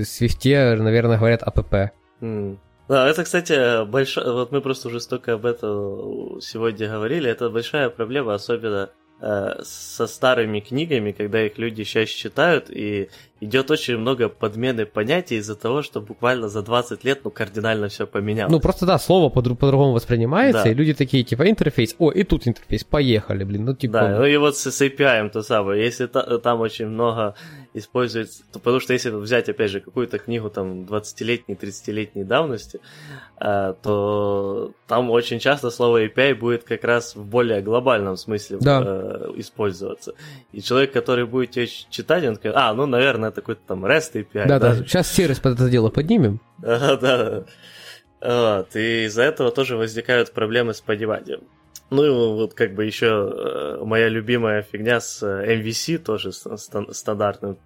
Swift, 0.02 0.78
наверное, 0.78 1.18
говорят 1.18 1.42
APP. 1.42 1.92
Да, 2.88 3.08
это, 3.08 3.24
кстати, 3.24 3.86
большая... 3.86 4.32
Вот 4.32 4.52
мы 4.52 4.62
просто 4.62 4.88
уже 4.88 5.02
столько 5.02 5.34
об 5.34 5.46
этом 5.46 6.40
сегодня 6.42 6.90
говорили. 6.90 7.30
Это 7.30 7.50
большая 7.50 7.90
проблема, 7.90 8.34
особенно 8.34 8.92
э, 9.20 9.62
со 9.62 10.08
старыми 10.08 10.62
книгами, 10.62 11.12
когда 11.12 11.46
их 11.46 11.58
люди 11.58 11.84
сейчас 11.84 12.10
читают, 12.10 12.70
и 12.70 13.10
идет 13.40 13.72
очень 13.72 13.98
много 13.98 14.30
подмены 14.30 14.86
понятий 14.86 15.36
из-за 15.38 15.56
того, 15.56 15.82
что 15.82 16.02
буквально 16.02 16.50
за 16.50 16.62
20 16.62 17.04
лет 17.04 17.22
ну, 17.24 17.32
кардинально 17.32 17.88
все 17.88 18.08
поменялось. 18.08 18.52
Ну, 18.52 18.60
просто 18.60 18.86
да, 18.86 18.98
слово 18.98 19.30
по- 19.30 19.42
по-другому 19.42 19.94
воспринимается, 19.94 20.64
да. 20.64 20.72
и 20.72 20.74
люди 20.74 20.94
такие, 20.94 21.24
типа, 21.24 21.50
интерфейс, 21.50 21.96
о, 22.00 22.12
и 22.12 22.24
тут 22.24 22.48
интерфейс, 22.48 22.84
поехали, 22.84 23.44
блин, 23.44 23.66
ну, 23.66 23.76
типа... 23.76 23.94
Да, 23.94 24.18
ну 24.18 24.26
и 24.26 24.38
вот 24.38 24.58
с, 24.58 24.72
с 24.72 24.82
API 24.82 25.30
то 25.30 25.42
самое, 25.44 25.84
если 25.84 26.08
та, 26.08 26.38
там 26.40 26.62
очень 26.62 26.88
много 26.88 27.36
используется, 27.74 28.44
то, 28.52 28.60
потому 28.60 28.80
что 28.80 28.94
если 28.94 29.10
взять, 29.12 29.50
опять 29.50 29.72
же, 29.72 29.80
какую-то 29.80 30.18
книгу 30.20 30.50
там 30.50 30.82
20-летней, 30.82 31.56
30-летней 31.56 32.24
давности, 32.24 32.80
э, 33.40 33.74
то 33.82 34.72
там 34.88 35.10
очень 35.12 35.40
часто 35.40 35.70
слово 35.70 36.06
API 36.06 36.36
будет 36.36 36.64
как 36.64 36.84
раз 36.84 37.16
в 37.16 37.24
более 37.26 37.62
глобальном 37.62 38.18
смысле 38.18 38.58
да. 38.62 38.82
э, 38.86 39.32
использоваться. 39.36 40.14
И 40.52 40.62
человек, 40.62 40.92
который 40.92 41.26
будет 41.26 41.52
читать, 41.90 42.26
он 42.26 42.36
такой, 42.36 42.52
а, 42.54 42.74
ну, 42.74 42.86
наверное, 42.86 43.27
это 43.28 43.42
какой-то 43.42 43.62
там 43.68 43.86
REST 43.86 44.14
API. 44.14 44.48
Да, 44.48 44.60
да, 44.60 44.76
сейчас 44.76 45.12
сервис 45.12 45.40
под 45.40 45.54
это 45.54 45.70
дело 45.70 45.90
поднимем. 45.90 46.40
Да, 46.60 46.96
да. 46.98 47.44
Вот, 48.20 48.76
и 48.76 49.06
из-за 49.06 49.24
этого 49.24 49.52
тоже 49.52 49.78
возникают 49.78 50.34
проблемы 50.34 50.74
с 50.74 50.82
пониманием. 50.82 51.42
Ну 51.90 52.04
и 52.04 52.10
вот 52.10 52.54
как 52.54 52.74
бы 52.74 52.84
еще 52.84 53.06
э, 53.08 53.84
моя 53.86 54.10
любимая 54.10 54.62
фигня 54.62 55.00
с 55.00 55.24
MVC 55.24 55.96
э, 55.96 55.98
тоже 56.00 56.32
стандартным. 56.34 57.58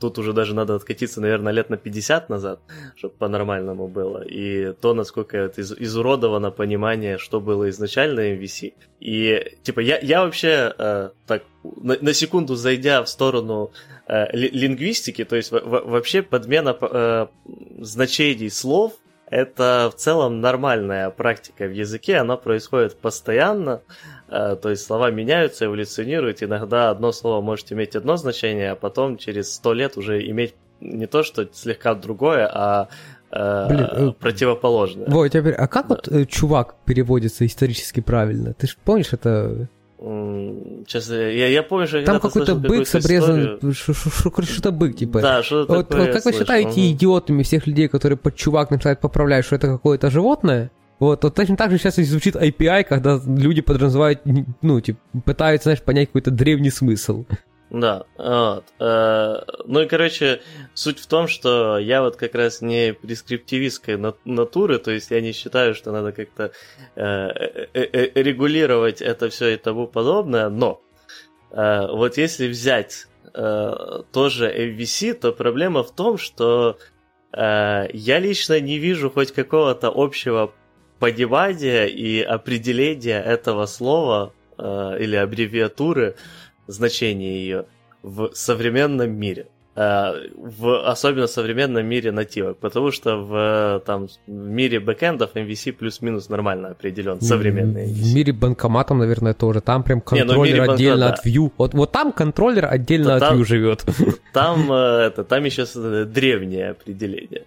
Тут 0.00 0.18
уже 0.18 0.32
даже 0.32 0.54
надо 0.54 0.74
откатиться, 0.74 1.20
наверное, 1.20 1.52
лет 1.52 1.68
на 1.68 1.76
50 1.76 2.30
назад, 2.30 2.60
чтобы 2.96 3.14
по-нормальному 3.18 3.86
было. 3.86 4.22
И 4.22 4.72
то, 4.72 4.94
насколько 4.94 5.36
это 5.36 5.60
из- 5.60 5.72
изуродовано 5.72 6.50
понимание, 6.50 7.18
что 7.18 7.40
было 7.40 7.68
изначально 7.68 8.20
MVC. 8.34 8.72
И 9.00 9.52
типа 9.62 9.80
я, 9.80 9.98
я 9.98 10.24
вообще 10.24 10.72
э, 10.78 11.10
так 11.26 11.42
на, 11.62 11.98
на 12.00 12.14
секунду 12.14 12.54
зайдя 12.54 13.02
в 13.02 13.08
сторону 13.08 13.70
э, 14.06 14.34
лингвистики, 14.34 15.24
то 15.24 15.36
есть 15.36 15.52
в, 15.52 15.60
в, 15.60 15.90
вообще 15.90 16.22
подмена 16.22 16.74
э, 16.80 17.26
значений 17.80 18.50
слов 18.50 18.94
это 19.30 19.90
в 19.92 19.98
целом 19.98 20.40
нормальная 20.40 21.10
практика 21.10 21.66
в 21.66 21.72
языке, 21.72 22.16
она 22.16 22.36
происходит 22.36 22.96
постоянно, 22.96 23.82
э, 24.28 24.56
то 24.60 24.70
есть 24.70 24.84
слова 24.84 25.10
меняются, 25.10 25.66
эволюционируют, 25.66 26.42
иногда 26.42 26.90
одно 26.90 27.12
слово 27.12 27.40
может 27.42 27.70
иметь 27.72 27.96
одно 27.96 28.16
значение, 28.16 28.72
а 28.72 28.76
потом 28.76 29.18
через 29.18 29.52
сто 29.52 29.72
лет 29.72 29.96
уже 29.96 30.26
иметь 30.28 30.54
не 30.80 31.06
то, 31.06 31.22
что 31.22 31.46
слегка 31.52 31.94
другое, 31.94 32.48
а 32.52 32.88
э, 33.30 33.66
Блин, 33.68 33.88
э, 33.90 34.12
противоположное. 34.12 35.06
Вой, 35.08 35.28
теперь, 35.28 35.54
а 35.54 35.66
как 35.66 35.88
да. 35.88 35.96
вот 35.96 36.28
чувак 36.28 36.76
переводится 36.84 37.44
исторически 37.44 38.00
правильно? 38.00 38.54
Ты 38.54 38.66
же 38.66 38.76
помнишь 38.84 39.12
это 39.12 39.68
Сейчас 39.98 41.08
я, 41.10 41.48
я 41.48 41.62
помню, 41.64 41.88
что 41.88 42.02
Там 42.04 42.20
какой-то 42.20 42.54
бык 42.54 42.86
с 42.86 42.94
обрезанным... 42.94 43.58
Что-то 43.72 44.70
бык, 44.70 44.96
типа. 44.96 45.20
Да, 45.20 45.42
что-то 45.42 45.74
вот, 45.74 45.88
такое 45.88 46.06
вот 46.06 46.14
Как 46.14 46.24
вы 46.24 46.32
считаете 46.32 46.68
угу. 46.68 46.90
идиотами 46.90 47.42
всех 47.42 47.66
людей, 47.66 47.88
которые 47.88 48.16
под 48.16 48.36
чувак 48.36 48.70
начинают 48.70 49.00
поправлять, 49.00 49.44
что 49.44 49.56
это 49.56 49.66
какое-то 49.66 50.10
животное? 50.10 50.70
Вот, 51.00 51.22
вот 51.24 51.34
точно 51.34 51.56
так 51.56 51.70
же 51.70 51.78
сейчас 51.78 51.98
и 51.98 52.04
звучит 52.04 52.36
API, 52.36 52.84
когда 52.84 53.20
люди 53.24 53.60
подразумевают, 53.60 54.20
ну, 54.62 54.80
типа, 54.80 54.98
пытаются, 55.24 55.64
знаешь, 55.64 55.82
понять 55.82 56.08
какой-то 56.08 56.30
древний 56.30 56.70
смысл. 56.70 57.24
Да, 57.70 58.06
вот. 58.16 58.64
Э, 58.80 59.42
ну 59.66 59.80
и, 59.80 59.86
короче, 59.86 60.40
суть 60.72 60.98
в 60.98 61.06
том, 61.06 61.28
что 61.28 61.78
я 61.78 62.00
вот 62.00 62.16
как 62.16 62.34
раз 62.34 62.62
не 62.62 62.94
прескриптивистской 62.94 63.98
натуры, 64.24 64.78
то 64.78 64.90
есть 64.90 65.10
я 65.10 65.20
не 65.20 65.32
считаю, 65.32 65.74
что 65.74 65.92
надо 65.92 66.12
как-то 66.12 66.52
э, 66.96 67.02
э, 67.74 68.22
регулировать 68.22 69.02
это 69.02 69.28
все 69.28 69.48
и 69.48 69.56
тому 69.56 69.86
подобное, 69.86 70.48
но 70.48 70.82
вот 71.50 72.18
если 72.18 72.46
взять 72.46 73.06
тоже 73.32 74.52
MVC, 74.54 75.14
то 75.14 75.32
проблема 75.32 75.82
в 75.82 75.94
том, 75.94 76.18
что 76.18 76.76
я 77.32 77.88
лично 77.94 78.60
не 78.60 78.78
вижу 78.78 79.10
хоть 79.10 79.32
какого-то 79.32 79.90
общего 79.94 80.52
понимания 80.98 81.86
и 81.86 82.20
определения 82.20 83.22
этого 83.22 83.64
слова 83.64 84.34
или 84.58 85.16
аббревиатуры 85.16 86.16
значение 86.68 87.40
ее 87.40 87.66
в 88.02 88.30
современном 88.34 89.10
мире. 89.10 89.48
Э, 89.80 90.12
в 90.36 90.90
особенно 90.90 91.28
современном 91.28 91.86
мире 91.86 92.10
нативок, 92.10 92.58
потому 92.58 92.90
что 92.90 93.16
в, 93.16 93.80
там, 93.86 94.08
в 94.26 94.30
мире 94.30 94.80
бэкэндов 94.80 95.36
MVC 95.36 95.72
плюс-минус 95.72 96.28
нормально 96.28 96.70
определен, 96.70 97.20
современный 97.20 97.86
MVC. 97.86 97.92
В 97.92 98.14
мире 98.14 98.32
банкоматом, 98.32 98.98
наверное, 98.98 99.34
тоже. 99.34 99.60
Там 99.60 99.84
прям 99.84 99.98
ну, 99.98 100.16
контроллер 100.16 100.66
Не, 100.66 100.72
отдельно 100.72 101.06
банка, 101.06 101.20
от 101.20 101.26
View. 101.26 101.52
Вот, 101.56 101.74
вот 101.74 101.92
там 101.92 102.10
контроллер 102.10 102.66
отдельно 102.66 103.14
от 103.14 103.20
там, 103.20 103.38
View 103.38 103.44
живет. 103.44 103.84
Там, 104.32 104.72
э, 104.72 104.74
это, 105.06 105.22
там 105.22 105.44
еще 105.44 105.64
древнее 106.06 106.70
определение, 106.70 107.44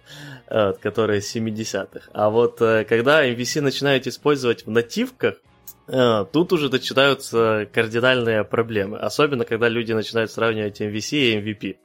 э, 0.48 0.72
которое 0.80 1.20
70-х. 1.20 2.08
А 2.14 2.30
вот 2.30 2.60
когда 2.60 3.28
MVC 3.28 3.60
начинают 3.60 4.06
использовать 4.06 4.64
в 4.64 4.70
нативках, 4.70 5.34
Э, 5.34 5.51
тут 5.86 6.52
уже 6.52 6.68
начинаются 6.68 7.68
кардинальные 7.72 8.44
проблемы, 8.44 8.98
особенно 8.98 9.44
когда 9.44 9.68
люди 9.68 9.92
начинают 9.92 10.30
сравнивать 10.30 10.80
MVC 10.80 11.16
и 11.16 11.36
MVP 11.38 11.76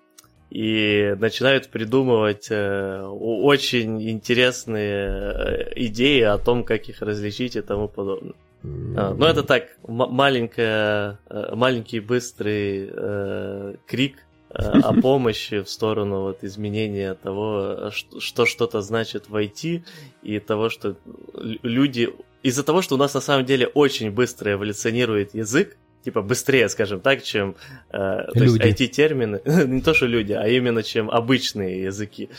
и 0.50 1.16
начинают 1.20 1.68
придумывать 1.70 2.48
э, 2.50 3.02
очень 3.04 4.10
интересные 4.10 4.94
э, 4.96 5.74
идеи 5.76 6.22
о 6.22 6.38
том, 6.38 6.64
как 6.64 6.88
их 6.88 7.02
различить 7.02 7.56
и 7.56 7.62
тому 7.62 7.90
подобное. 7.90 8.34
А, 8.64 9.14
ну, 9.14 9.26
это 9.26 9.44
так, 9.44 9.78
маленькая, 9.88 11.20
маленький 11.54 12.00
быстрый 12.00 12.90
э, 12.92 13.76
крик 13.86 14.26
о 14.50 14.94
помощи 15.02 15.62
в 15.62 15.70
сторону 15.70 16.22
вот 16.22 16.44
изменения 16.44 17.14
того, 17.14 17.92
что 17.92 18.46
что-то 18.46 18.82
значит 18.82 19.30
войти, 19.30 19.84
и 20.24 20.40
того, 20.40 20.70
что 20.70 20.96
люди 21.36 22.10
из-за 22.44 22.64
того, 22.64 22.82
что 22.82 22.96
у 22.96 22.98
нас 22.98 23.14
на 23.14 23.22
самом 23.22 23.46
деле 23.46 23.68
очень 23.68 24.12
быстро 24.12 24.54
эволюционирует 24.54 25.34
язык, 25.34 25.78
типа 26.08 26.22
быстрее, 26.22 26.70
скажем 26.70 27.02
так, 27.02 27.22
чем 27.22 27.56
э, 27.92 27.98
IT-термины, 28.34 29.42
не 29.68 29.82
то 29.82 29.94
что 29.94 30.06
люди, 30.06 30.32
а 30.32 30.48
именно 30.48 30.82
чем 30.82 31.10
обычные 31.12 31.84
языки. 31.84 32.30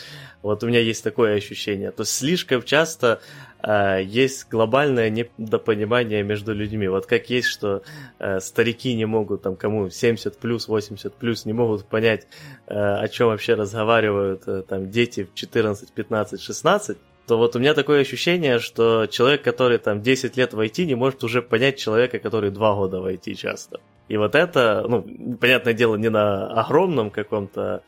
Вот 0.41 0.63
у 0.63 0.67
меня 0.67 0.79
есть 0.79 1.03
такое 1.03 1.35
ощущение. 1.35 1.91
То 1.91 2.01
есть 2.01 2.13
слишком 2.13 2.63
часто 2.63 3.19
э, 3.61 4.01
есть 4.03 4.47
глобальное 4.49 5.11
недопонимание 5.11 6.23
между 6.23 6.53
людьми. 6.53 6.87
Вот 6.87 7.05
как 7.05 7.29
есть, 7.29 7.47
что 7.47 7.83
э, 8.17 8.39
старики 8.39 8.95
не 8.95 9.05
могут, 9.05 9.43
там, 9.43 9.55
кому 9.55 9.91
70 9.91 10.37
плюс, 10.37 10.67
80 10.67 11.13
плюс, 11.13 11.45
не 11.45 11.53
могут 11.53 11.85
понять, 11.85 12.25
э, 12.65 12.73
о 12.73 13.07
чем 13.07 13.27
вообще 13.27 13.53
разговаривают 13.53 14.47
э, 14.47 14.63
там 14.67 14.89
дети 14.89 15.27
в 15.31 15.35
14, 15.35 15.91
15, 15.91 16.41
16, 16.41 16.97
то 17.29 17.37
вот 17.37 17.55
у 17.55 17.59
меня 17.59 17.75
такое 17.75 18.01
ощущение, 18.01 18.57
что 18.57 19.05
человек, 19.05 19.43
который 19.43 19.77
там 19.77 20.01
10 20.01 20.35
лет 20.35 20.53
в 20.53 20.59
IT, 20.59 20.85
не 20.85 20.95
может 20.95 21.23
уже 21.23 21.43
понять 21.43 21.77
человека, 21.77 22.17
который 22.17 22.49
2 22.49 22.75
года 22.75 23.01
в 23.01 23.05
IT 23.05 23.35
часто. 23.35 23.79
И 24.07 24.17
вот 24.17 24.33
это, 24.33 24.83
ну, 24.89 25.05
понятное 25.39 25.73
дело, 25.73 25.95
не 25.95 26.09
на 26.09 26.47
огромном 26.47 27.11
каком-то, 27.11 27.83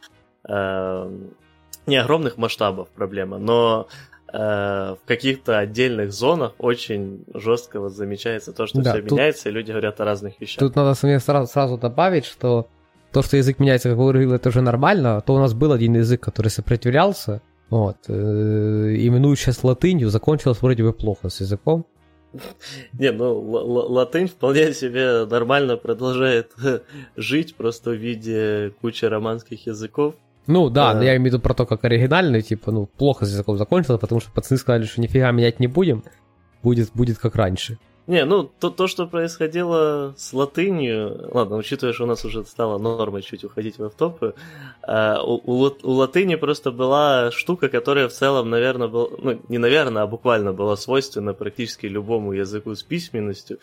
э, 0.47 1.09
не 1.87 1.97
огромных 1.97 2.37
масштабах 2.37 2.89
проблема, 2.89 3.39
но 3.39 3.87
э, 4.31 4.37
в 4.37 4.99
каких-то 5.07 5.57
отдельных 5.57 6.13
зонах 6.13 6.53
очень 6.59 7.25
жестко 7.33 7.79
вот 7.79 7.93
замечается 7.93 8.53
то, 8.53 8.67
что 8.67 8.83
да, 8.83 8.91
все 8.91 9.01
тут, 9.01 9.11
меняется, 9.13 9.49
и 9.49 9.51
люди 9.51 9.71
говорят 9.71 9.99
о 10.01 10.05
разных 10.05 10.39
вещах. 10.39 10.59
Тут 10.59 10.75
надо 10.75 10.93
сразу, 10.93 11.51
сразу 11.51 11.79
добавить, 11.79 12.25
что 12.25 12.67
то, 13.11 13.23
что 13.23 13.37
язык 13.37 13.57
меняется, 13.57 13.89
как 13.89 13.97
вы 13.97 14.03
говорили, 14.03 14.35
это 14.35 14.49
уже 14.49 14.61
нормально, 14.61 15.19
то 15.25 15.33
у 15.33 15.39
нас 15.39 15.55
был 15.55 15.71
один 15.71 15.95
язык, 15.95 16.21
который 16.21 16.49
сопротивлялся, 16.49 17.41
вот. 17.72 17.97
Э, 18.09 18.13
именуют 18.13 19.39
сейчас 19.39 19.63
латынью, 19.63 20.09
закончилось 20.09 20.61
вроде 20.61 20.84
бы 20.84 20.91
плохо 20.91 21.30
с 21.30 21.39
языком. 21.39 21.86
Не, 22.93 23.11
ну 23.11 23.39
латынь 23.39 24.28
вполне 24.28 24.74
себе 24.74 25.26
нормально 25.26 25.78
продолжает 25.78 26.51
жить, 27.15 27.55
просто 27.55 27.91
в 27.91 27.95
виде 27.95 28.74
кучи 28.82 29.05
романских 29.05 29.65
языков. 29.67 30.15
Ну 30.47 30.69
да, 30.69 30.91
а... 30.91 30.95
но 30.95 31.03
я 31.03 31.15
имею 31.15 31.24
в 31.24 31.26
виду 31.28 31.39
про 31.39 31.53
то, 31.53 31.65
как 31.65 31.86
оригинальный, 31.86 32.41
типа, 32.41 32.72
ну, 32.72 32.88
плохо 32.88 33.26
с 33.26 33.30
языком 33.30 33.57
закончилось, 33.57 34.01
потому 34.01 34.19
что 34.19 34.32
пацаны 34.32 34.57
сказали, 34.57 34.84
что 34.84 34.99
нифига 34.99 35.32
менять 35.32 35.61
не 35.61 35.67
будем, 35.67 36.03
будет, 36.63 36.91
будет 36.93 37.19
как 37.19 37.36
раньше. 37.36 37.80
Не, 38.12 38.26
ну 38.26 38.43
то, 38.43 38.70
то, 38.70 38.88
что 38.88 39.07
происходило 39.07 40.14
с 40.18 40.34
латынью, 40.34 41.30
ладно, 41.34 41.55
учитывая, 41.55 41.93
что 41.93 42.03
у 42.03 42.07
нас 42.07 42.26
уже 42.26 42.43
стало 42.43 42.78
нормой 42.78 43.22
чуть 43.22 43.45
уходить 43.45 43.80
в 43.80 43.86
автопы, 43.86 44.34
э, 44.86 45.16
у, 45.24 45.36
у, 45.45 45.72
у 45.84 45.91
латыни 45.91 46.36
просто 46.36 46.72
была 46.72 47.32
штука, 47.32 47.70
которая 47.70 48.09
в 48.09 48.12
целом, 48.12 48.49
наверное, 48.49 48.89
была, 48.89 49.07
ну 49.18 49.39
не 49.47 49.57
наверное, 49.59 50.03
а 50.03 50.07
буквально 50.07 50.51
была 50.51 50.76
свойственна 50.76 51.34
практически 51.34 51.86
любому 51.86 52.34
языку 52.34 52.76
с 52.76 52.84
письменностью, 52.84 53.59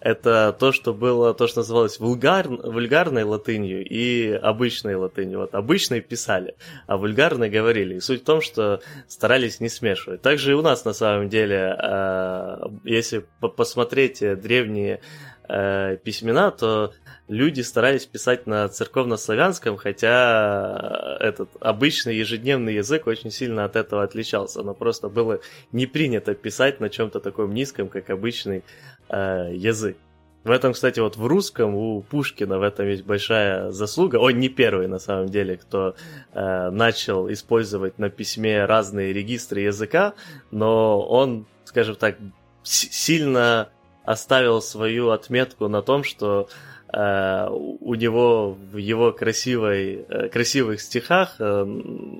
это 0.00 0.56
то, 0.58 0.72
что 0.72 0.94
было, 0.94 1.34
то, 1.34 1.46
что 1.46 1.60
называлось 1.60 1.98
вульгар, 1.98 2.48
вульгарной 2.48 3.24
латынью 3.24 3.84
и 3.84 4.30
обычной 4.30 4.94
латынью. 4.94 5.40
Вот 5.40 5.54
обычной 5.54 6.00
писали, 6.00 6.54
а 6.86 6.96
вульгарной 6.96 7.50
говорили. 7.50 7.96
И 7.96 8.00
суть 8.00 8.22
в 8.22 8.24
том, 8.24 8.40
что 8.40 8.80
старались 9.08 9.60
не 9.60 9.68
смешивать. 9.68 10.22
Также 10.22 10.52
и 10.52 10.54
у 10.54 10.62
нас 10.62 10.84
на 10.84 10.92
самом 10.92 11.28
деле, 11.28 11.76
э, 11.78 12.56
если 12.84 13.24
посмотреть 13.40 14.20
древние 14.40 15.00
э, 15.48 15.96
письмена, 16.02 16.50
то 16.50 16.92
люди 17.28 17.60
старались 17.60 18.06
писать 18.06 18.46
на 18.46 18.68
церковнославянском, 18.68 19.76
хотя 19.76 21.16
этот 21.20 21.50
обычный 21.60 22.16
ежедневный 22.16 22.74
язык 22.74 23.06
очень 23.06 23.30
сильно 23.30 23.64
от 23.64 23.76
этого 23.76 24.02
отличался. 24.02 24.62
Но 24.62 24.74
просто 24.74 25.08
было 25.08 25.40
не 25.72 25.86
принято 25.86 26.34
писать 26.34 26.80
на 26.80 26.88
чем-то 26.88 27.20
таком 27.20 27.52
низком, 27.52 27.88
как 27.88 28.10
обычный 28.10 28.64
э, 29.08 29.50
язык. 29.54 29.96
В 30.44 30.50
этом, 30.50 30.72
кстати, 30.72 31.00
вот 31.00 31.16
в 31.16 31.26
русском 31.26 31.74
у 31.74 32.00
Пушкина 32.00 32.58
в 32.58 32.62
этом 32.62 32.88
есть 32.88 33.04
большая 33.04 33.70
заслуга. 33.70 34.16
Он 34.16 34.38
не 34.38 34.48
первый, 34.48 34.86
на 34.86 34.98
самом 34.98 35.28
деле, 35.28 35.56
кто 35.56 35.94
э, 36.32 36.70
начал 36.70 37.30
использовать 37.30 37.98
на 37.98 38.08
письме 38.08 38.64
разные 38.64 39.12
регистры 39.12 39.60
языка, 39.60 40.14
но 40.50 41.00
он, 41.02 41.46
скажем 41.64 41.96
так, 41.96 42.16
сильно 42.62 43.68
оставил 44.04 44.62
свою 44.62 45.10
отметку 45.10 45.68
на 45.68 45.82
том, 45.82 46.02
что 46.02 46.48
э, 46.92 47.48
у 47.50 47.94
него 47.94 48.56
в 48.72 48.76
его 48.78 49.12
красивой, 49.12 50.06
э, 50.08 50.28
красивых 50.28 50.80
стихах 50.80 51.36
э, 51.40 51.62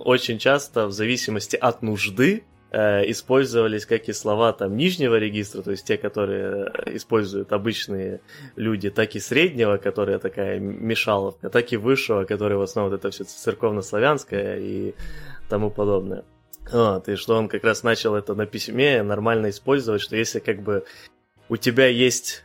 очень 0.04 0.38
часто 0.38 0.86
в 0.86 0.92
зависимости 0.92 1.56
от 1.56 1.80
нужды 1.82 2.44
использовались 2.70 3.86
как 3.86 4.08
и 4.08 4.12
слова 4.12 4.52
там 4.52 4.76
нижнего 4.76 5.16
регистра, 5.16 5.62
то 5.62 5.70
есть 5.70 5.86
те, 5.86 5.96
которые 5.96 6.70
используют 6.86 7.52
обычные 7.52 8.20
люди, 8.56 8.90
так 8.90 9.14
и 9.14 9.20
среднего, 9.20 9.78
которая 9.78 10.18
такая 10.18 10.58
мешаловка, 10.58 11.48
так 11.48 11.72
и 11.72 11.76
высшего, 11.76 12.24
который 12.24 12.58
в 12.58 12.62
основном 12.62 12.94
это 12.94 13.10
все 13.10 13.24
церковно-славянское 13.24 14.58
и 14.58 14.94
тому 15.48 15.70
подобное. 15.70 16.24
Вот, 16.70 17.08
и 17.08 17.16
что 17.16 17.36
он 17.36 17.48
как 17.48 17.64
раз 17.64 17.82
начал 17.82 18.14
это 18.14 18.34
на 18.34 18.44
письме 18.44 19.02
нормально 19.02 19.48
использовать, 19.48 20.02
что 20.02 20.16
если 20.16 20.38
как 20.38 20.62
бы 20.62 20.84
у 21.48 21.56
тебя 21.56 21.86
есть 21.86 22.44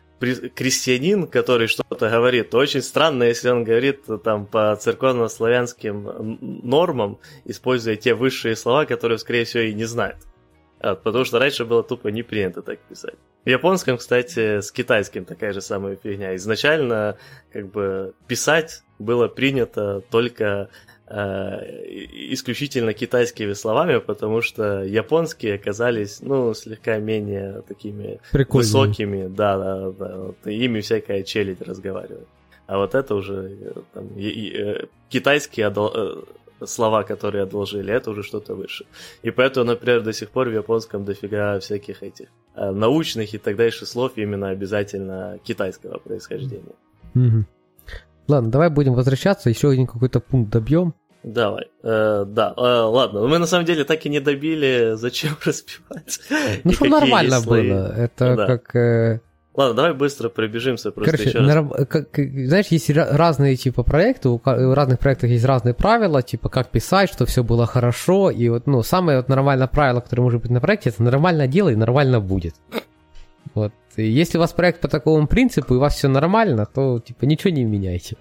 крестьянин, 0.55 1.28
который 1.28 1.67
что-то 1.67 2.09
говорит, 2.09 2.49
то 2.49 2.57
очень 2.57 2.82
странно, 2.82 3.24
если 3.24 3.49
он 3.49 3.63
говорит 3.63 4.01
там 4.24 4.45
по 4.45 4.76
церковно-славянским 4.76 6.39
нормам, 6.63 7.19
используя 7.45 7.95
те 7.95 8.13
высшие 8.13 8.55
слова, 8.55 8.86
которые, 8.86 9.17
скорее 9.17 9.45
всего, 9.45 9.63
и 9.63 9.74
не 9.74 9.86
знает. 9.86 10.17
Потому 10.80 11.24
что 11.24 11.39
раньше 11.39 11.63
было 11.63 11.82
тупо 11.82 12.09
не 12.09 12.24
принято 12.24 12.61
так 12.61 12.80
писать. 12.80 13.15
В 13.45 13.49
японском, 13.49 13.97
кстати, 13.97 14.59
с 14.59 14.71
китайским 14.71 15.26
такая 15.26 15.53
же 15.53 15.61
самая 15.61 15.97
фигня. 16.01 16.36
Изначально, 16.36 17.17
как 17.51 17.71
бы, 17.71 18.13
писать 18.28 18.84
было 18.99 19.28
принято 19.28 20.01
только 20.11 20.69
исключительно 21.14 22.93
китайскими 22.93 23.53
словами, 23.53 23.99
потому 23.99 24.41
что 24.41 24.84
японские 24.84 25.55
оказались, 25.55 26.22
ну, 26.22 26.53
слегка 26.53 26.97
менее 26.97 27.61
такими 27.68 28.20
Прикольные. 28.32 28.66
высокими, 28.66 29.28
да, 29.28 29.57
да, 29.57 29.91
да, 29.91 30.18
вот, 30.18 30.38
ими 30.45 30.80
всякая 30.82 31.24
челядь 31.24 31.61
разговаривает. 31.61 32.28
А 32.66 32.78
вот 32.78 32.95
это 32.95 33.16
уже 33.16 33.57
э, 33.61 33.72
там, 33.93 34.07
и, 34.18 34.28
и, 34.28 34.57
э, 34.57 34.86
китайские 35.09 35.68
одол... 35.68 36.26
слова, 36.66 37.03
которые 37.03 37.43
одолжили, 37.43 37.93
это 37.93 38.11
уже 38.11 38.24
что-то 38.24 38.55
выше. 38.55 38.86
И 39.22 39.32
поэтому, 39.32 39.66
например, 39.66 40.01
до 40.01 40.14
сих 40.14 40.30
пор 40.30 40.49
в 40.49 40.53
японском 40.53 41.03
дофига 41.05 41.59
всяких 41.59 42.03
этих 42.03 42.30
научных 42.55 43.34
и 43.34 43.38
так 43.38 43.55
дальше 43.55 43.86
слов 43.86 44.14
именно 44.16 44.49
обязательно 44.49 45.39
китайского 45.43 45.97
происхождения. 45.97 46.76
Mm-hmm. 47.16 47.43
Ладно, 48.30 48.51
давай 48.51 48.70
будем 48.70 48.93
возвращаться, 48.93 49.49
еще 49.49 49.70
один 49.72 49.86
какой-то 49.88 50.22
пункт 50.22 50.51
добьем. 50.51 50.93
Давай, 51.24 51.67
э, 51.84 52.26
да, 52.28 52.53
э, 52.57 52.61
ладно, 52.61 53.26
мы 53.28 53.38
на 53.38 53.45
самом 53.45 53.65
деле 53.65 53.86
так 53.86 54.05
и 54.05 54.09
не 54.09 54.19
добили, 54.19 54.93
зачем 54.95 55.32
разбивать. 55.45 56.19
Ну, 56.65 56.74
что 56.74 56.86
нормально 56.86 57.39
было, 57.41 57.93
это 57.95 58.36
да. 58.36 58.45
как... 58.45 58.76
Э... 58.76 59.19
Ладно, 59.55 59.76
давай 59.76 59.93
быстро 59.93 60.30
пробежимся 60.30 60.91
просто 60.91 61.11
Короче, 61.11 61.30
еще 61.30 61.39
раз. 61.39 61.88
Как, 61.88 62.07
знаешь, 62.15 62.67
есть 62.67 62.89
разные 62.89 63.55
типа 63.55 63.84
проекты, 63.84 64.30
у 64.30 64.41
разных 64.43 64.99
проектов 64.99 65.30
есть 65.30 65.45
разные 65.45 65.74
правила, 65.74 66.21
типа 66.21 66.49
как 66.49 66.69
писать, 66.69 67.09
что 67.09 67.26
все 67.26 67.43
было 67.43 67.67
хорошо, 67.67 68.30
и 68.30 68.49
вот, 68.49 68.67
ну, 68.67 68.84
самое 68.84 69.19
вот 69.19 69.30
нормальное 69.30 69.67
правило, 69.67 70.01
которое 70.01 70.24
может 70.24 70.41
быть 70.41 70.51
на 70.51 70.59
проекте, 70.59 70.89
это 70.89 71.03
нормально 71.03 71.47
делай, 71.47 71.76
нормально 71.76 72.19
будет. 72.19 72.55
Вот. 73.53 73.71
И 73.95 74.03
если 74.03 74.38
у 74.38 74.41
вас 74.41 74.51
проект 74.51 74.82
по 74.82 74.88
такому 74.88 75.28
принципу, 75.28 75.76
и 75.76 75.78
у 75.78 75.80
вас 75.80 75.95
все 75.95 76.07
нормально, 76.07 76.65
то, 76.65 76.99
типа, 76.99 77.26
ничего 77.26 77.51
не 77.51 77.63
меняйте. 77.63 78.17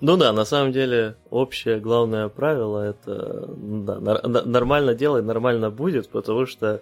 Ну 0.00 0.16
да, 0.16 0.32
на 0.32 0.44
самом 0.44 0.72
деле 0.72 1.16
общее 1.28 1.80
главное 1.80 2.28
правило 2.28 2.82
это 2.82 3.46
да, 3.48 3.98
нормально 4.44 4.94
делай, 4.94 5.22
нормально 5.22 5.70
будет, 5.70 6.08
потому 6.08 6.46
что 6.46 6.80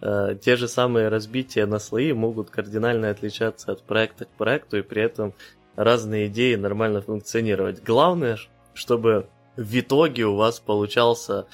э, 0.00 0.36
те 0.40 0.54
же 0.54 0.68
самые 0.68 1.08
разбития 1.08 1.66
на 1.66 1.80
слои 1.80 2.12
могут 2.12 2.50
кардинально 2.50 3.10
отличаться 3.10 3.72
от 3.72 3.82
проекта 3.82 4.26
к 4.26 4.28
проекту 4.28 4.78
и 4.78 4.82
при 4.82 5.02
этом 5.02 5.34
разные 5.74 6.28
идеи 6.28 6.54
нормально 6.54 7.00
функционировать. 7.00 7.82
Главное, 7.82 8.38
чтобы 8.74 9.26
в 9.56 9.80
итоге 9.80 10.26
у 10.26 10.36
вас 10.36 10.60
получался 10.60 11.46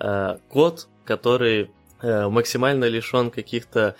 э, 0.00 0.38
код, 0.48 0.88
который 1.04 1.70
э, 2.00 2.28
максимально 2.28 2.86
лишен 2.86 3.30
каких-то 3.30 3.96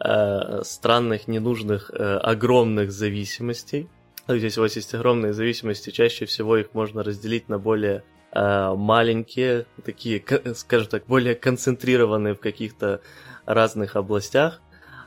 э, 0.00 0.62
странных, 0.64 1.28
ненужных, 1.28 1.92
э, 1.92 2.16
огромных 2.16 2.90
зависимостей 2.90 3.88
Здесь 4.28 4.58
у 4.58 4.60
вас 4.60 4.76
есть 4.76 4.94
огромные 4.94 5.32
зависимости, 5.32 5.88
чаще 5.88 6.26
всего 6.26 6.58
их 6.58 6.74
можно 6.74 7.02
разделить 7.02 7.48
на 7.48 7.58
более 7.58 8.02
э, 8.32 8.74
маленькие, 8.74 9.64
такие, 9.82 10.22
скажем 10.54 10.88
так, 10.88 11.06
более 11.06 11.34
концентрированные 11.34 12.34
в 12.34 12.40
каких-то 12.40 13.00
разных 13.46 13.96
областях. 13.96 14.60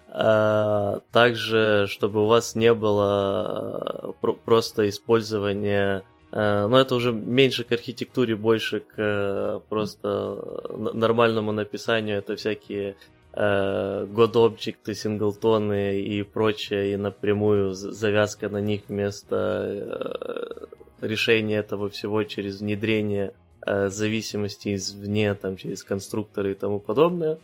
Э, 0.08 1.02
также, 1.12 1.86
чтобы 1.88 2.24
у 2.24 2.26
вас 2.26 2.56
не 2.56 2.74
было 2.74 4.12
э, 4.24 4.28
просто 4.44 4.90
использования 4.90 6.04
э, 6.32 6.66
но 6.66 6.80
это 6.80 6.96
уже 6.96 7.12
меньше 7.14 7.64
к 7.64 7.72
архитектуре, 7.74 8.36
больше 8.36 8.80
к 8.80 8.94
э, 8.98 9.60
просто 9.70 10.66
нормальному 10.94 11.52
написанию. 11.52 12.18
Это 12.18 12.36
всякие 12.36 12.96
Э, 13.34 14.06
God 14.10 14.34
Object, 14.34 14.94
синглтоны 14.94 16.02
и 16.02 16.22
прочее, 16.24 16.94
и 16.94 16.98
напрямую 16.98 17.74
завязка 17.74 18.50
на 18.50 18.60
них 18.60 18.82
вместо 18.90 20.68
э, 21.02 21.06
решения 21.06 21.58
этого 21.58 21.90
всего 21.90 22.24
через 22.24 22.60
внедрение 22.60 23.34
э, 23.66 23.88
зависимости 23.88 24.76
извне, 24.76 25.34
там, 25.36 25.56
через 25.56 25.84
конструкторы 25.84 26.52
и 26.52 26.56
тому 26.56 26.80
подобное. 26.80 27.40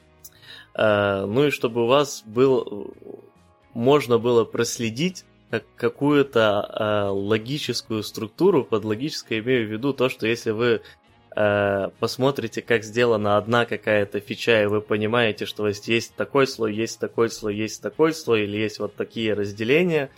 Ну 0.80 1.48
и 1.48 1.50
чтобы 1.50 1.86
у 1.86 1.88
вас 1.88 2.22
был, 2.24 2.94
можно 3.74 4.20
было 4.20 4.46
проследить 4.46 5.26
как 5.50 5.64
какую-то 5.76 7.10
логическую 7.12 8.04
структуру, 8.04 8.64
под 8.64 8.86
логической 8.86 9.40
имею 9.40 9.68
в 9.68 9.72
виду 9.72 9.94
то, 9.94 10.08
что 10.08 10.28
если 10.28 10.52
вы 10.52 10.68
Э, 10.68 10.80
посмотрите, 12.00 12.64
как 12.64 12.84
сделана 12.84 13.38
одна 13.38 13.66
какая-то 13.66 14.20
фича, 14.20 14.64
и 14.64 14.66
вы 14.66 14.82
понимаете, 14.82 15.46
что 15.46 15.64
вас 15.64 15.88
есть 15.88 16.16
такой 16.16 16.48
слой, 16.48 16.74
есть 16.74 17.00
такой 17.00 17.30
слой, 17.30 17.56
есть 17.56 17.82
такой 17.82 18.14
слой, 18.14 18.46
или 18.46 18.58
есть 18.58 18.80
вот 18.80 18.96
такие 18.96 19.34
разделения, 19.34 20.10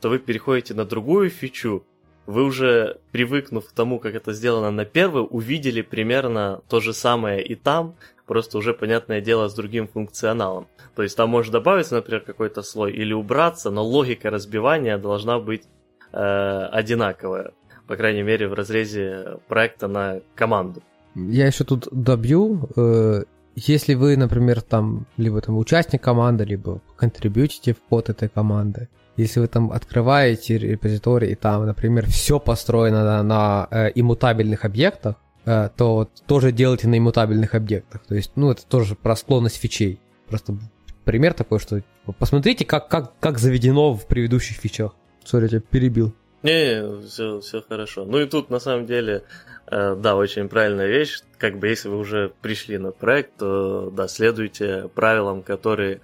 то 0.00 0.10
вы 0.10 0.18
переходите 0.18 0.74
на 0.74 0.84
другую 0.84 1.30
фичу, 1.30 1.84
вы 2.26 2.42
уже, 2.42 2.98
привыкнув 3.12 3.68
к 3.68 3.72
тому, 3.72 3.98
как 3.98 4.14
это 4.14 4.32
сделано 4.32 4.70
на 4.70 4.84
первой, 4.84 5.26
увидели 5.28 5.80
примерно 5.80 6.60
то 6.68 6.80
же 6.80 6.92
самое 6.92 7.42
и 7.42 7.54
там, 7.54 7.94
просто 8.26 8.58
уже, 8.58 8.74
понятное 8.74 9.20
дело, 9.20 9.48
с 9.48 9.54
другим 9.54 9.86
функционалом. 9.86 10.66
То 10.94 11.02
есть 11.02 11.16
там 11.16 11.30
может 11.30 11.52
добавиться, 11.52 11.94
например, 11.94 12.20
какой-то 12.20 12.62
слой 12.62 12.92
или 12.92 13.12
убраться, 13.12 13.70
но 13.70 13.84
логика 13.84 14.30
разбивания 14.30 14.98
должна 14.98 15.38
быть 15.38 15.64
э, 16.12 16.18
одинаковая 16.18 17.52
по 17.86 17.96
крайней 17.96 18.22
мере, 18.22 18.48
в 18.48 18.54
разрезе 18.54 19.38
проекта 19.48 19.88
на 19.88 20.20
команду. 20.34 20.82
Я 21.14 21.46
еще 21.46 21.64
тут 21.64 21.88
добью. 21.90 22.68
Э, 22.76 23.24
если 23.54 23.94
вы, 23.94 24.16
например, 24.16 24.60
там, 24.60 25.06
либо 25.16 25.40
там 25.40 25.56
участник 25.56 26.02
команды, 26.02 26.44
либо 26.44 26.80
контрибьютите 26.96 27.72
в 27.72 27.78
код 27.88 28.10
этой 28.10 28.28
команды, 28.28 28.88
если 29.16 29.40
вы 29.40 29.48
там 29.48 29.72
открываете 29.72 30.58
репозиторий, 30.58 31.32
и 31.32 31.34
там, 31.34 31.64
например, 31.64 32.06
все 32.06 32.38
построено 32.38 33.02
на, 33.02 33.22
на 33.22 33.68
э, 33.70 33.92
иммутабельных 33.94 34.66
объектах, 34.66 35.16
э, 35.46 35.70
то 35.74 35.94
вот 35.94 36.10
тоже 36.26 36.52
делайте 36.52 36.86
на 36.86 36.98
иммутабельных 36.98 37.54
объектах. 37.54 38.02
То 38.06 38.14
есть, 38.14 38.32
ну, 38.36 38.50
это 38.50 38.66
тоже 38.66 38.94
про 38.94 39.16
склонность 39.16 39.56
фичей. 39.56 40.00
Просто 40.28 40.58
пример 41.04 41.32
такой, 41.32 41.60
что 41.60 41.80
посмотрите, 42.18 42.66
как, 42.66 42.88
как, 42.88 43.18
как 43.20 43.38
заведено 43.38 43.94
в 43.94 44.06
предыдущих 44.06 44.58
фичах. 44.58 44.94
Сори, 45.24 45.44
я 45.44 45.48
тебя 45.48 45.60
перебил. 45.60 46.14
Не, 46.46 47.02
все, 47.06 47.40
все 47.40 47.60
хорошо. 47.60 48.04
Ну 48.04 48.20
и 48.20 48.26
тут 48.26 48.50
на 48.50 48.60
самом 48.60 48.86
деле, 48.86 49.24
э, 49.66 49.96
да, 49.96 50.14
очень 50.14 50.48
правильная 50.48 50.86
вещь. 50.86 51.20
Как 51.38 51.58
бы 51.58 51.66
если 51.66 51.88
вы 51.88 51.98
уже 51.98 52.32
пришли 52.40 52.78
на 52.78 52.92
проект, 52.92 53.38
то 53.38 53.90
да, 53.90 54.06
следуйте 54.06 54.88
правилам, 54.94 55.42
которые 55.42 56.00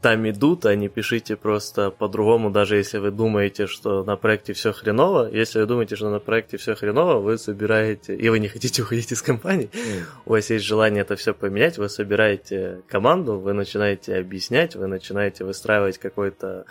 там 0.00 0.28
идут, 0.28 0.66
а 0.66 0.74
не 0.74 0.88
пишите 0.88 1.36
просто 1.36 1.90
по-другому, 1.90 2.50
даже 2.50 2.76
если 2.76 2.98
вы 2.98 3.10
думаете, 3.12 3.66
что 3.66 4.04
на 4.04 4.16
проекте 4.16 4.52
все 4.52 4.72
хреново. 4.72 5.28
Если 5.32 5.60
вы 5.60 5.66
думаете, 5.66 5.96
что 5.96 6.10
на 6.10 6.18
проекте 6.18 6.56
все 6.56 6.74
хреново, 6.74 7.20
вы 7.20 7.38
собираете, 7.38 8.14
и 8.14 8.28
вы 8.28 8.40
не 8.40 8.48
хотите 8.48 8.82
уходить 8.84 9.12
из 9.12 9.22
компании, 9.22 9.70
mm. 9.72 10.02
у 10.26 10.30
вас 10.30 10.50
есть 10.50 10.64
желание 10.64 11.02
это 11.02 11.14
все 11.16 11.34
поменять, 11.34 11.78
вы 11.78 11.88
собираете 11.88 12.82
команду, 12.88 13.38
вы 13.38 13.52
начинаете 13.52 14.16
объяснять, 14.16 14.76
вы 14.76 14.86
начинаете 14.86 15.44
выстраивать 15.44 15.98
какой-то 15.98 16.66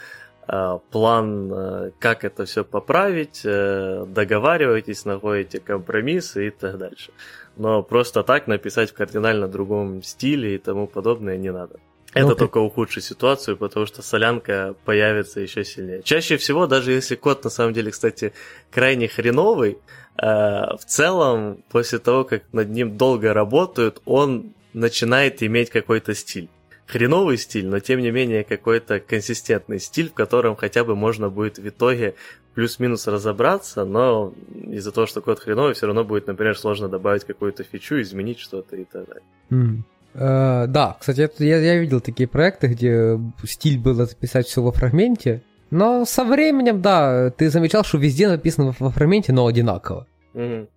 план, 0.92 1.52
э, 1.54 1.92
как 2.00 2.24
это 2.24 2.46
все 2.46 2.64
поправить, 2.64 3.42
э, 3.46 4.06
договариваетесь, 4.08 5.06
находите 5.06 5.60
компромиссы 5.60 6.48
и 6.48 6.50
так 6.50 6.78
дальше. 6.78 7.12
Но 7.58 7.84
просто 7.84 8.24
так 8.24 8.48
написать 8.48 8.92
в 8.92 8.94
кардинально 8.94 9.48
другом 9.48 10.04
стиле 10.04 10.56
и 10.56 10.58
тому 10.58 10.88
подобное 10.88 11.38
не 11.38 11.52
надо. 11.52 11.80
Это 12.14 12.34
okay. 12.34 12.36
только 12.36 12.58
ухудшит 12.58 13.04
ситуацию, 13.04 13.56
потому 13.56 13.86
что 13.86 14.02
солянка 14.02 14.76
появится 14.84 15.40
еще 15.40 15.64
сильнее. 15.64 16.02
Чаще 16.04 16.36
всего, 16.36 16.68
даже 16.68 16.92
если 16.92 17.16
код 17.16 17.44
на 17.46 17.50
самом 17.50 17.74
деле, 17.74 17.92
кстати, 17.92 18.34
крайне 18.70 19.08
хреновый, 19.08 19.78
в 20.18 20.80
целом, 20.86 21.64
после 21.72 22.00
того, 22.00 22.26
как 22.26 22.44
над 22.52 22.70
ним 22.70 22.98
долго 22.98 23.34
работают, 23.34 24.02
он 24.04 24.54
начинает 24.74 25.42
иметь 25.42 25.70
какой-то 25.70 26.14
стиль 26.14 26.50
хреновый 26.88 27.38
стиль, 27.38 27.68
но 27.68 27.80
тем 27.80 28.02
не 28.02 28.12
менее 28.12 28.44
какой-то 28.44 29.00
консистентный 29.00 29.80
стиль, 29.80 30.10
в 30.10 30.14
котором 30.14 30.56
хотя 30.56 30.84
бы 30.84 30.96
можно 30.96 31.30
будет 31.30 31.58
в 31.58 31.68
итоге 31.68 32.16
плюс-минус 32.54 33.08
разобраться, 33.08 33.86
но 33.86 34.34
из-за 34.68 34.92
того, 34.92 35.08
что 35.08 35.22
код 35.22 35.40
хреновый, 35.40 35.74
все 35.74 35.86
равно 35.86 36.04
будет, 36.04 36.28
например, 36.28 36.58
сложно 36.58 36.90
добавить 36.90 37.24
какую-то 37.24 37.64
фичу, 37.64 38.02
изменить 38.02 38.40
что-то 38.40 38.76
и 38.76 38.84
так 38.84 39.08
далее. 39.08 39.24
Mm. 39.50 39.84
Uh, 40.14 40.68
да, 40.68 40.98
кстати, 41.00 41.30
я, 41.42 41.58
я 41.60 41.78
видел 41.78 42.02
такие 42.02 42.28
проекты, 42.28 42.68
где 42.68 43.18
стиль 43.46 43.80
было 43.80 44.06
записать 44.06 44.46
все 44.46 44.62
во 44.62 44.74
фрагменте, 44.74 45.42
но 45.70 46.04
со 46.04 46.26
временем, 46.26 46.82
да, 46.82 47.30
ты 47.30 47.50
замечал, 47.50 47.86
что 47.86 47.98
везде 47.98 48.28
написано 48.28 48.76
во 48.78 48.90
фрагменте, 48.90 49.32
но 49.32 49.48
одинаково. 49.48 50.06
Mm-hmm. 50.34 50.68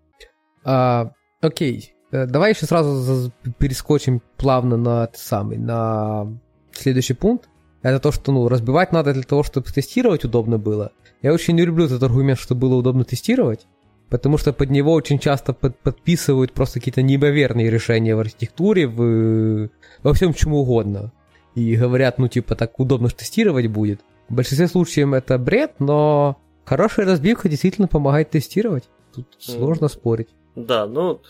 Uh, 0.64 1.10
окей, 1.40 1.93
давай 2.26 2.52
еще 2.52 2.66
сразу 2.66 3.32
перескочим 3.58 4.22
плавно 4.36 4.76
на 4.76 5.08
самый, 5.14 5.58
на 5.58 6.26
следующий 6.72 7.14
пункт. 7.14 7.48
Это 7.82 7.98
то, 8.00 8.12
что 8.12 8.32
ну, 8.32 8.48
разбивать 8.48 8.92
надо 8.92 9.12
для 9.12 9.22
того, 9.22 9.42
чтобы 9.42 9.66
тестировать 9.66 10.24
удобно 10.24 10.58
было. 10.58 10.92
Я 11.22 11.32
очень 11.32 11.54
не 11.54 11.64
люблю 11.64 11.84
этот 11.84 12.02
аргумент, 12.02 12.38
что 12.38 12.54
было 12.54 12.74
удобно 12.76 13.04
тестировать, 13.04 13.66
потому 14.08 14.38
что 14.38 14.52
под 14.52 14.70
него 14.70 14.92
очень 14.92 15.18
часто 15.18 15.52
под, 15.52 15.76
подписывают 15.78 16.52
просто 16.52 16.80
какие-то 16.80 17.02
неимоверные 17.02 17.70
решения 17.70 18.14
в 18.16 18.20
архитектуре, 18.20 18.86
в, 18.86 19.68
во 20.02 20.14
всем 20.14 20.32
чему 20.32 20.60
угодно. 20.60 21.12
И 21.54 21.76
говорят, 21.76 22.18
ну 22.18 22.28
типа 22.28 22.56
так 22.56 22.78
удобно 22.80 23.08
что 23.08 23.18
тестировать 23.18 23.66
будет. 23.66 24.00
В 24.28 24.34
большинстве 24.34 24.66
случаев 24.68 25.12
это 25.12 25.38
бред, 25.38 25.74
но 25.78 26.38
хорошая 26.64 27.06
разбивка 27.06 27.48
действительно 27.48 27.86
помогает 27.86 28.30
тестировать. 28.30 28.84
Тут 29.14 29.26
сложно 29.38 29.88
спорить. 29.88 30.28
Да, 30.56 30.86
ну 30.86 31.20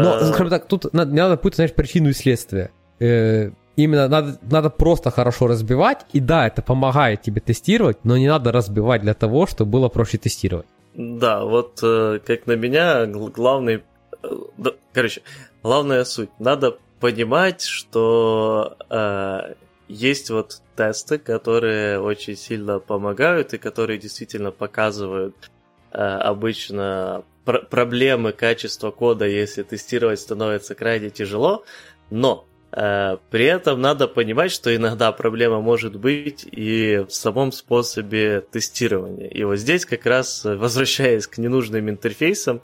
но, 0.00 0.16
э, 0.18 0.24
скажем 0.26 0.50
так, 0.50 0.66
тут 0.66 0.92
надо, 0.92 1.12
не 1.12 1.20
надо 1.20 1.36
путать, 1.36 1.56
знаешь, 1.56 1.72
причину 1.72 2.08
и 2.08 2.12
следствие. 2.12 2.70
Э, 3.00 3.50
именно 3.76 4.08
надо, 4.08 4.38
надо 4.42 4.70
просто 4.70 5.10
хорошо 5.10 5.46
разбивать, 5.46 6.06
и 6.12 6.20
да, 6.20 6.46
это 6.46 6.62
помогает 6.62 7.22
тебе 7.22 7.40
тестировать, 7.40 8.04
но 8.04 8.16
не 8.16 8.28
надо 8.28 8.52
разбивать 8.52 9.02
для 9.02 9.14
того, 9.14 9.46
чтобы 9.46 9.70
было 9.70 9.88
проще 9.88 10.18
тестировать. 10.18 10.66
Да, 10.94 11.44
вот 11.44 11.80
э, 11.82 12.20
как 12.24 12.46
на 12.46 12.52
меня, 12.52 13.06
главный... 13.06 13.82
Короче, 14.92 15.22
главная 15.62 16.04
суть. 16.04 16.30
Надо 16.38 16.76
понимать, 17.00 17.62
что 17.62 18.76
э, 18.88 19.54
есть 19.88 20.30
вот 20.30 20.60
тесты, 20.76 21.18
которые 21.18 22.00
очень 22.00 22.36
сильно 22.36 22.78
помогают 22.78 23.54
и 23.54 23.58
которые 23.58 23.98
действительно 23.98 24.50
показывают 24.52 25.50
обычно 25.96 27.24
пр- 27.44 27.66
проблемы 27.66 28.32
качества 28.32 28.90
кода, 28.90 29.26
если 29.26 29.62
тестировать 29.62 30.20
становится 30.20 30.74
крайне 30.74 31.10
тяжело, 31.10 31.64
но 32.10 32.46
э, 32.72 33.16
при 33.30 33.44
этом 33.44 33.80
надо 33.80 34.08
понимать, 34.08 34.52
что 34.52 34.74
иногда 34.74 35.12
проблема 35.12 35.60
может 35.60 35.96
быть 35.96 36.46
и 36.50 37.04
в 37.08 37.12
самом 37.12 37.52
способе 37.52 38.40
тестирования. 38.40 39.28
И 39.28 39.44
вот 39.44 39.56
здесь 39.56 39.84
как 39.84 40.06
раз, 40.06 40.44
возвращаясь 40.44 41.26
к 41.26 41.38
ненужным 41.38 41.88
интерфейсам, 41.90 42.62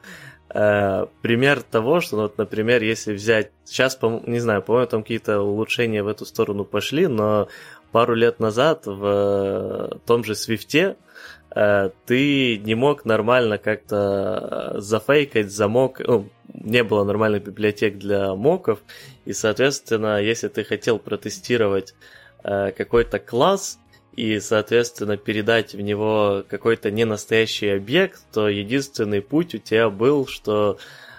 э, 0.51 1.07
пример 1.22 1.62
того, 1.62 2.01
что, 2.01 2.16
ну, 2.16 2.22
вот, 2.22 2.39
например, 2.39 2.83
если 2.83 3.12
взять, 3.12 3.51
сейчас, 3.64 3.99
не 4.26 4.41
знаю, 4.41 4.62
по-моему, 4.62 4.89
там 4.89 5.03
какие-то 5.03 5.41
улучшения 5.41 6.03
в 6.03 6.09
эту 6.09 6.24
сторону 6.24 6.64
пошли, 6.64 7.07
но 7.07 7.49
пару 7.93 8.14
лет 8.14 8.39
назад 8.39 8.83
в 8.87 9.91
э, 9.93 9.99
том 10.07 10.24
же 10.24 10.35
Свифте 10.35 10.97
Э, 11.01 11.08
ты 12.07 12.59
не 12.59 12.75
мог 12.77 13.05
нормально 13.05 13.59
как-то 13.59 14.75
э, 14.77 14.81
зафейкать 14.81 15.51
замок, 15.51 16.01
ну, 16.07 16.29
не 16.53 16.85
было 16.85 17.03
нормальных 17.03 17.45
библиотек 17.45 17.99
для 17.99 18.35
моков, 18.35 18.81
и, 19.25 19.33
соответственно, 19.33 20.23
если 20.23 20.47
ты 20.47 20.63
хотел 20.63 21.01
протестировать 21.01 21.95
э, 22.45 22.71
какой-то 22.71 23.19
класс 23.19 23.81
и, 24.15 24.39
соответственно, 24.39 25.17
передать 25.17 25.75
в 25.75 25.81
него 25.81 26.45
какой-то 26.49 26.93
ненастоящий 26.93 27.75
объект, 27.75 28.21
то 28.33 28.49
единственный 28.49 29.21
путь 29.21 29.57
у 29.57 29.59
тебя 29.59 29.91
был, 29.91 30.29
что 30.29 30.79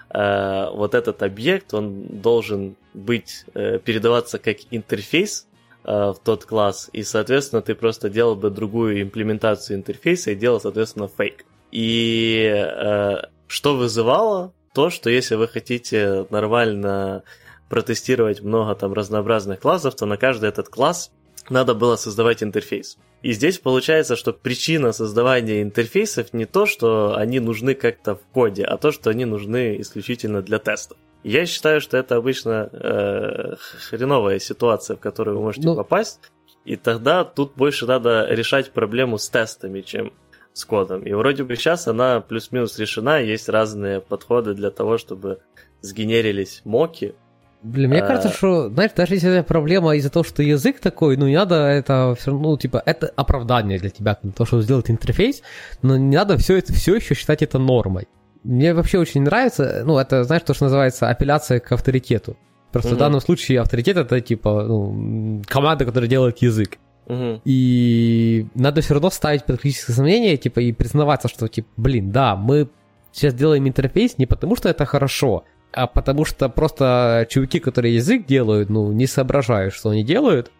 э, 0.09 0.69
вот 0.71 0.95
этот 0.95 1.21
объект, 1.21 1.73
он 1.73 2.21
должен 2.21 2.77
быть, 2.93 3.43
э, 3.55 3.79
передаваться 3.79 4.39
как 4.39 4.57
интерфейс 4.71 5.48
Э, 5.48 5.48
в 5.83 6.17
тот 6.23 6.45
класс, 6.45 6.89
и, 6.93 7.03
соответственно, 7.03 7.61
ты 7.61 7.73
просто 7.73 8.09
делал 8.09 8.35
бы 8.35 8.49
другую 8.49 9.01
имплементацию 9.01 9.77
интерфейса 9.77 10.31
и 10.31 10.35
делал, 10.35 10.59
соответственно, 10.59 11.07
фейк. 11.07 11.45
И 11.71 12.45
э, 12.45 13.17
что 13.47 13.75
вызывало? 13.75 14.53
То, 14.73 14.89
что 14.89 15.09
если 15.09 15.35
вы 15.35 15.47
хотите 15.47 16.27
нормально 16.29 17.23
протестировать 17.69 18.41
много 18.41 18.75
там 18.75 18.93
разнообразных 18.93 19.59
классов, 19.59 19.95
то 19.95 20.05
на 20.05 20.17
каждый 20.17 20.49
этот 20.49 20.69
класс 20.69 21.11
надо 21.49 21.73
было 21.73 21.95
создавать 21.95 22.43
интерфейс. 22.43 22.97
И 23.21 23.33
здесь 23.33 23.59
получается, 23.59 24.15
что 24.15 24.33
причина 24.33 24.91
создавания 24.91 25.61
интерфейсов 25.61 26.33
не 26.33 26.45
то, 26.45 26.65
что 26.65 27.15
они 27.15 27.39
нужны 27.39 27.73
как-то 27.73 28.15
в 28.15 28.21
коде, 28.33 28.63
а 28.63 28.77
то, 28.77 28.91
что 28.91 29.09
они 29.09 29.25
нужны 29.25 29.79
исключительно 29.81 30.41
для 30.41 30.59
тестов. 30.59 30.97
Я 31.23 31.45
считаю, 31.45 31.81
что 31.81 31.97
это 31.97 32.15
обычно 32.15 32.69
э, 32.71 33.55
хреновая 33.89 34.39
ситуация, 34.39 34.95
в 34.95 34.99
которую 34.99 35.37
вы 35.37 35.43
можете 35.43 35.67
ну... 35.67 35.75
попасть. 35.75 36.19
И 36.65 36.75
тогда 36.75 37.23
тут 37.23 37.53
больше 37.55 37.85
надо 37.85 38.27
решать 38.29 38.71
проблему 38.71 39.17
с 39.17 39.27
тестами, 39.29 39.81
чем 39.81 40.13
с 40.53 40.65
кодом. 40.65 41.03
И 41.03 41.11
вроде 41.13 41.43
бы 41.43 41.55
сейчас 41.55 41.87
она 41.87 42.21
плюс-минус 42.21 42.77
решена, 42.79 43.19
есть 43.19 43.49
разные 43.49 44.01
подходы 44.01 44.53
для 44.53 44.71
того, 44.71 44.97
чтобы 44.97 45.39
сгенерились 45.81 46.61
моки. 46.65 47.15
Блин, 47.61 47.89
мне 47.89 48.01
а... 48.01 48.07
кажется, 48.07 48.29
что, 48.29 48.69
знаешь, 48.69 48.91
даже 48.95 49.15
если 49.15 49.31
это 49.31 49.47
проблема 49.47 49.95
из-за 49.95 50.09
того, 50.09 50.23
что 50.23 50.41
язык 50.41 50.79
такой, 50.79 51.17
ну 51.17 51.27
не 51.27 51.35
надо 51.35 51.55
это 51.55 52.15
все 52.17 52.31
равно, 52.31 52.51
ну, 52.51 52.57
типа, 52.57 52.81
это 52.85 53.11
оправдание 53.15 53.79
для 53.79 53.89
тебя, 53.89 54.17
то, 54.35 54.45
что 54.45 54.61
сделать 54.61 54.89
интерфейс, 54.89 55.41
но 55.81 55.97
не 55.97 56.15
надо 56.15 56.37
все 56.37 56.57
это 56.57 56.71
все 56.73 56.95
еще 56.95 57.15
считать 57.15 57.41
это 57.41 57.59
нормой. 57.59 58.07
Мне 58.43 58.73
вообще 58.73 58.99
очень 58.99 59.21
нравится, 59.21 59.83
ну, 59.85 59.97
это, 59.97 60.23
знаешь, 60.23 60.43
то, 60.43 60.53
что 60.53 60.65
называется 60.65 61.09
апелляция 61.09 61.59
к 61.59 61.71
авторитету. 61.71 62.37
Просто 62.71 62.91
угу. 62.91 62.95
в 62.95 62.99
данном 62.99 63.19
случае 63.19 63.61
авторитет 63.61 63.97
это 63.97 64.21
типа 64.21 64.63
ну, 64.63 65.41
команда, 65.47 65.85
которая 65.85 66.09
делает 66.09 66.37
язык. 66.39 66.77
Угу. 67.07 67.41
И 67.43 68.45
надо 68.53 68.81
все 68.81 68.93
равно 68.93 69.09
ставить 69.09 69.43
под 69.45 69.59
критическое 69.59 69.93
сомнение, 69.93 70.37
типа, 70.37 70.59
и 70.59 70.71
признаваться, 70.71 71.27
что, 71.27 71.47
типа, 71.47 71.67
блин, 71.75 72.11
да, 72.11 72.35
мы 72.35 72.69
сейчас 73.11 73.33
делаем 73.33 73.67
интерфейс 73.67 74.17
не 74.19 74.27
потому, 74.27 74.55
что 74.55 74.69
это 74.69 74.85
хорошо, 74.85 75.43
а 75.71 75.87
потому 75.87 76.23
что 76.23 76.49
просто 76.49 77.25
чуваки, 77.29 77.59
которые 77.59 77.95
язык 77.95 78.27
делают, 78.27 78.69
ну, 78.69 78.91
не 78.91 79.07
соображают, 79.07 79.73
что 79.73 79.89
они 79.89 80.03
делают, 80.03 80.51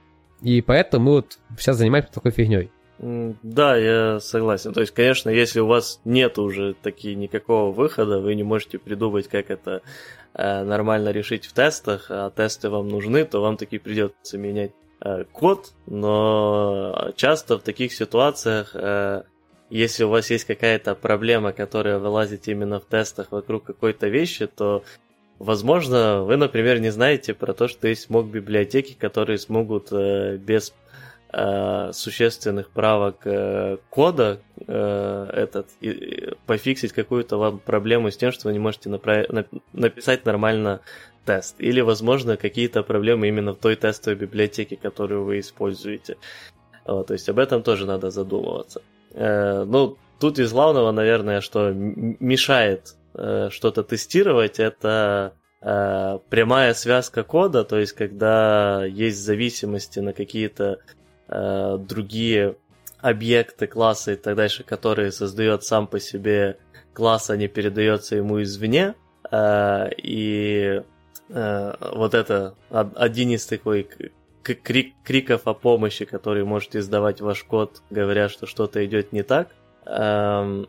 и 0.42 0.62
поэтому 0.62 1.06
мы 1.06 1.12
вот 1.18 1.38
сейчас 1.58 1.78
занимаемся 1.78 2.12
такой 2.12 2.32
фигней. 2.32 2.72
Да, 3.00 3.78
я 3.78 4.20
согласен. 4.20 4.74
То 4.74 4.82
есть, 4.82 4.94
конечно, 4.94 5.30
если 5.30 5.62
у 5.62 5.68
вас 5.68 6.02
нет 6.04 6.38
уже 6.38 6.74
таки 6.74 7.16
никакого 7.16 7.72
выхода, 7.72 8.20
вы 8.20 8.36
не 8.36 8.44
можете 8.44 8.78
придумать, 8.78 9.30
как 9.30 9.50
это 9.50 9.82
э, 10.34 10.64
нормально 10.64 11.12
решить 11.12 11.46
в 11.46 11.54
тестах, 11.54 12.08
а 12.10 12.30
тесты 12.30 12.70
вам 12.70 12.90
нужны, 12.90 13.24
то 13.24 13.42
вам 13.42 13.56
таки 13.56 13.78
придется 13.78 14.38
менять 14.38 14.74
э, 15.00 15.24
код. 15.32 15.72
Но 15.86 17.14
часто 17.16 17.58
в 17.58 17.62
таких 17.62 17.94
ситуациях, 17.94 18.72
э, 18.74 19.24
если 19.70 20.04
у 20.04 20.10
вас 20.10 20.30
есть 20.30 20.44
какая-то 20.44 20.94
проблема, 20.94 21.54
которая 21.54 22.00
вылазит 22.00 22.50
именно 22.50 22.82
в 22.82 22.86
тестах 22.86 23.32
вокруг 23.32 23.64
какой-то 23.64 24.10
вещи, 24.10 24.48
то 24.48 24.84
Возможно, 25.40 26.24
вы, 26.24 26.36
например, 26.36 26.82
не 26.82 26.90
знаете 26.90 27.34
про 27.34 27.54
то, 27.54 27.70
что 27.70 27.88
есть 27.88 28.10
мог 28.10 28.28
библиотеки, 28.28 28.94
которые 28.94 29.38
смогут 29.38 29.88
э, 29.94 30.36
без 30.36 30.74
э, 31.32 31.92
существенных 31.94 32.70
правок 32.70 33.22
э, 33.26 33.78
кода 33.90 34.40
э, 34.68 35.30
этот 35.34 35.68
и, 35.82 35.90
и 35.90 36.36
пофиксить 36.46 36.94
какую-то 36.94 37.38
вам 37.38 37.60
проблему 37.60 38.12
с 38.12 38.18
тем, 38.18 38.32
что 38.32 38.48
вы 38.48 38.54
не 38.54 38.60
можете 38.60 38.90
направ... 38.90 39.28
написать 39.74 40.26
нормально 40.26 40.82
тест. 41.26 41.56
Или, 41.60 41.82
возможно, 41.82 42.38
какие-то 42.38 42.84
проблемы 42.84 43.28
именно 43.28 43.54
в 43.54 43.58
той 43.58 43.76
тестовой 43.76 44.18
библиотеке, 44.18 44.76
которую 44.76 45.24
вы 45.24 45.40
используете. 45.40 46.18
Вот, 46.86 47.08
то 47.08 47.14
есть 47.14 47.30
об 47.30 47.38
этом 47.38 47.62
тоже 47.62 47.86
надо 47.86 48.10
задумываться. 48.10 48.82
Э, 49.14 49.64
ну, 49.64 49.98
тут 50.20 50.40
из 50.40 50.52
главного, 50.52 50.92
наверное, 50.92 51.42
что 51.42 51.72
мешает 51.72 52.96
э, 53.14 53.50
что-то 53.52 53.84
тестировать, 53.84 54.60
это 54.60 55.34
э, 55.62 56.20
прямая 56.30 56.74
связка 56.74 57.24
кода, 57.24 57.64
то 57.64 57.78
есть 57.78 57.94
когда 57.94 58.86
есть 58.86 59.20
зависимости 59.20 60.00
на 60.00 60.14
какие-то 60.14 60.80
э, 61.30 61.78
другие 61.80 62.56
объекты, 63.00 63.68
классы 63.68 64.14
и 64.14 64.16
так 64.16 64.36
дальше, 64.36 64.64
которые 64.64 65.12
создает 65.12 65.64
сам 65.64 65.88
по 65.88 66.00
себе 66.00 66.58
класс, 66.94 67.30
а 67.30 67.38
не 67.38 67.48
передается 67.48 68.16
ему 68.16 68.42
извне. 68.42 68.96
Э, 69.32 69.90
и 69.98 70.82
э, 71.30 71.74
вот 71.94 72.14
это 72.14 72.56
один 72.70 73.30
из 73.30 73.46
такой 73.46 73.88
крик, 74.44 74.96
криков 75.04 75.48
о 75.48 75.54
помощи, 75.54 76.06
который 76.06 76.44
может 76.44 76.76
издавать 76.76 77.22
ваш 77.22 77.44
код, 77.44 77.82
говоря, 77.90 78.30
что 78.30 78.46
что-то 78.46 78.86
идет 78.86 79.12
не 79.14 79.24
так. 79.24 79.50
Эм, 79.86 80.68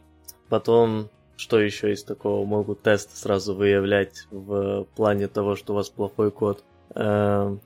потом, 0.49 1.09
что 1.37 1.61
еще 1.61 1.93
из 1.93 2.05
такого 2.05 2.45
могут 2.45 2.83
тесты 2.83 3.17
сразу 3.17 3.55
выявлять 3.55 4.27
в 4.31 4.85
плане 4.97 5.29
того, 5.29 5.57
что 5.57 5.73
у 5.73 5.77
вас 5.77 5.89
плохой 5.89 6.31
код. 6.31 6.65
Эм, 6.95 7.61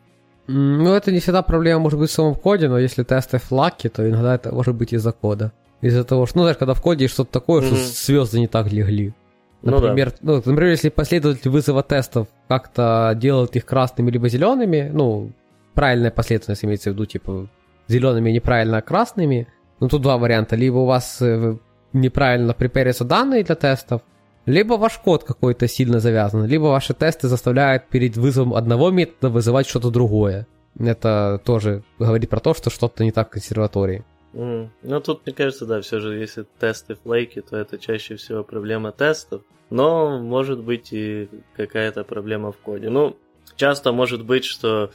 ну, 0.46 0.94
это 0.94 1.10
не 1.12 1.20
всегда 1.20 1.42
проблема 1.42 1.80
может 1.80 1.98
быть 1.98 2.10
в 2.10 2.12
самом 2.12 2.34
коде, 2.34 2.68
но 2.68 2.78
если 2.78 3.02
тесты 3.02 3.38
флаки, 3.38 3.88
то 3.88 4.08
иногда 4.08 4.34
это 4.34 4.52
может 4.52 4.74
быть 4.74 4.92
из-за 4.92 5.12
кода. 5.12 5.52
Из-за 5.80 6.04
того, 6.04 6.26
что, 6.26 6.38
ну, 6.38 6.42
знаешь, 6.44 6.58
когда 6.58 6.74
в 6.74 6.80
коде 6.82 7.08
что-то 7.08 7.32
такое, 7.32 7.62
mm-hmm. 7.62 7.76
что 7.76 8.06
звезды 8.06 8.40
не 8.40 8.46
так 8.46 8.72
легли. 8.72 9.14
Например, 9.62 10.12
ну, 10.20 10.36
да. 10.36 10.42
ну, 10.44 10.52
например, 10.52 10.72
если 10.72 10.90
последователь 10.90 11.50
вызова 11.50 11.82
тестов 11.82 12.28
как-то 12.48 13.14
делает 13.16 13.56
их 13.56 13.64
красными 13.64 14.10
либо 14.10 14.28
зелеными, 14.28 14.90
ну, 14.92 15.32
правильная 15.72 16.10
последовательность 16.10 16.64
имеется 16.64 16.90
в 16.90 16.92
виду, 16.92 17.06
типа, 17.06 17.48
зелеными 17.88 18.30
неправильно 18.30 18.82
красными, 18.82 19.48
ну, 19.80 19.88
тут 19.88 20.02
два 20.02 20.18
варианта. 20.18 20.56
Либо 20.56 20.76
у 20.76 20.84
вас 20.84 21.18
э, 21.22 21.56
неправильно 21.94 22.52
приперятся 22.52 23.04
данные 23.04 23.42
для 23.42 23.54
тестов, 23.54 24.02
либо 24.46 24.74
ваш 24.74 24.98
код 24.98 25.24
какой-то 25.24 25.68
сильно 25.68 26.00
завязан, 26.00 26.46
либо 26.46 26.64
ваши 26.64 26.94
тесты 26.94 27.28
заставляют 27.28 27.88
перед 27.88 28.16
вызовом 28.16 28.54
одного 28.54 28.90
метода 28.90 29.30
вызывать 29.30 29.66
что-то 29.66 29.90
другое. 29.90 30.46
Это 30.78 31.40
тоже 31.44 31.82
говорит 31.98 32.30
про 32.30 32.40
то, 32.40 32.54
что 32.54 32.70
что-то 32.70 33.04
не 33.04 33.12
так 33.12 33.28
в 33.28 33.32
консерватории. 33.32 34.04
Mm. 34.32 34.68
Ну, 34.82 35.00
тут, 35.00 35.24
мне 35.24 35.34
кажется, 35.34 35.66
да, 35.66 35.80
все 35.80 36.00
же, 36.00 36.18
если 36.18 36.44
тесты 36.58 36.96
флейки, 36.96 37.40
то 37.40 37.56
это 37.56 37.78
чаще 37.78 38.16
всего 38.16 38.42
проблема 38.42 38.90
тестов. 38.90 39.42
Но 39.70 40.18
может 40.18 40.62
быть 40.62 40.92
и 40.92 41.28
какая-то 41.56 42.04
проблема 42.04 42.52
в 42.52 42.56
коде. 42.58 42.90
Ну, 42.90 43.16
часто 43.56 43.92
может 43.92 44.24
быть, 44.24 44.44
что 44.44 44.90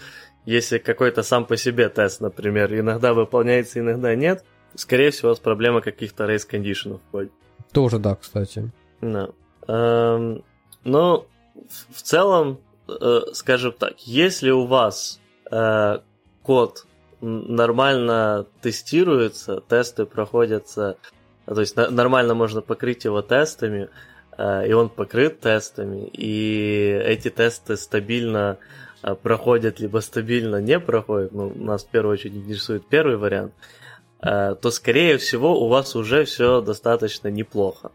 если 0.45 0.78
какой-то 0.78 1.24
сам 1.24 1.45
по 1.45 1.58
себе 1.58 1.89
тест, 1.89 2.22
например, 2.22 2.78
иногда 2.78 3.14
выполняется, 3.14 3.80
иногда 3.80 4.14
нет, 4.16 4.43
скорее 4.76 5.12
всего, 5.12 5.30
у 5.30 5.32
вас 5.32 5.39
проблема 5.39 5.82
каких-то 5.82 6.26
race 6.26 6.47
condition 6.50 6.97
в 6.97 7.12
коде. 7.12 7.32
Тоже 7.72 7.97
да, 8.00 8.16
кстати. 8.16 8.72
Да. 9.02 9.30
Эм, 9.68 10.43
но 10.84 11.26
в 11.91 12.02
целом, 12.02 12.60
э, 12.88 13.22
скажем 13.34 13.74
так, 13.74 14.00
если 14.00 14.50
у 14.50 14.66
вас 14.66 15.20
э, 15.52 16.00
код 16.43 16.86
нормально 17.22 18.45
тестируется, 18.62 19.62
тесты 19.68 20.06
проходятся, 20.06 20.97
то 21.45 21.60
есть 21.60 21.76
нормально 21.76 22.34
можно 22.34 22.62
покрыть 22.62 23.06
его 23.06 23.22
тестами, 23.22 23.89
э, 24.38 24.68
и 24.68 24.74
он 24.74 24.89
покрыт 24.89 25.39
тестами, 25.39 26.08
и 26.14 27.02
эти 27.06 27.30
тесты 27.30 27.78
стабильно 27.78 28.58
э, 29.04 29.16
проходят, 29.16 29.80
либо 29.80 30.00
стабильно 30.00 30.62
не 30.62 30.80
проходят, 30.80 31.32
ну, 31.32 31.54
нас 31.56 31.84
в 31.84 31.89
первую 31.89 32.14
очередь 32.14 32.36
интересует 32.36 32.88
первый 32.88 33.18
вариант, 33.18 33.54
э, 34.22 34.56
то, 34.56 34.72
скорее 34.72 35.18
всего, 35.18 35.62
у 35.64 35.68
вас 35.68 35.95
уже 35.95 36.24
все 36.24 36.62
достаточно 36.62 37.28
неплохо. 37.28 37.91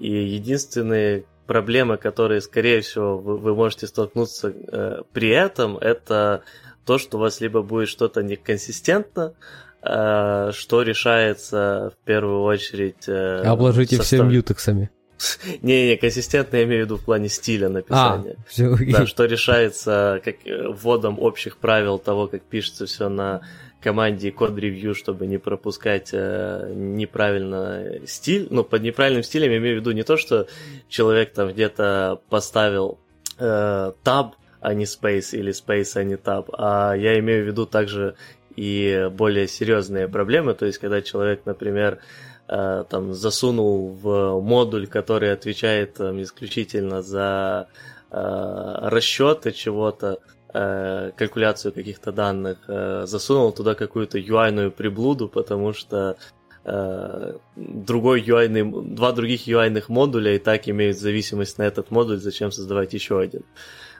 И 0.00 0.10
единственные 0.10 1.24
проблемы, 1.46 1.98
которые, 1.98 2.40
скорее 2.40 2.80
всего, 2.80 3.18
вы, 3.18 3.36
вы 3.36 3.54
можете 3.54 3.86
столкнуться 3.86 4.48
э, 4.48 5.02
при 5.12 5.28
этом, 5.28 5.76
это 5.76 6.42
то, 6.86 6.98
что 6.98 7.18
у 7.18 7.20
вас 7.20 7.40
либо 7.40 7.62
будет 7.62 7.88
что-то 7.88 8.22
неконсистентно, 8.22 9.34
э, 9.82 10.52
что 10.54 10.82
решается 10.82 11.92
в 11.94 12.04
первую 12.06 12.42
очередь... 12.42 13.08
Э, 13.08 13.42
Обложите 13.42 13.96
состав... 13.96 14.06
все 14.06 14.22
мьютексами. 14.22 14.90
Не-не, 15.62 15.96
консистентно 15.96 16.56
я 16.56 16.64
имею 16.64 16.82
в 16.82 16.86
виду 16.86 16.96
в 16.96 17.04
плане 17.04 17.28
стиля 17.28 17.68
написания. 17.68 18.36
А, 18.38 18.48
все. 18.48 18.74
Да, 18.90 19.06
что 19.06 19.26
решается 19.26 20.20
как 20.24 20.36
э, 20.46 20.68
вводом 20.68 21.18
общих 21.18 21.58
правил 21.58 21.98
того, 21.98 22.26
как 22.26 22.42
пишется 22.42 22.86
все 22.86 23.08
на 23.08 23.42
команде 23.80 24.30
код-ревью, 24.30 24.94
чтобы 24.94 25.26
не 25.26 25.38
пропускать 25.38 26.10
э, 26.12 26.72
неправильно 26.74 28.06
стиль. 28.06 28.46
Ну, 28.50 28.64
под 28.64 28.82
неправильным 28.82 29.22
стилем 29.22 29.50
я 29.50 29.58
имею 29.58 29.76
в 29.76 29.80
виду 29.80 29.92
не 29.92 30.02
то, 30.02 30.16
что 30.16 30.46
человек 30.88 31.32
там 31.32 31.48
где-то 31.48 32.20
поставил 32.28 32.98
э, 33.38 33.92
таб, 34.02 34.34
а 34.60 34.74
не 34.74 34.84
space, 34.84 35.36
или 35.36 35.52
space, 35.52 35.98
а 35.98 36.04
не 36.04 36.14
tab, 36.14 36.50
а 36.52 36.94
я 36.94 37.18
имею 37.18 37.44
в 37.44 37.46
виду 37.46 37.66
также 37.66 38.14
и 38.56 39.08
более 39.12 39.48
серьезные 39.48 40.08
проблемы, 40.08 40.54
то 40.54 40.66
есть 40.66 40.78
когда 40.78 41.00
человек, 41.00 41.46
например, 41.46 42.00
э, 42.48 42.84
там 42.88 43.14
засунул 43.14 43.88
в 43.88 44.40
модуль, 44.40 44.86
который 44.86 45.32
отвечает 45.32 45.94
там, 45.94 46.20
исключительно 46.20 47.00
за 47.00 47.68
э, 48.10 48.78
расчеты 48.82 49.52
чего-то, 49.52 50.18
э, 50.52 51.12
калькуляцию 51.16 51.72
каких-то 51.72 52.12
данных, 52.12 52.58
э, 52.68 53.04
засунул 53.06 53.52
туда 53.52 53.74
какую-то 53.74 54.18
UI-ную 54.18 54.70
приблуду, 54.70 55.28
потому 55.28 55.72
что 55.72 56.16
э, 56.64 57.32
другой 57.56 58.22
UI, 58.22 58.94
два 58.94 59.12
других 59.12 59.46
UI-ных 59.46 59.88
модуля 59.88 60.34
и 60.34 60.38
так 60.38 60.68
имеют 60.68 60.98
зависимость 60.98 61.58
на 61.58 61.62
этот 61.62 61.90
модуль, 61.90 62.18
зачем 62.18 62.52
создавать 62.52 62.92
еще 62.94 63.20
один. 63.20 63.44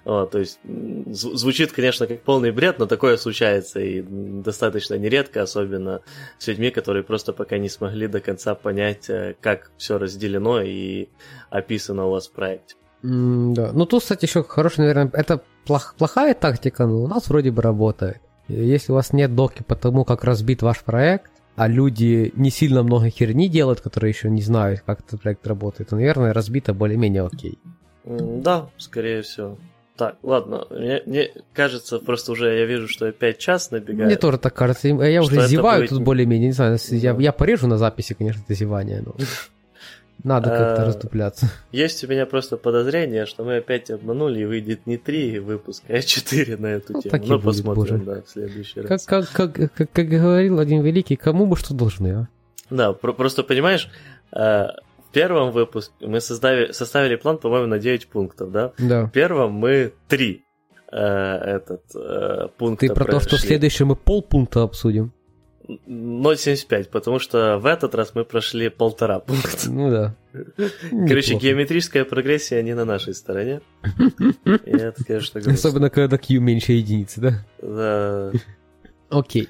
Вот, 0.05 0.31
то 0.31 0.39
есть 0.39 0.59
звучит, 1.11 1.73
конечно, 1.73 2.07
как 2.07 2.23
полный 2.23 2.53
бред, 2.53 2.79
но 2.79 2.87
такое 2.87 3.19
случается 3.19 3.81
и 3.81 4.01
достаточно 4.01 4.95
нередко, 4.95 5.43
особенно 5.43 6.01
с 6.39 6.47
людьми, 6.47 6.71
которые 6.71 7.03
просто 7.03 7.35
пока 7.35 7.59
не 7.59 7.69
смогли 7.69 8.07
до 8.07 8.21
конца 8.21 8.55
понять, 8.55 9.11
как 9.43 9.71
все 9.77 9.99
разделено 9.99 10.63
и 10.63 11.09
описано 11.51 12.07
у 12.07 12.13
вас 12.13 12.29
в 12.29 12.33
проекте. 12.33 12.77
Mm, 13.03 13.55
да. 13.55 13.73
Ну, 13.73 13.87
тут, 13.87 14.03
кстати, 14.03 14.25
еще 14.25 14.43
хороший, 14.43 14.81
наверное, 14.81 15.11
это 15.13 15.43
плох, 15.67 15.95
плохая 15.97 16.35
тактика, 16.35 16.87
но 16.87 17.03
у 17.03 17.07
нас 17.07 17.29
вроде 17.29 17.51
бы 17.51 17.63
работает. 17.63 18.21
Если 18.49 18.93
у 18.93 18.97
вас 18.97 19.13
нет 19.13 19.35
доки 19.35 19.63
по 19.63 19.77
тому, 19.77 20.05
как 20.05 20.25
разбит 20.25 20.63
ваш 20.63 20.81
проект, 20.81 21.31
а 21.57 21.69
люди 21.69 22.33
не 22.37 22.51
сильно 22.51 22.83
много 22.83 23.11
херни 23.11 23.49
делают, 23.49 23.81
которые 23.81 24.11
еще 24.11 24.31
не 24.31 24.43
знают, 24.43 24.81
как 24.81 25.01
этот 25.01 25.21
проект 25.21 25.47
работает, 25.47 25.91
то, 25.91 25.97
наверное, 25.97 26.33
разбито 26.33 26.75
более-менее 26.75 27.27
окей. 27.27 27.59
Да, 28.05 28.71
скорее 28.77 29.23
всего. 29.23 29.59
Так, 29.97 30.17
ладно, 30.23 30.67
мне, 30.71 31.03
мне 31.05 31.31
кажется, 31.53 31.99
просто 31.99 32.33
уже 32.33 32.59
я 32.59 32.65
вижу, 32.65 32.89
что 32.89 33.07
опять 33.07 33.37
час 33.37 33.71
набегает. 33.71 34.07
Мне 34.07 34.17
тоже 34.17 34.39
так 34.39 34.55
кажется, 34.55 34.89
я 34.89 35.21
уже 35.21 35.47
зеваю 35.47 35.83
будет... 35.83 35.91
тут 35.91 36.03
более-менее, 36.03 36.47
не 36.47 36.53
знаю, 36.55 36.79
я, 36.89 37.15
я 37.19 37.33
порежу 37.33 37.67
на 37.67 37.77
записи, 37.77 38.15
конечно, 38.15 38.41
это 38.43 38.55
зевание, 38.55 39.03
но 39.05 39.15
надо 40.25 40.51
как-то 40.51 40.83
а, 40.83 40.87
расступляться. 40.87 41.51
Есть 41.73 42.05
у 42.05 42.09
меня 42.09 42.27
просто 42.27 42.57
подозрение, 42.57 43.27
что 43.27 43.45
мы 43.45 43.57
опять 43.57 43.91
обманули, 43.91 44.41
и 44.41 44.45
выйдет 44.45 44.87
не 44.87 44.97
три 44.97 45.39
выпуска, 45.39 45.95
а 45.95 46.03
четыре 46.03 46.57
на 46.57 46.67
эту 46.69 46.95
ну, 46.95 47.03
тему. 47.03 47.25
Ну, 47.27 47.41
посмотрим, 47.41 48.05
да, 48.05 48.23
в 48.23 48.29
следующий 48.29 48.81
раз. 48.81 49.05
Как, 49.05 49.29
как, 49.29 49.53
как, 49.53 49.73
как, 49.73 49.93
как 49.93 50.09
говорил 50.09 50.59
один 50.59 50.83
великий, 50.83 51.17
кому 51.17 51.47
бы 51.47 51.57
что 51.57 51.75
должны, 51.75 52.09
а? 52.09 52.29
Да, 52.71 52.93
про- 52.93 53.13
просто 53.13 53.43
понимаешь, 53.43 53.91
э, 54.33 54.37
в 54.37 55.13
первом 55.13 55.51
выпуске 55.51 56.07
мы 56.07 56.21
создали, 56.21 56.73
составили 56.73 57.17
план, 57.17 57.39
по-моему, 57.39 57.67
на 57.67 57.79
9 57.79 58.09
пунктов, 58.09 58.53
да? 58.53 58.73
Да. 58.79 59.07
В 59.07 59.11
первом 59.11 59.53
мы 59.53 59.93
3 60.09 60.45
э, 60.93 60.97
этот 60.97 61.83
э, 61.95 62.49
пункт. 62.57 62.81
Ты 62.81 62.95
про 62.95 63.05
то, 63.05 63.21
что 63.21 63.37
в 63.37 63.41
следующем 63.41 63.89
мы 63.89 63.97
полпункта 63.97 64.63
обсудим. 64.63 65.13
0,75, 65.87 66.89
потому 66.91 67.19
что 67.19 67.59
в 67.59 67.67
этот 67.67 67.95
раз 67.95 68.15
мы 68.15 68.25
прошли 68.25 68.69
полтора 68.69 69.21
пункта. 69.21 69.71
Ну 69.71 69.91
да. 69.91 70.17
Короче, 70.33 71.35
Неплохо. 71.35 71.47
геометрическая 71.47 72.05
прогрессия 72.05 72.63
не 72.63 72.75
на 72.75 72.85
нашей 72.85 73.15
стороне. 73.15 73.61
И 74.45 74.71
это, 74.71 75.05
конечно, 75.05 75.41
грустно. 75.41 75.53
Особенно, 75.55 75.91
когда 75.91 76.19
Q 76.19 76.41
меньше 76.41 76.73
единицы, 76.73 77.21
да? 77.21 77.33
Да. 77.61 78.33
Окей. 79.11 79.49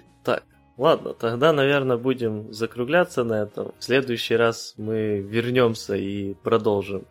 Ладно, 0.81 1.13
тогда, 1.13 1.53
наверное, 1.53 1.99
будем 1.99 2.55
закругляться 2.55 3.23
на 3.23 3.43
этом. 3.43 3.73
В 3.79 3.85
следующий 3.85 4.35
раз 4.35 4.73
мы 4.79 5.19
вернемся 5.19 5.95
и 5.95 6.33
продолжим 6.33 7.05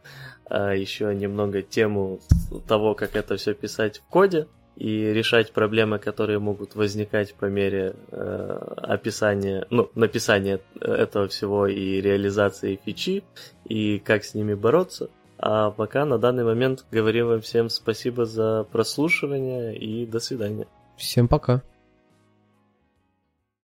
а, 0.46 0.74
еще 0.74 1.14
немного 1.14 1.62
тему 1.62 2.20
того, 2.68 2.96
как 2.96 3.16
это 3.16 3.38
все 3.38 3.54
писать 3.54 4.00
в 4.00 4.06
коде 4.10 4.48
и 4.80 5.14
решать 5.14 5.52
проблемы, 5.52 6.00
которые 6.00 6.40
могут 6.40 6.74
возникать 6.74 7.36
по 7.36 7.46
мере 7.46 7.96
э, 8.12 8.74
описания, 8.78 9.68
ну, 9.70 9.90
написания 9.94 10.62
этого 10.80 11.28
всего 11.28 11.68
и 11.68 12.00
реализации 12.00 12.80
фичи, 12.84 13.24
и 13.66 14.00
как 14.00 14.24
с 14.24 14.34
ними 14.34 14.54
бороться. 14.54 15.10
А 15.38 15.72
пока 15.72 16.06
на 16.06 16.18
данный 16.18 16.46
момент 16.46 16.86
говорим 16.92 17.28
вам 17.28 17.42
всем 17.42 17.70
спасибо 17.70 18.26
за 18.26 18.66
прослушивание 18.72 19.78
и 19.78 20.06
до 20.06 20.20
свидания. 20.20 20.68
Всем 20.98 21.28
пока. 21.28 21.62